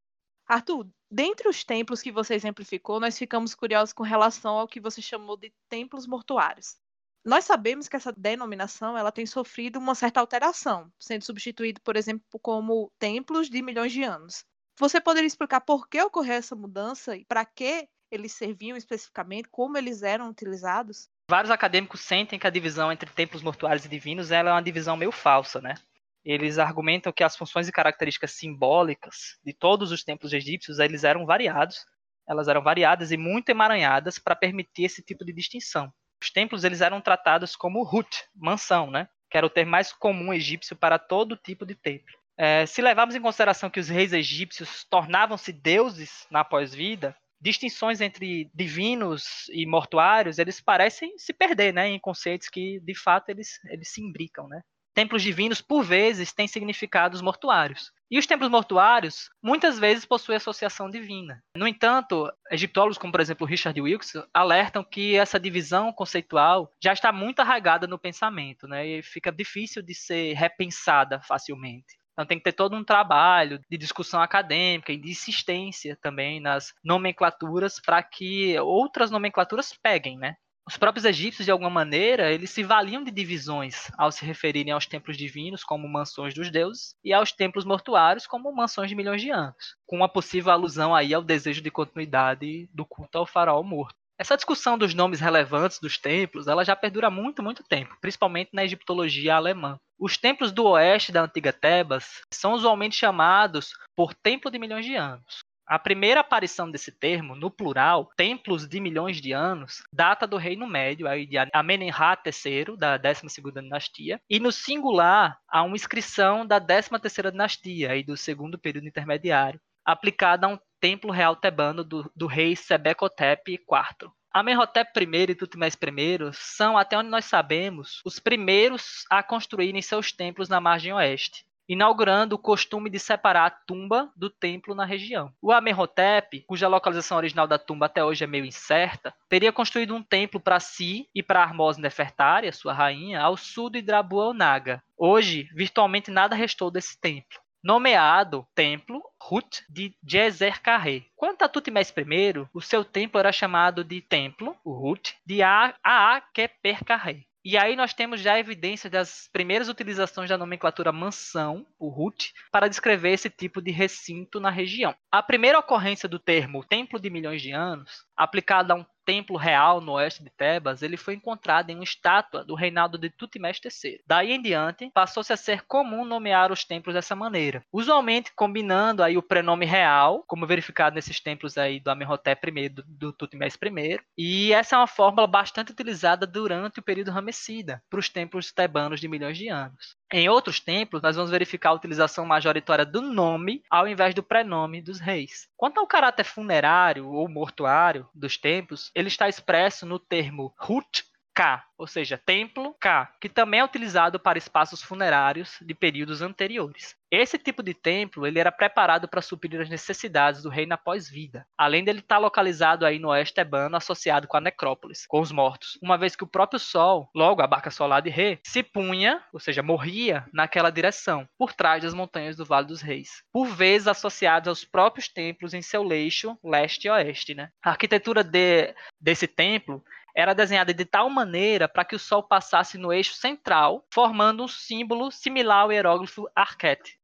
Arthur, 0.47 0.88
dentre 1.12 1.50
os 1.50 1.65
templos 1.65 2.02
que 2.02 2.12
você 2.12 2.34
exemplificou, 2.34 3.02
nós 3.02 3.17
ficamos 3.17 3.54
curiosos 3.54 3.91
com 3.91 4.04
relação 4.04 4.58
ao 4.58 4.67
que 4.67 4.80
você 4.80 5.02
chamou 5.02 5.36
de 5.36 5.54
templos 5.67 6.08
mortuários. 6.08 6.78
Nós 7.26 7.43
sabemos 7.43 7.89
que 7.89 7.97
essa 7.97 8.13
denominação 8.13 8.97
ela 8.97 9.12
tem 9.12 9.26
sofrido 9.26 9.78
uma 9.78 9.93
certa 9.93 10.21
alteração, 10.21 10.89
sendo 10.97 11.26
substituído, 11.26 11.82
por 11.82 11.97
exemplo, 11.97 12.39
como 12.41 12.89
templos 12.97 13.50
de 13.50 13.62
milhões 13.62 13.91
de 13.91 14.04
anos. 14.04 14.45
Você 14.80 15.02
poderia 15.02 15.28
explicar 15.28 15.60
por 15.60 15.89
que 15.89 16.02
ocorreu 16.02 16.36
essa 16.36 16.56
mudança 16.56 17.17
e 17.17 17.26
para 17.26 17.43
que 17.43 17.89
eles 18.12 18.34
serviam 18.34 18.78
especificamente, 18.78 19.50
como 19.50 19.78
eles 19.78 20.04
eram 20.04 20.30
utilizados? 20.30 21.10
Vários 21.30 21.52
acadêmicos 21.52 22.02
sentem 22.02 22.39
que 22.39 22.48
a 22.48 22.52
divisão 22.52 22.91
entre 22.91 23.10
templos 23.12 23.43
mortuários 23.43 23.86
e 23.86 23.89
divinos 23.89 24.32
é 24.32 24.41
uma 24.41 24.62
divisão 24.62 24.96
meio 24.96 25.12
falsa, 25.12 25.60
né? 25.60 25.76
Eles 26.24 26.60
argumentam 26.60 27.12
que 27.13 27.24
as 27.24 27.38
funções 27.38 27.67
e 27.67 27.72
características 27.72 28.32
simbólicas 28.32 29.38
de 29.43 29.54
todos 29.54 29.91
os 29.91 30.04
templos 30.04 30.34
egípcios 30.34 30.80
eles 30.80 31.04
eram 31.04 31.26
variados, 31.26 31.86
elas 32.28 32.48
eram 32.48 32.62
variadas 32.62 33.12
e 33.12 33.17
muito 33.17 33.50
emaranhadas 33.50 34.20
para 34.20 34.36
permitir 34.36 34.86
esse 34.86 35.02
tipo 35.02 35.24
de 35.24 35.32
distinção. 35.32 35.91
Os 36.22 36.30
templos 36.30 36.63
eles 36.63 36.82
eram 36.82 37.00
tratados 37.00 37.56
como 37.56 37.84
hut, 37.84 38.26
mansão, 38.36 38.89
né? 38.89 39.08
Que 39.30 39.38
era 39.38 39.46
o 39.46 39.50
termo 39.50 39.72
mais 39.72 39.93
comum 39.93 40.34
egípcio 40.34 40.76
para 40.76 40.98
todo 40.98 41.38
tipo 41.38 41.65
de 41.65 41.76
templo. 41.76 42.13
É, 42.38 42.65
se 42.65 42.82
levarmos 42.82 43.15
em 43.15 43.22
consideração 43.22 43.70
que 43.70 43.80
os 43.80 43.89
reis 43.89 44.13
egípcios 44.13 44.84
tornavam-se 44.84 45.52
deuses 45.52 46.28
na 46.30 46.43
pós-vida, 46.43 47.15
distinções 47.39 48.02
entre 48.02 48.50
divinos 48.54 49.47
e 49.50 49.65
mortuários, 49.65 50.39
eles 50.39 50.60
parecem 50.60 51.17
se 51.17 51.34
perder, 51.34 51.73
né, 51.73 51.88
em 51.88 52.00
conceitos 52.00 52.50
que 52.50 52.80
de 52.82 52.95
fato 52.95 53.30
eles, 53.30 53.60
eles 53.65 53.89
se 53.89 54.02
imbricam, 54.02 54.47
né? 54.47 54.62
Templos 54.97 55.21
divinos, 55.21 55.62
por 55.62 55.84
vezes, 55.84 56.34
têm 56.34 56.47
significados 56.47 57.21
mortuários. 57.21 57.91
E 58.10 58.17
os 58.17 58.26
templos 58.26 58.50
mortuários, 58.50 59.30
muitas 59.43 59.78
vezes, 59.78 60.06
possuem 60.06 60.38
associação 60.38 60.89
divina. 60.89 61.43
No 61.56 61.67
entanto, 61.67 62.28
egiptólogos 62.50 62.97
como, 62.97 63.12
por 63.12 63.21
exemplo, 63.21 63.45
Richard 63.45 63.80
Wilkes, 63.80 64.13
alertam 64.34 64.84
que 64.84 65.15
essa 65.15 65.39
divisão 65.39 65.93
conceitual 65.93 66.71
já 66.82 66.93
está 66.93 67.12
muito 67.12 67.41
arraigada 67.41 67.86
no 67.86 68.00
pensamento, 68.00 68.67
né? 68.67 68.88
E 68.88 69.04
fica 69.04 69.32
difícil 69.32 69.84
de 69.84 69.93
ser 69.93 70.34
repensada 70.34 71.21
facilmente. 71.21 71.95
Então 72.17 72.25
tem 72.25 72.39
que 72.39 72.43
ter 72.45 72.53
todo 72.53 72.75
um 72.75 72.84
trabalho 72.84 73.62
de 73.69 73.77
discussão 73.77 74.19
acadêmica 74.19 74.91
e 74.91 74.97
de 74.97 75.12
insistência 75.12 75.95
também 76.01 76.39
nas 76.39 76.73
nomenclaturas 76.84 77.80
para 77.80 78.01
que 78.01 78.58
outras 78.60 79.12
nomenclaturas 79.12 79.71
peguem, 79.84 80.17
né? 80.17 80.36
Os 80.67 80.75
próprios 80.77 81.06
egípcios, 81.06 81.45
de 81.45 81.51
alguma 81.51 81.69
maneira, 81.69 82.34
eles 82.34 82.49
se 82.49 82.63
valiam 82.63 83.03
de 83.03 83.12
divisões 83.12 83.89
ao 83.97 84.12
se 84.12 84.25
referirem 84.25 84.73
aos 84.73 84.88
templos 84.88 85.15
divinos 85.15 85.63
como 85.63 85.88
mansões 85.88 86.34
dos 86.34 86.49
deuses 86.51 86.95
e 87.03 87.13
aos 87.13 87.32
templos 87.32 87.63
mortuários 87.63 88.25
como 88.27 88.51
mansões 88.53 88.89
de 88.89 88.95
milhões 88.95 89.21
de 89.21 89.30
anos, 89.30 89.77
com 89.86 89.95
uma 89.95 90.10
possível 90.10 90.51
alusão 90.51 90.95
aí 90.95 91.13
ao 91.13 91.23
desejo 91.23 91.62
de 91.62 91.69
continuidade 91.71 92.67
do 92.73 92.84
culto 92.86 93.19
ao 93.19 93.27
faraó 93.27 93.62
morto. 93.63 93.95
Essa 94.19 94.36
discussão 94.36 94.77
dos 94.80 94.95
nomes 94.95 95.19
relevantes 95.19 95.80
dos 95.80 95.97
templos, 95.97 96.47
ela 96.47 96.65
já 96.65 96.75
perdura 96.75 97.10
muito, 97.12 97.43
muito 97.43 97.63
tempo, 97.63 97.95
principalmente 98.01 98.49
na 98.51 98.63
egiptologia 98.63 99.36
alemã. 99.36 99.77
Os 99.99 100.17
templos 100.17 100.51
do 100.51 100.65
oeste 100.65 101.12
da 101.12 101.21
antiga 101.21 101.53
Tebas 101.53 102.21
são 102.34 102.53
usualmente 102.53 102.95
chamados 102.95 103.73
por 103.95 104.15
templo 104.15 104.49
de 104.49 104.58
milhões 104.58 104.86
de 104.86 104.95
anos. 104.95 105.39
A 105.67 105.77
primeira 105.77 106.21
aparição 106.21 106.71
desse 106.71 106.91
termo, 106.91 107.36
no 107.36 107.51
plural, 107.51 108.10
templos 108.15 108.67
de 108.67 108.80
milhões 108.80 109.21
de 109.21 109.34
anos, 109.34 109.84
data 109.91 110.25
do 110.25 110.38
Reino 110.38 110.65
Médio, 110.65 111.08
aí 111.08 111.27
de 111.27 111.36
Amenemhat 111.53 112.21
III, 112.25 112.77
da 112.77 112.97
12ª 112.97 113.62
dinastia, 113.62 114.19
e 114.30 114.39
no 114.39 114.51
singular, 114.51 115.38
há 115.47 115.62
uma 115.62 115.75
inscrição 115.75 116.45
da 116.45 116.60
13ª 116.60 117.32
dinastia, 117.32 117.91
aí 117.91 118.01
do 118.01 118.15
segundo 118.15 118.58
período 118.58 118.88
intermediário, 118.88 119.60
aplicada 119.86 120.47
a 120.47 120.49
um 120.49 120.60
templo 120.79 121.11
real 121.11 121.35
tebano 121.35 121.83
do, 121.83 122.11
do 122.15 122.27
rei 122.27 122.55
Sebekotep 122.55 123.53
IV. 123.53 124.11
Amenhotep 124.31 124.91
I 124.99 125.31
e 125.31 125.35
Tutmés 125.35 125.73
I 125.73 126.31
são, 126.33 126.77
até 126.77 126.97
onde 126.97 127.09
nós 127.09 127.25
sabemos, 127.25 128.01
os 128.05 128.19
primeiros 128.19 129.03
a 129.09 129.23
construírem 129.23 129.81
seus 129.81 130.11
templos 130.11 130.47
na 130.47 130.61
margem 130.61 130.93
oeste, 130.93 131.43
inaugurando 131.67 132.35
o 132.35 132.39
costume 132.39 132.89
de 132.89 132.99
separar 132.99 133.45
a 133.47 133.49
tumba 133.49 134.11
do 134.15 134.29
templo 134.29 134.75
na 134.75 134.85
região. 134.85 135.33
O 135.41 135.51
Amenhotep, 135.51 136.43
cuja 136.47 136.67
localização 136.67 137.17
original 137.17 137.47
da 137.47 137.57
tumba 137.57 137.87
até 137.87 138.03
hoje 138.03 138.23
é 138.23 138.27
meio 138.27 138.45
incerta, 138.45 139.13
teria 139.27 139.51
construído 139.51 139.95
um 139.95 140.03
templo 140.03 140.39
para 140.39 140.59
si 140.59 141.09
e 141.15 141.23
para 141.23 141.41
Armose 141.41 141.81
Nefertari, 141.81 142.51
sua 142.53 142.73
rainha, 142.73 143.21
ao 143.21 143.35
sul 143.35 143.69
de 143.69 143.81
Drabuel-Naga. 143.81 144.83
Hoje, 144.95 145.49
virtualmente 145.53 146.11
nada 146.11 146.35
restou 146.35 146.69
desse 146.69 146.99
templo 146.99 147.39
nomeado 147.63 148.48
Templo 148.56 149.02
Hut 149.30 149.63
de 149.70 149.93
Jezer 150.04 150.62
Carré. 150.62 151.04
Quanto 151.15 151.43
a 151.43 151.50
Tutmés 151.50 151.89
I, 151.89 152.48
o 152.54 152.62
seu 152.62 152.84
templo 152.86 153.20
era 153.20 153.32
chamado 153.32 153.84
de 153.84 154.02
Templo, 154.02 154.56
o 154.63 154.72
Hut, 154.72 155.15
de 155.26 155.41
Aakeper 155.41 156.84
Carré. 156.86 157.24
E 157.50 157.58
aí 157.58 157.78
nós 157.78 157.93
temos 157.93 158.20
já 158.20 158.38
evidência 158.38 158.89
das 158.89 159.30
primeiras 159.32 159.70
utilizações 159.70 160.30
da 160.30 160.38
nomenclatura 160.38 160.91
mansão, 160.91 161.65
o 161.80 161.88
Hut, 161.88 162.34
para 162.52 162.67
descrever 162.67 163.12
esse 163.12 163.30
tipo 163.30 163.62
de 163.62 163.72
recinto 163.72 164.39
na 164.39 164.50
região. 164.50 164.93
A 165.10 165.24
primeira 165.24 165.58
ocorrência 165.58 166.10
do 166.10 166.20
termo 166.20 166.65
templo 166.65 167.00
de 167.00 167.10
milhões 167.10 167.41
de 167.41 167.54
anos, 167.54 168.06
aplicada 168.17 168.74
a 168.74 168.78
um 168.78 168.86
templo 169.08 169.38
real 169.38 169.80
no 169.80 169.93
oeste 169.93 170.22
de 170.22 170.30
Tebas, 170.30 170.82
ele 170.82 170.98
foi 170.98 171.13
encontrado 171.13 171.70
em 171.70 171.76
uma 171.76 171.84
estátua 171.86 172.43
do 172.43 172.54
reinado 172.54 172.98
de 172.98 173.10
Tutmés 173.10 173.58
III. 173.63 174.02
Daí 174.06 174.34
em 174.34 174.41
diante, 174.41 174.91
passou-se 174.93 175.32
a 175.32 175.38
ser 175.38 175.62
comum 175.65 176.04
nomear 176.04 176.52
os 176.52 176.65
templos 176.65 176.93
dessa 176.93 177.15
maneira, 177.15 177.63
usualmente 177.72 178.34
combinando 178.36 179.02
aí 179.02 179.17
o 179.17 179.24
prenome 179.24 179.65
real, 179.65 180.26
como 180.28 180.46
verificado 180.46 180.96
nesses 180.96 181.22
templos 181.22 181.58
aí 181.58 181.80
do 181.80 181.89
Amenhotep 181.89 182.50
I, 182.50 182.67
do, 182.67 182.84
do 182.86 183.13
Tutmés 183.13 183.56
I, 183.56 184.00
e 184.17 184.52
essa 184.52 184.76
é 184.76 184.80
uma 184.80 184.88
fórmula 184.88 185.26
bastante 185.26 185.72
utilizada 185.72 186.28
durante 186.28 186.82
o 186.82 186.84
período 186.84 187.12
Ramessida, 187.12 187.82
para 187.89 188.00
os 188.00 188.10
templos 188.10 188.52
tebanos 188.52 189.00
de 189.00 189.08
milhões 189.08 189.38
de 189.38 189.48
anos. 189.48 189.96
Em 190.12 190.30
outros 190.30 190.60
templos, 190.62 191.02
nós 191.02 191.17
vamos 191.17 191.32
verificar 191.32 191.70
a 191.70 191.74
utilização 191.74 192.26
majoritária 192.26 192.86
do 192.86 193.02
nome 193.02 193.62
ao 193.70 193.88
invés 193.88 194.15
do 194.15 194.24
prenome 194.24 194.82
dos 194.82 195.00
reis. 195.00 195.50
Quanto 195.58 195.80
ao 195.80 195.88
caráter 195.88 196.24
funerário 196.24 197.10
ou 197.10 197.28
mortuário 197.28 198.08
dos 198.15 198.38
templos, 198.38 198.89
ele 198.96 199.10
está 199.10 199.28
expresso 199.28 199.86
no 199.86 200.00
termo 200.00 200.54
Hut 200.67 201.04
K, 201.38 201.63
ou 201.78 201.86
seja, 201.86 202.17
templo 202.17 202.76
K, 202.80 203.13
que 203.21 203.30
também 203.30 203.60
é 203.60 203.63
utilizado 203.63 204.19
para 204.19 204.39
espaços 204.39 204.82
funerários 204.82 205.60
de 205.62 205.76
períodos 205.76 206.23
anteriores. 206.23 206.95
Esse 207.12 207.38
tipo 207.38 207.62
de 207.62 207.76
templo 207.76 208.26
ele 208.26 208.39
era 208.39 208.52
preparado 208.52 209.08
para 209.08 209.21
suprir 209.21 209.62
as 209.62 209.69
necessidades 209.69 210.41
do 210.41 210.50
reino 210.50 210.73
após 210.73 211.08
vida, 211.08 211.45
além 211.56 211.84
dele 211.84 212.00
estar 212.00 212.17
localizado 212.17 212.88
aí 212.88 212.97
no 212.97 213.10
oeste 213.10 213.36
tebano, 213.36 213.78
associado 213.78 214.28
com 214.28 214.36
a 214.36 214.41
necrópolis, 214.41 215.06
com 215.06 215.21
os 215.21 215.32
mortos, 215.32 215.78
uma 215.80 215.95
vez 215.95 216.15
que 216.15 216.23
o 216.23 216.28
próprio 216.28 216.60
Sol, 216.60 217.08
logo 217.15 217.41
a 217.43 217.47
barca 217.47 217.69
solar 217.69 218.02
de 218.02 218.10
Re, 218.10 218.39
se 218.43 218.63
punha, 218.63 219.23
ou 219.32 219.39
seja, 219.39 219.62
morria 219.62 220.26
naquela 220.34 220.71
direção, 220.71 221.30
por 221.38 221.54
trás 221.54 221.84
das 221.84 221.93
montanhas 221.93 222.36
do 222.36 222.45
Vale 222.45 222.65
dos 222.65 222.82
Reis, 222.82 223.23
por 223.32 223.45
vezes 223.45 223.88
associados 223.88 224.50
aos 224.50 224.65
próprios 224.65 225.08
templos 225.08 225.54
em 225.54 225.62
seu 225.62 225.84
leixo 225.84 226.36
leste 226.43 226.86
e 226.86 226.89
oeste. 226.89 227.36
Né? 227.36 227.52
A 227.63 227.69
arquitetura 227.69 228.23
de, 228.23 228.73
desse 229.00 229.28
templo 229.28 229.84
era 230.17 230.34
desenhada 230.34 230.73
de 230.73 230.84
tal 230.84 231.12
maneira 231.12 231.69
para 231.69 231.86
que 231.86 231.95
o 231.95 231.99
Sol 231.99 232.23
passasse 232.23 232.75
no 232.75 232.91
eixo 232.91 233.13
central, 233.13 233.86
formando 233.93 234.43
um 234.43 234.47
símbolo 234.47 235.12
similar 235.12 235.62
ao 235.62 235.71
hieróglifo 235.71 236.27
Arquette. 236.36 236.97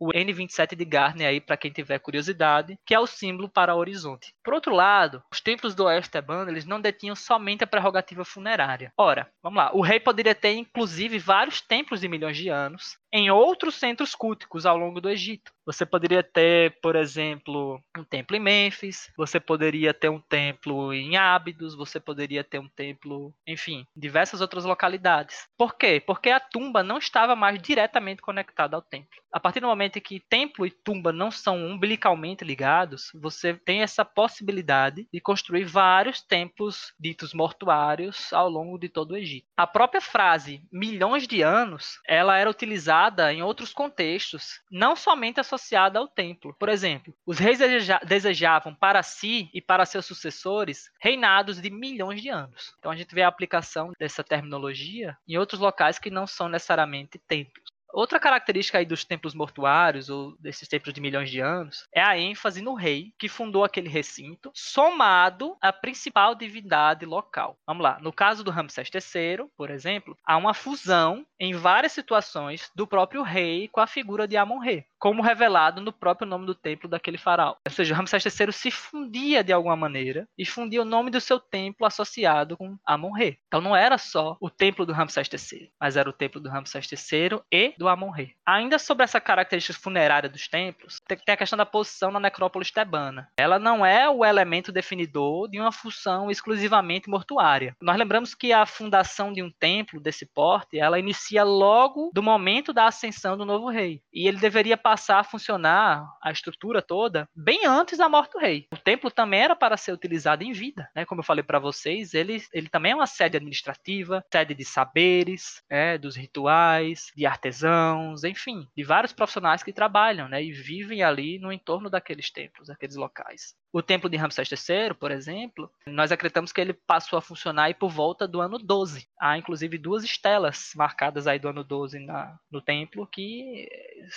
O 0.00 0.08
N27 0.08 0.74
de 0.74 0.84
Garner 0.84 1.28
aí 1.28 1.40
para 1.40 1.56
quem 1.56 1.70
tiver 1.70 2.00
curiosidade, 2.00 2.76
que 2.84 2.92
é 2.92 2.98
o 2.98 3.06
símbolo 3.06 3.48
para 3.48 3.74
o 3.74 3.78
horizonte. 3.78 4.34
Por 4.42 4.54
outro 4.54 4.74
lado, 4.74 5.22
os 5.30 5.40
templos 5.40 5.76
do 5.76 5.84
oeste 5.84 6.10
tebano, 6.10 6.50
eles 6.50 6.64
não 6.64 6.80
detinham 6.80 7.14
somente 7.14 7.62
a 7.62 7.68
prerrogativa 7.68 8.24
funerária. 8.24 8.92
Ora, 8.96 9.30
vamos 9.40 9.58
lá, 9.58 9.70
o 9.72 9.80
rei 9.80 10.00
poderia 10.00 10.34
ter 10.34 10.54
inclusive 10.54 11.20
vários 11.20 11.60
templos 11.60 12.00
de 12.00 12.08
milhões 12.08 12.36
de 12.36 12.48
anos, 12.48 12.98
em 13.12 13.30
outros 13.30 13.74
centros 13.74 14.14
culticos 14.14 14.66
ao 14.66 14.76
longo 14.76 15.00
do 15.00 15.08
Egito. 15.08 15.52
Você 15.66 15.86
poderia 15.86 16.22
ter, 16.22 16.80
por 16.80 16.96
exemplo, 16.96 17.80
um 17.96 18.02
templo 18.02 18.36
em 18.36 18.40
Mênfis, 18.40 19.10
você 19.16 19.38
poderia 19.38 19.94
ter 19.94 20.08
um 20.08 20.20
templo 20.20 20.92
em 20.92 21.16
Ábidos, 21.16 21.76
você 21.76 22.00
poderia 22.00 22.42
ter 22.42 22.58
um 22.58 22.68
templo, 22.68 23.32
enfim, 23.46 23.86
diversas 23.94 24.40
outras 24.40 24.64
localidades. 24.64 25.48
Por 25.56 25.76
quê? 25.76 26.02
Porque 26.04 26.30
a 26.30 26.40
tumba 26.40 26.82
não 26.82 26.98
estava 26.98 27.36
mais 27.36 27.60
diretamente 27.60 28.22
conectada 28.22 28.74
ao 28.74 28.82
templo. 28.82 29.20
A 29.32 29.38
partir 29.38 29.60
do 29.60 29.68
momento 29.68 29.96
em 29.96 30.02
que 30.02 30.18
templo 30.18 30.66
e 30.66 30.70
tumba 30.70 31.12
não 31.12 31.30
são 31.30 31.56
umbilicalmente 31.56 32.44
ligados, 32.44 33.12
você 33.14 33.54
tem 33.54 33.82
essa 33.82 34.04
possibilidade 34.04 35.06
de 35.12 35.20
construir 35.20 35.64
vários 35.64 36.20
templos 36.20 36.92
ditos 36.98 37.32
mortuários 37.32 38.32
ao 38.32 38.48
longo 38.48 38.76
de 38.76 38.88
todo 38.88 39.12
o 39.12 39.16
Egito. 39.16 39.46
A 39.56 39.66
própria 39.66 40.00
frase 40.00 40.62
milhões 40.72 41.28
de 41.28 41.42
anos, 41.42 42.00
ela 42.08 42.36
era 42.36 42.50
utilizada 42.50 42.99
em 43.32 43.42
outros 43.42 43.72
contextos, 43.72 44.60
não 44.70 44.96
somente 44.96 45.40
associada 45.40 45.60
associada 45.80 45.98
ao 45.98 46.08
templo. 46.08 46.54
Por 46.58 46.68
exemplo, 46.68 47.14
os 47.26 47.38
reis 47.38 47.58
desejavam 48.06 48.74
para 48.74 49.02
si 49.02 49.50
e 49.52 49.60
para 49.60 49.86
seus 49.86 50.06
sucessores 50.06 50.90
reinados 51.00 51.60
de 51.60 51.70
milhões 51.70 52.20
de 52.20 52.28
anos. 52.28 52.74
Então 52.78 52.90
a 52.90 52.96
gente 52.96 53.14
vê 53.14 53.22
a 53.22 53.28
aplicação 53.28 53.92
dessa 53.98 54.24
terminologia 54.24 55.16
em 55.28 55.36
outros 55.36 55.60
locais 55.60 55.98
que 55.98 56.10
não 56.10 56.26
são 56.26 56.48
necessariamente 56.48 57.18
templos. 57.18 57.69
Outra 57.92 58.20
característica 58.20 58.78
aí 58.78 58.86
dos 58.86 59.04
templos 59.04 59.34
mortuários, 59.34 60.08
ou 60.08 60.36
desses 60.38 60.68
templos 60.68 60.94
de 60.94 61.00
milhões 61.00 61.30
de 61.30 61.40
anos, 61.40 61.86
é 61.92 62.02
a 62.02 62.18
ênfase 62.18 62.62
no 62.62 62.74
rei 62.74 63.12
que 63.18 63.28
fundou 63.28 63.64
aquele 63.64 63.88
recinto, 63.88 64.50
somado 64.54 65.56
à 65.60 65.72
principal 65.72 66.34
divindade 66.34 67.04
local. 67.04 67.58
Vamos 67.66 67.82
lá, 67.82 67.98
no 68.00 68.12
caso 68.12 68.44
do 68.44 68.50
Ramsés 68.50 68.88
III, 68.92 69.46
por 69.56 69.70
exemplo, 69.70 70.16
há 70.24 70.36
uma 70.36 70.54
fusão 70.54 71.26
em 71.38 71.54
várias 71.54 71.92
situações 71.92 72.70
do 72.74 72.86
próprio 72.86 73.22
rei 73.22 73.68
com 73.68 73.80
a 73.80 73.86
figura 73.86 74.26
de 74.26 74.36
Amon-Re 74.36 74.84
como 75.00 75.22
revelado 75.22 75.80
no 75.80 75.92
próprio 75.92 76.28
nome 76.28 76.46
do 76.46 76.54
templo 76.54 76.88
daquele 76.88 77.16
faraó. 77.16 77.56
Ou 77.66 77.72
seja, 77.72 77.94
Ramsés 77.94 78.24
III 78.24 78.52
se 78.52 78.70
fundia 78.70 79.42
de 79.42 79.52
alguma 79.52 79.74
maneira 79.74 80.28
e 80.36 80.44
fundia 80.44 80.82
o 80.82 80.84
nome 80.84 81.10
do 81.10 81.20
seu 81.20 81.40
templo 81.40 81.86
associado 81.86 82.56
com 82.56 82.76
Amon-Re. 82.84 83.38
Então 83.46 83.60
não 83.60 83.74
era 83.74 83.96
só 83.96 84.36
o 84.40 84.50
templo 84.50 84.84
do 84.84 84.92
Ramsés 84.92 85.28
III, 85.32 85.72
mas 85.80 85.96
era 85.96 86.08
o 86.08 86.12
templo 86.12 86.40
do 86.40 86.50
Ramsés 86.50 86.86
III 86.92 87.40
e 87.50 87.74
do 87.78 87.88
Amon-Re. 87.88 88.34
Ainda 88.46 88.78
sobre 88.78 89.04
essa 89.04 89.20
característica 89.20 89.80
funerária 89.80 90.28
dos 90.28 90.48
templos, 90.48 91.00
tem 91.06 91.34
a 91.34 91.36
questão 91.36 91.56
da 91.56 91.64
posição 91.64 92.10
na 92.10 92.20
necrópole 92.20 92.60
tebana. 92.70 93.28
Ela 93.38 93.58
não 93.58 93.84
é 93.84 94.08
o 94.08 94.24
elemento 94.24 94.70
definidor 94.70 95.48
de 95.48 95.58
uma 95.58 95.72
função 95.72 96.30
exclusivamente 96.30 97.08
mortuária. 97.08 97.74
Nós 97.80 97.96
lembramos 97.96 98.34
que 98.34 98.52
a 98.52 98.66
fundação 98.66 99.32
de 99.32 99.42
um 99.42 99.50
templo 99.50 100.00
desse 100.00 100.26
porte, 100.26 100.78
ela 100.78 100.98
inicia 100.98 101.42
logo 101.42 102.10
do 102.12 102.22
momento 102.22 102.72
da 102.72 102.86
ascensão 102.86 103.36
do 103.36 103.46
novo 103.46 103.70
rei. 103.70 104.02
E 104.12 104.28
ele 104.28 104.38
deveria 104.38 104.76
passar 104.90 105.20
a 105.20 105.24
funcionar 105.24 106.04
a 106.20 106.32
estrutura 106.32 106.82
toda 106.82 107.28
bem 107.32 107.64
antes 107.64 107.96
da 107.96 108.08
morte 108.08 108.32
do 108.32 108.40
rei. 108.40 108.66
O 108.72 108.76
templo 108.76 109.08
também 109.08 109.40
era 109.40 109.54
para 109.54 109.76
ser 109.76 109.92
utilizado 109.92 110.42
em 110.42 110.50
vida, 110.50 110.90
né? 110.96 111.04
Como 111.04 111.20
eu 111.20 111.24
falei 111.24 111.44
para 111.44 111.60
vocês, 111.60 112.12
ele, 112.12 112.42
ele 112.52 112.68
também 112.68 112.90
é 112.90 112.96
uma 112.96 113.06
sede 113.06 113.36
administrativa, 113.36 114.24
sede 114.32 114.52
de 114.52 114.64
saberes, 114.64 115.62
né? 115.70 115.96
dos 115.96 116.16
rituais, 116.16 117.12
de 117.14 117.24
artesãos, 117.24 118.24
enfim, 118.24 118.66
de 118.76 118.82
vários 118.82 119.12
profissionais 119.12 119.62
que 119.62 119.72
trabalham, 119.72 120.28
né? 120.28 120.42
E 120.42 120.50
vivem 120.50 121.04
ali 121.04 121.38
no 121.38 121.52
entorno 121.52 121.88
daqueles 121.88 122.28
templos, 122.28 122.66
daqueles 122.66 122.96
locais. 122.96 123.54
O 123.72 123.80
templo 123.80 124.10
de 124.10 124.16
Ramsés 124.16 124.50
III, 124.50 124.94
por 124.94 125.12
exemplo, 125.12 125.70
nós 125.86 126.10
acreditamos 126.10 126.50
que 126.50 126.60
ele 126.60 126.72
passou 126.72 127.16
a 127.16 127.22
funcionar 127.22 127.64
aí 127.64 127.74
por 127.74 127.90
volta 127.90 128.26
do 128.26 128.40
ano 128.40 128.58
12. 128.58 129.06
Há 129.20 129.38
inclusive 129.38 129.78
duas 129.78 130.02
estelas 130.02 130.72
marcadas 130.74 131.28
aí 131.28 131.38
do 131.38 131.48
ano 131.48 131.62
12 131.62 132.00
na, 132.00 132.36
no 132.50 132.60
templo 132.60 133.06
que 133.06 133.68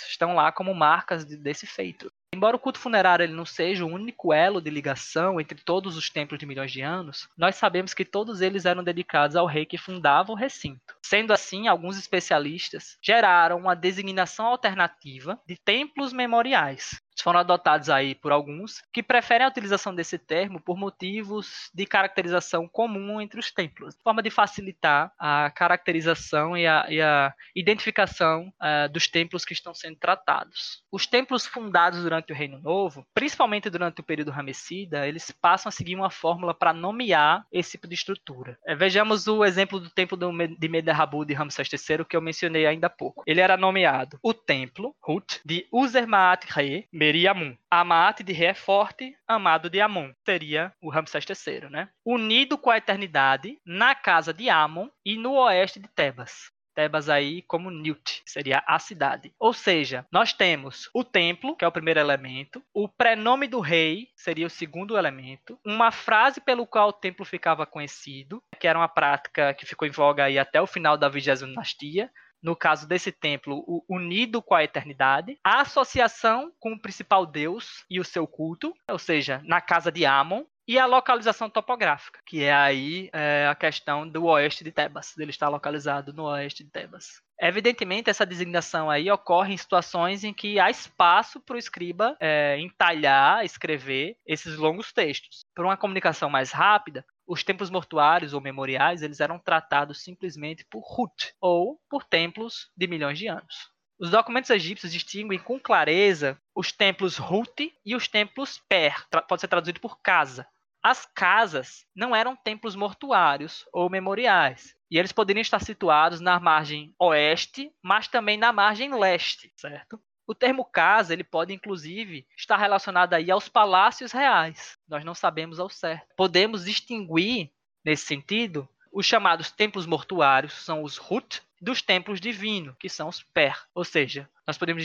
estão 0.08 0.34
lá 0.34 0.50
como 0.50 0.63
marcas 0.72 1.26
de, 1.26 1.36
desse 1.36 1.66
feito. 1.66 2.10
Embora 2.34 2.56
o 2.56 2.58
culto 2.58 2.80
funerário 2.80 3.22
ele 3.22 3.32
não 3.32 3.44
seja 3.44 3.84
o 3.84 3.88
único 3.88 4.32
elo 4.32 4.60
de 4.60 4.68
ligação 4.68 5.40
entre 5.40 5.60
todos 5.62 5.96
os 5.96 6.10
templos 6.10 6.38
de 6.38 6.44
milhões 6.44 6.72
de 6.72 6.80
anos, 6.80 7.28
nós 7.38 7.54
sabemos 7.54 7.94
que 7.94 8.04
todos 8.04 8.40
eles 8.40 8.64
eram 8.64 8.82
dedicados 8.82 9.36
ao 9.36 9.46
rei 9.46 9.64
que 9.64 9.78
fundava 9.78 10.32
o 10.32 10.34
recinto. 10.34 10.96
Sendo 11.04 11.32
assim, 11.32 11.68
alguns 11.68 11.96
especialistas 11.96 12.98
geraram 13.00 13.58
uma 13.58 13.76
designação 13.76 14.46
alternativa 14.46 15.38
de 15.46 15.56
templos 15.56 16.12
memoriais, 16.12 17.00
foram 17.22 17.40
adotados 17.40 17.90
aí 17.90 18.14
por 18.14 18.32
alguns 18.32 18.82
que 18.92 19.02
preferem 19.02 19.46
a 19.46 19.50
utilização 19.50 19.94
desse 19.94 20.18
termo 20.18 20.60
por 20.60 20.76
motivos 20.76 21.70
de 21.74 21.86
caracterização 21.86 22.68
comum 22.68 23.20
entre 23.20 23.38
os 23.38 23.50
templos, 23.50 23.96
forma 24.02 24.22
de 24.22 24.30
facilitar 24.30 25.12
a 25.18 25.50
caracterização 25.50 26.56
e 26.56 26.66
a, 26.66 26.86
e 26.88 27.00
a 27.00 27.32
identificação 27.54 28.52
uh, 28.60 28.88
dos 28.92 29.08
templos 29.08 29.44
que 29.44 29.52
estão 29.52 29.74
sendo 29.74 29.96
tratados. 29.96 30.82
Os 30.90 31.06
templos 31.06 31.46
fundados 31.46 32.02
durante 32.02 32.32
o 32.32 32.34
Reino 32.34 32.58
Novo, 32.60 33.06
principalmente 33.14 33.70
durante 33.70 34.00
o 34.00 34.04
período 34.04 34.30
Ramessida, 34.30 35.06
eles 35.06 35.30
passam 35.30 35.68
a 35.68 35.72
seguir 35.72 35.94
uma 35.94 36.10
fórmula 36.10 36.54
para 36.54 36.72
nomear 36.72 37.46
esse 37.52 37.72
tipo 37.72 37.88
de 37.88 37.94
estrutura. 37.94 38.58
É, 38.66 38.74
vejamos 38.74 39.26
o 39.26 39.44
exemplo 39.44 39.80
do 39.80 39.90
templo 39.90 40.16
de 40.16 40.68
Mederabu 40.68 41.24
de 41.24 41.34
Ramsés 41.34 41.68
III 41.72 42.04
que 42.04 42.16
eu 42.16 42.20
mencionei 42.20 42.66
ainda 42.66 42.86
há 42.86 42.90
pouco. 42.90 43.22
Ele 43.26 43.40
era 43.40 43.56
nomeado 43.56 44.18
o 44.22 44.32
templo 44.32 44.94
Hut 45.06 45.40
de 45.44 45.66
Uzermaat 45.72 46.46
Re 46.48 46.88
Meriamun. 47.04 47.54
Amate 47.70 48.22
de 48.22 48.32
ré 48.32 48.46
é 48.46 48.54
forte, 48.54 49.14
amado 49.28 49.68
de 49.68 49.78
Amon. 49.78 50.10
Seria 50.24 50.72
o 50.80 50.88
Ramsés 50.88 51.26
III, 51.28 51.68
né? 51.68 51.90
Unido 52.02 52.56
com 52.56 52.70
a 52.70 52.78
eternidade 52.78 53.58
na 53.66 53.94
casa 53.94 54.32
de 54.32 54.48
Amon 54.48 54.88
e 55.04 55.18
no 55.18 55.34
oeste 55.34 55.78
de 55.78 55.86
Tebas. 55.88 56.50
Tebas 56.74 57.10
aí 57.10 57.42
como 57.42 57.70
Newt, 57.70 58.22
seria 58.24 58.64
a 58.66 58.78
cidade. 58.78 59.34
Ou 59.38 59.52
seja, 59.52 60.06
nós 60.10 60.32
temos 60.32 60.88
o 60.94 61.04
templo, 61.04 61.54
que 61.54 61.64
é 61.64 61.68
o 61.68 61.72
primeiro 61.72 62.00
elemento, 62.00 62.64
o 62.72 62.88
prenome 62.88 63.46
do 63.46 63.60
rei, 63.60 64.08
seria 64.16 64.46
o 64.46 64.50
segundo 64.50 64.96
elemento, 64.96 65.58
uma 65.64 65.92
frase 65.92 66.40
pelo 66.40 66.66
qual 66.66 66.88
o 66.88 66.92
templo 66.92 67.24
ficava 67.24 67.66
conhecido, 67.66 68.42
que 68.58 68.66
era 68.66 68.78
uma 68.78 68.88
prática 68.88 69.52
que 69.52 69.66
ficou 69.66 69.86
em 69.86 69.92
voga 69.92 70.24
aí 70.24 70.38
até 70.38 70.60
o 70.60 70.66
final 70.66 70.96
da 70.96 71.08
vigésima 71.08 71.50
dinastia, 71.50 72.10
no 72.44 72.54
caso 72.54 72.86
desse 72.86 73.10
templo, 73.10 73.64
unido 73.88 74.42
com 74.42 74.54
a 74.54 74.62
eternidade, 74.62 75.38
a 75.42 75.62
associação 75.62 76.52
com 76.60 76.74
o 76.74 76.78
principal 76.78 77.24
deus 77.24 77.86
e 77.88 77.98
o 77.98 78.04
seu 78.04 78.26
culto, 78.26 78.74
ou 78.88 78.98
seja, 78.98 79.40
na 79.46 79.62
casa 79.62 79.90
de 79.90 80.04
Amon, 80.04 80.44
e 80.66 80.78
a 80.78 80.86
localização 80.86 81.50
topográfica, 81.50 82.20
que 82.24 82.42
é 82.42 82.52
aí 82.52 83.10
é, 83.12 83.46
a 83.46 83.54
questão 83.54 84.08
do 84.08 84.24
oeste 84.24 84.64
de 84.64 84.72
Tebas, 84.72 85.16
ele 85.18 85.30
está 85.30 85.48
localizado 85.48 86.12
no 86.12 86.24
oeste 86.24 86.64
de 86.64 86.70
Tebas. 86.70 87.22
Evidentemente, 87.40 88.08
essa 88.08 88.24
designação 88.24 88.88
aí 88.88 89.10
ocorre 89.10 89.52
em 89.52 89.56
situações 89.56 90.24
em 90.24 90.32
que 90.32 90.58
há 90.58 90.70
espaço 90.70 91.40
para 91.40 91.56
o 91.56 91.58
escriba 91.58 92.16
é, 92.20 92.58
entalhar, 92.60 93.44
escrever 93.44 94.16
esses 94.26 94.56
longos 94.56 94.92
textos. 94.92 95.44
Para 95.54 95.64
uma 95.64 95.76
comunicação 95.76 96.30
mais 96.30 96.52
rápida, 96.52 97.04
os 97.26 97.42
templos 97.42 97.70
mortuários 97.70 98.34
ou 98.34 98.40
memoriais 98.40 99.02
eles 99.02 99.20
eram 99.20 99.38
tratados 99.38 100.02
simplesmente 100.02 100.64
por 100.70 100.82
Hut, 100.82 101.34
ou 101.40 101.80
por 101.88 102.04
templos 102.04 102.70
de 102.76 102.86
milhões 102.86 103.18
de 103.18 103.26
anos. 103.26 103.72
Os 103.98 104.10
documentos 104.10 104.50
egípcios 104.50 104.92
distinguem 104.92 105.38
com 105.38 105.58
clareza 105.58 106.38
os 106.54 106.72
templos 106.72 107.18
Hut 107.18 107.72
e 107.84 107.94
os 107.94 108.08
templos 108.08 108.60
Per, 108.68 109.06
pode 109.28 109.40
ser 109.40 109.48
traduzido 109.48 109.80
por 109.80 110.00
casa. 110.00 110.46
As 110.82 111.06
casas 111.06 111.86
não 111.96 112.14
eram 112.14 112.36
templos 112.36 112.76
mortuários 112.76 113.64
ou 113.72 113.88
memoriais, 113.88 114.76
e 114.90 114.98
eles 114.98 115.12
poderiam 115.12 115.40
estar 115.40 115.60
situados 115.60 116.20
na 116.20 116.38
margem 116.38 116.94
oeste, 116.98 117.72
mas 117.82 118.06
também 118.06 118.36
na 118.36 118.52
margem 118.52 118.92
leste, 118.94 119.50
certo? 119.56 119.98
O 120.26 120.34
termo 120.34 120.64
casa, 120.64 121.12
ele 121.12 121.24
pode 121.24 121.52
inclusive 121.52 122.26
estar 122.36 122.56
relacionado 122.56 123.14
aí 123.14 123.30
aos 123.30 123.48
palácios 123.48 124.12
reais. 124.12 124.78
Nós 124.88 125.04
não 125.04 125.14
sabemos 125.14 125.60
ao 125.60 125.68
certo. 125.68 126.14
Podemos 126.16 126.64
distinguir 126.64 127.50
nesse 127.84 128.06
sentido 128.06 128.68
os 128.90 129.04
chamados 129.04 129.50
templos 129.50 129.86
mortuários, 129.86 130.54
são 130.64 130.82
os 130.82 130.98
Hut, 130.98 131.42
dos 131.60 131.82
templos 131.82 132.20
divinos, 132.20 132.76
que 132.78 132.88
são 132.88 133.08
os 133.08 133.22
Per. 133.22 133.66
Ou 133.74 133.84
seja, 133.84 134.28
nós 134.46 134.58
podemos 134.58 134.84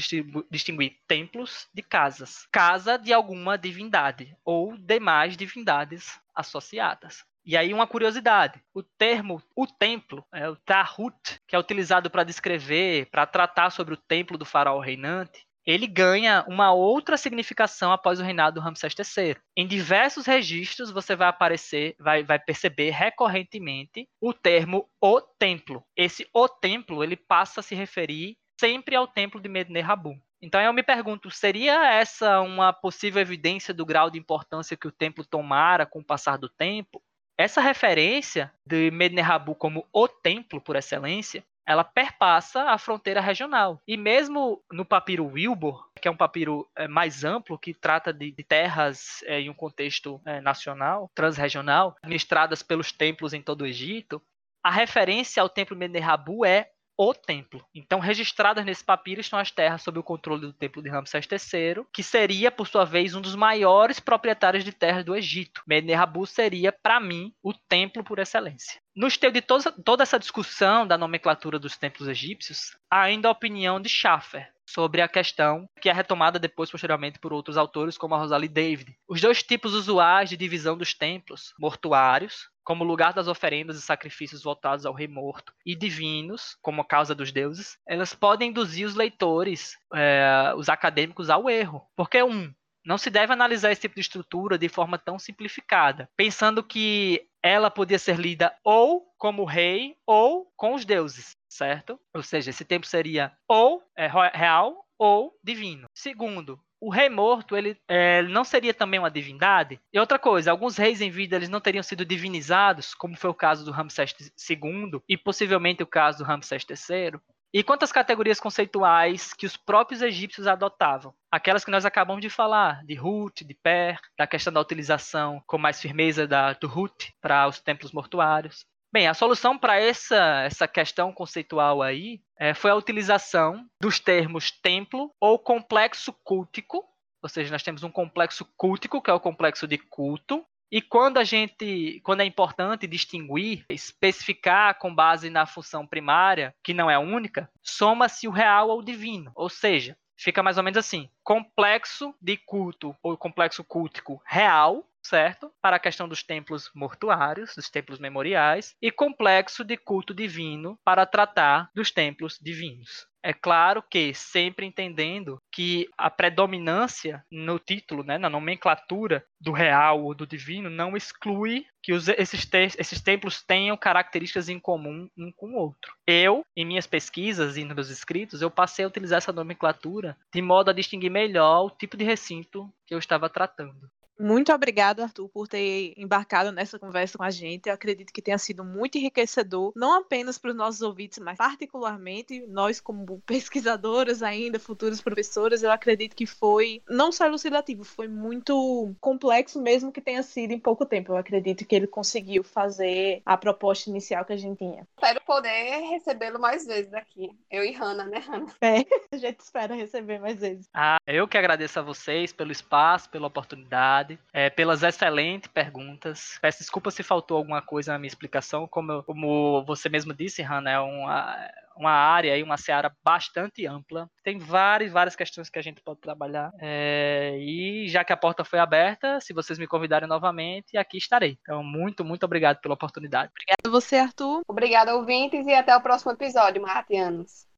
distinguir 0.50 0.98
templos 1.08 1.68
de 1.74 1.82
casas, 1.82 2.48
casa 2.52 2.98
de 2.98 3.12
alguma 3.12 3.58
divindade 3.58 4.36
ou 4.44 4.78
demais 4.78 5.36
divindades 5.36 6.20
associadas. 6.34 7.26
E 7.46 7.58
aí 7.58 7.74
uma 7.74 7.88
curiosidade, 7.88 8.62
o 8.74 8.84
termo 8.84 9.42
o 9.56 9.66
templo, 9.66 10.26
é, 10.32 10.48
o 10.48 10.56
Tahut, 10.56 11.40
que 11.48 11.56
é 11.56 11.60
utilizado 11.60 12.10
para 12.10 12.24
descrever, 12.24 13.08
para 13.10 13.26
tratar 13.26 13.70
sobre 13.72 13.94
o 13.94 13.98
templo 13.98 14.38
do 14.38 14.46
faraó 14.46 14.80
reinante, 14.80 15.48
ele 15.66 15.88
ganha 15.88 16.44
uma 16.48 16.74
outra 16.74 17.18
significação 17.18 17.92
após 17.92 18.20
o 18.20 18.24
reinado 18.24 18.56
do 18.56 18.64
Ramsés 18.64 18.94
III. 18.98 19.36
Em 19.56 19.68
diversos 19.68 20.26
registros 20.26 20.90
você 20.90 21.16
vai 21.16 21.28
aparecer, 21.28 21.96
vai, 22.00 22.24
vai 22.24 22.40
perceber 22.40 22.90
recorrentemente 22.92 24.08
o 24.22 24.34
termo 24.34 24.90
o 25.02 25.22
templo. 25.22 25.84
Esse 25.96 26.28
o 26.34 26.48
templo 26.48 27.04
ele 27.04 27.16
passa 27.16 27.60
a 27.60 27.64
se 27.64 27.76
referir 27.76 28.36
sempre 28.60 28.96
ao 28.96 29.08
templo 29.08 29.40
de 29.40 29.48
Medine 29.48 29.82
Habu. 29.82 30.20
Então 30.42 30.60
eu 30.62 30.74
me 30.74 30.84
pergunto, 30.84 31.32
seria 31.32 31.94
essa 31.94 32.42
uma 32.42 32.74
possível 32.74 33.22
evidência 33.22 33.74
do 33.74 33.86
grau 33.86 34.10
de 34.10 34.20
importância 34.20 34.78
que 34.78 34.88
o 34.88 34.92
templo 34.92 35.26
tomara 35.26 35.86
com 35.86 36.00
o 36.00 36.06
passar 36.06 36.38
do 36.38 36.50
tempo? 36.50 37.02
Essa 37.38 37.62
referência 37.62 38.52
de 38.66 38.92
Mednehabu 38.92 39.56
como 39.56 39.88
o 39.94 40.08
templo 40.08 40.60
por 40.60 40.76
excelência 40.76 41.44
ela 41.66 41.84
perpassa 41.84 42.64
a 42.64 42.80
fronteira 42.80 43.22
regional. 43.22 43.80
E 43.88 43.96
mesmo 43.96 44.60
no 44.72 44.84
papiro 44.84 45.28
Wilbur, 45.28 45.88
que 46.02 46.08
é 46.08 46.12
um 46.12 46.18
papiro 46.18 46.68
é, 46.76 46.88
mais 46.88 47.24
amplo, 47.24 47.60
que 47.60 47.76
trata 47.76 48.12
de, 48.12 48.32
terras 48.44 49.22
é, 49.26 49.40
em 49.40 49.52
um 49.52 49.54
contexto 49.54 50.20
é, 50.26 50.42
nacional, 50.42 51.12
transregional, 51.14 51.96
administradas 52.02 52.64
pelos 52.64 52.92
templos 52.92 53.34
em 53.34 53.42
todo 53.42 53.62
o 53.62 53.68
Egito, 53.68 54.20
a 54.64 54.72
referência 54.72 55.44
ao 55.44 55.48
templo 55.48 55.78
Menehabu 55.78 56.44
é 56.44 56.72
o 57.02 57.14
templo. 57.14 57.66
Então, 57.74 57.98
registradas 57.98 58.66
nesse 58.66 58.84
papiro 58.84 59.22
estão 59.22 59.40
as 59.40 59.50
terras 59.50 59.82
sob 59.82 59.98
o 59.98 60.04
controle 60.04 60.42
do 60.42 60.52
templo 60.52 60.84
de 60.84 60.90
Ramsés 60.90 61.26
III, 61.32 61.86
que 61.94 62.04
seria, 62.04 62.52
por 62.52 62.68
sua 62.68 62.84
vez, 62.84 63.16
um 63.16 63.22
dos 63.22 63.36
maiores 63.36 64.02
proprietários 64.02 64.66
de 64.66 64.74
terras 64.74 65.06
do 65.06 65.16
Egito. 65.16 65.64
Menehabu 65.66 66.26
seria, 66.26 66.74
para 66.74 67.00
mim, 67.00 67.34
o 67.42 67.54
templo 67.54 68.04
por 68.04 68.20
excelência. 68.20 68.82
No 68.94 69.08
esteio 69.08 69.32
de 69.32 69.42
toda, 69.42 69.72
toda 69.72 70.04
essa 70.04 70.20
discussão 70.20 70.86
da 70.86 70.98
nomenclatura 70.98 71.58
dos 71.58 71.78
templos 71.78 72.10
egípcios, 72.10 72.78
ainda 72.92 73.30
a 73.30 73.32
opinião 73.32 73.80
de 73.80 73.88
Schaffer, 73.88 74.52
sobre 74.66 75.02
a 75.02 75.08
questão 75.08 75.70
que 75.82 75.90
é 75.90 75.94
retomada 75.94 76.38
depois 76.38 76.70
posteriormente 76.70 77.18
por 77.18 77.32
outros 77.32 77.56
autores 77.56 77.98
como 77.98 78.14
a 78.14 78.18
Rosalie 78.18 78.50
David. 78.50 78.94
Os 79.08 79.22
dois 79.22 79.42
tipos 79.42 79.74
usuais 79.74 80.30
de 80.30 80.36
divisão 80.36 80.78
dos 80.78 80.94
templos, 80.94 81.54
mortuários, 81.58 82.50
como 82.70 82.84
lugar 82.84 83.14
das 83.14 83.28
oferendas 83.28 83.78
e 83.78 83.82
sacrifícios 83.82 84.44
voltados 84.44 84.86
ao 84.86 84.94
rei 84.94 85.08
morto, 85.08 85.52
e 85.66 85.76
divinos, 85.76 86.56
como 86.62 86.86
causa 86.86 87.16
dos 87.16 87.32
deuses, 87.32 87.80
elas 87.84 88.14
podem 88.14 88.50
induzir 88.50 88.86
os 88.86 88.94
leitores, 88.94 89.76
é, 89.92 90.54
os 90.56 90.70
acadêmicos, 90.70 91.32
ao 91.32 91.50
erro. 91.50 91.82
Porque, 91.96 92.22
um, 92.22 92.54
não 92.86 92.96
se 93.00 93.10
deve 93.10 93.34
analisar 93.34 93.72
esse 93.72 93.82
tipo 93.82 93.96
de 93.96 94.02
estrutura 94.02 94.56
de 94.56 94.70
forma 94.70 95.00
tão 95.00 95.18
simplificada, 95.18 96.08
pensando 96.16 96.64
que 96.64 97.28
ela 97.42 97.72
podia 97.72 97.98
ser 97.98 98.20
lida 98.20 98.56
ou 98.64 99.04
como 99.18 99.46
rei 99.46 99.96
ou 100.06 100.46
com 100.56 100.76
os 100.76 100.86
deuses, 100.86 101.36
certo? 101.50 102.00
Ou 102.14 102.22
seja, 102.22 102.52
esse 102.52 102.64
templo 102.64 102.88
seria 102.88 103.32
ou 103.48 103.82
é, 103.98 104.06
real 104.06 104.86
ou 104.96 105.36
divino. 105.44 105.88
Segundo, 105.92 106.60
o 106.82 106.90
rei 106.90 107.10
morto 107.10 107.56
ele 107.58 107.78
é, 107.88 108.22
não 108.24 108.44
seria 108.44 108.74
também 108.74 109.00
uma 109.00 109.12
divindade? 109.12 109.80
E 109.94 110.00
outra 110.00 110.18
coisa, 110.18 110.52
alguns 110.52 110.78
reis 110.78 111.02
em 111.02 111.10
vida 111.10 111.36
eles 111.36 111.50
não 111.50 111.60
teriam 111.60 111.84
sido 111.84 112.06
divinizados, 112.06 112.94
como 112.94 113.18
foi 113.18 113.30
o 113.30 113.36
caso 113.36 113.66
do 113.66 113.72
Ramsés 113.72 114.14
II 114.50 115.02
e 115.08 115.18
possivelmente 115.18 115.84
o 115.84 115.88
caso 115.88 116.20
do 116.20 116.24
Ramsés 116.24 116.66
III? 116.70 117.20
E 117.52 117.64
quantas 117.64 117.92
categorias 117.92 118.40
conceituais 118.40 119.34
que 119.34 119.48
os 119.48 119.58
próprios 119.58 120.04
egípcios 120.04 120.46
adotavam? 120.46 121.16
Aquelas 121.32 121.66
que 121.66 121.72
nós 121.72 121.84
acabamos 121.84 122.22
de 122.22 122.30
falar, 122.30 122.86
de 122.86 123.00
Hut, 123.00 123.44
de 123.44 123.56
Per, 123.56 124.00
da 124.16 124.28
questão 124.28 124.54
da 124.54 124.62
utilização 124.62 125.42
com 125.48 125.58
mais 125.58 125.82
firmeza 125.82 126.28
da, 126.28 126.54
do 126.54 126.68
Hut 126.68 127.12
para 127.20 127.48
os 127.48 127.60
templos 127.60 127.92
mortuários. 127.92 128.68
Bem, 128.92 129.08
a 129.08 129.14
solução 129.14 129.56
para 129.56 129.80
essa, 129.80 130.42
essa 130.44 130.68
questão 130.68 131.14
conceitual 131.14 131.82
aí 131.82 132.22
é, 132.40 132.56
foi 132.56 132.72
a 132.72 132.76
utilização 132.76 133.70
dos 133.80 134.00
termos 134.00 134.50
templo 134.50 135.12
ou 135.22 135.38
complexo 135.38 136.12
cultico, 136.24 136.84
ou 137.22 137.30
seja, 137.30 137.52
nós 137.52 137.62
temos 137.62 137.84
um 137.84 137.92
complexo 137.92 138.44
cultico, 138.58 139.00
que 139.00 139.12
é 139.12 139.14
o 139.14 139.20
complexo 139.20 139.68
de 139.68 139.78
culto, 139.78 140.44
e 140.72 140.82
quando 140.82 141.18
a 141.18 141.24
gente, 141.24 142.00
quando 142.04 142.22
é 142.22 142.26
importante 142.26 142.88
distinguir, 142.88 143.64
especificar 143.70 144.78
com 144.80 144.94
base 144.94 145.30
na 145.30 145.46
função 145.46 145.86
primária, 145.86 146.56
que 146.64 146.74
não 146.74 146.90
é 146.90 146.98
única, 146.98 147.48
soma-se 147.62 148.28
o 148.28 148.32
real 148.32 148.72
ao 148.72 148.82
divino. 148.82 149.32
Ou 149.36 149.50
seja, 149.50 149.98
fica 150.18 150.44
mais 150.44 150.58
ou 150.58 150.64
menos 150.64 150.78
assim: 150.78 151.10
complexo 151.24 152.14
de 152.22 152.38
culto 152.38 152.96
ou 153.02 153.18
complexo 153.18 153.64
cultico 153.64 154.22
real 154.26 154.84
certo? 155.10 155.52
Para 155.62 155.78
a 155.78 155.80
questão 155.80 156.08
dos 156.08 156.24
templos 156.24 156.70
mortuários, 156.74 157.56
dos 157.56 157.70
templos 157.70 158.00
memoriais, 158.00 158.76
e 158.82 158.92
complexo 158.92 159.64
de 159.64 159.76
culto 159.76 160.14
divino 160.14 160.80
para 160.86 161.06
tratar 161.06 161.70
dos 161.74 161.92
templos 161.92 162.38
divinos. 162.40 163.10
É 163.22 163.34
claro 163.34 163.84
que 163.84 164.14
sempre 164.14 164.66
entendendo 164.66 165.42
que 165.52 165.90
a 165.98 166.10
predominância 166.10 167.22
no 167.30 167.60
título, 167.60 168.02
né, 168.02 168.18
na 168.18 168.30
nomenclatura 168.30 169.26
do 169.42 169.52
real 169.52 170.04
ou 170.06 170.16
do 170.16 170.26
divino, 170.26 170.70
não 170.70 170.96
exclui 170.96 171.66
que 171.84 171.92
os, 171.92 172.08
esses, 172.08 172.46
te 172.46 172.70
esses 172.78 173.02
templos 173.02 173.42
tenham 173.42 173.76
características 173.76 174.48
em 174.48 174.58
comum 174.58 175.10
um 175.18 175.32
com 175.36 175.52
o 175.52 175.58
outro. 175.58 175.94
Eu, 176.08 176.46
em 176.56 176.66
minhas 176.66 176.88
pesquisas 176.88 177.58
e 177.58 177.66
nos 177.66 177.76
meus 177.76 177.90
escritos, 177.90 178.42
eu 178.42 178.50
passei 178.50 178.86
a 178.86 178.88
utilizar 178.88 179.18
essa 179.18 179.34
nomenclatura 179.34 180.16
de 180.34 180.42
modo 180.42 180.70
a 180.70 180.74
distinguir 180.74 181.12
melhor 181.12 181.66
o 181.66 181.72
tipo 181.72 181.98
de 181.98 182.06
recinto 182.06 182.74
que 182.88 182.94
eu 182.94 183.00
estava 183.00 183.30
tratando. 183.30 183.90
Muito 184.20 184.52
obrigado, 184.52 185.02
Arthur, 185.02 185.30
por 185.30 185.48
ter 185.48 185.94
embarcado 185.96 186.52
nessa 186.52 186.78
conversa 186.78 187.18
com 187.18 187.24
a 187.24 187.30
gente. 187.30 187.68
Eu 187.68 187.74
acredito 187.74 188.12
que 188.12 188.22
tenha 188.22 188.38
sido 188.38 188.66
muito 188.66 188.98
enriquecedor, 188.98 189.72
não 189.76 189.94
apenas 189.94 190.38
para 190.38 190.52
os 190.52 190.56
nossos 190.58 190.82
ouvintes, 190.82 191.20
mas 191.20 191.38
particularmente 191.38 192.46
nós, 192.48 192.82
como 192.82 193.22
pesquisadoras 193.26 194.22
ainda, 194.22 194.60
futuras 194.60 195.02
professoras, 195.02 195.64
eu 195.64 195.72
acredito 195.72 196.18
que 196.18 196.26
foi 196.26 196.82
não 196.90 197.14
só 197.14 197.26
elucidativo, 197.26 197.86
foi 197.86 198.10
muito 198.10 198.94
complexo, 199.00 199.62
mesmo 199.62 199.92
que 199.92 200.02
tenha 200.02 200.22
sido 200.22 200.52
em 200.52 200.60
pouco 200.60 200.86
tempo. 200.86 201.14
Eu 201.14 201.18
acredito 201.18 201.66
que 201.66 201.76
ele 201.76 201.88
conseguiu 201.88 202.44
fazer 202.44 203.22
a 203.26 203.38
proposta 203.38 203.90
inicial 203.90 204.26
que 204.26 204.34
a 204.34 204.38
gente 204.38 204.58
tinha. 204.58 204.86
Espero 204.96 205.22
poder 205.22 205.80
recebê-lo 205.92 206.40
mais 206.40 206.66
vezes 206.66 206.94
aqui. 206.94 207.32
Eu 207.50 207.64
e 207.64 207.72
Hanna, 207.72 208.04
né, 208.06 208.20
Hanna? 208.20 208.50
É, 208.62 208.86
a 209.14 209.18
gente 209.18 209.40
espera 209.40 209.74
receber 209.74 210.20
mais 210.20 210.40
vezes. 210.40 210.68
Ah, 210.74 210.98
eu 211.08 211.28
que 211.28 211.38
agradeço 211.38 211.80
a 211.80 211.82
vocês 211.82 212.34
pelo 212.34 212.52
espaço, 212.52 213.10
pela 213.10 213.28
oportunidade 213.28 214.09
é, 214.32 214.50
pelas 214.50 214.84
excelentes 214.84 215.50
perguntas. 215.50 216.38
Peço 216.42 216.60
desculpa 216.60 216.90
se 216.90 217.04
faltou 217.04 217.38
alguma 217.38 217.62
coisa 217.62 217.92
na 217.92 218.00
minha 218.00 218.08
explicação. 218.08 218.68
Como, 218.68 218.92
eu, 218.92 219.04
como 219.04 219.64
você 219.66 219.90
mesmo 219.90 220.14
disse, 220.14 220.42
Hannah, 220.42 220.72
é 220.72 220.80
uma, 220.80 221.50
uma 221.76 221.92
área 221.92 222.38
e 222.38 222.44
uma 222.44 222.58
seara 222.58 222.92
bastante 223.04 223.66
ampla. 223.66 224.10
Tem 224.24 224.38
várias, 224.38 224.92
várias 224.92 225.16
questões 225.16 225.50
que 225.50 225.60
a 225.60 225.62
gente 225.62 225.82
pode 225.82 226.00
trabalhar. 226.00 226.52
É, 226.60 227.38
e 227.40 227.88
já 227.88 228.04
que 228.04 228.14
a 228.14 228.18
porta 228.18 228.44
foi 228.44 228.60
aberta, 228.60 229.20
se 229.20 229.34
vocês 229.34 229.58
me 229.60 229.68
convidarem 229.68 230.08
novamente, 230.08 230.78
aqui 230.78 230.98
estarei. 230.98 231.38
Então, 231.42 231.64
muito, 231.64 232.06
muito 232.06 232.24
obrigado 232.24 232.60
pela 232.62 232.76
oportunidade. 232.76 233.32
Obrigada 233.32 233.68
a 233.68 233.70
você, 233.70 233.98
Arthur. 233.98 234.42
Obrigada, 234.48 234.96
ouvintes, 234.96 235.46
e 235.48 235.54
até 235.54 235.76
o 235.76 235.82
próximo 235.82 236.12
episódio, 236.12 236.62
Martianos. 236.62 237.49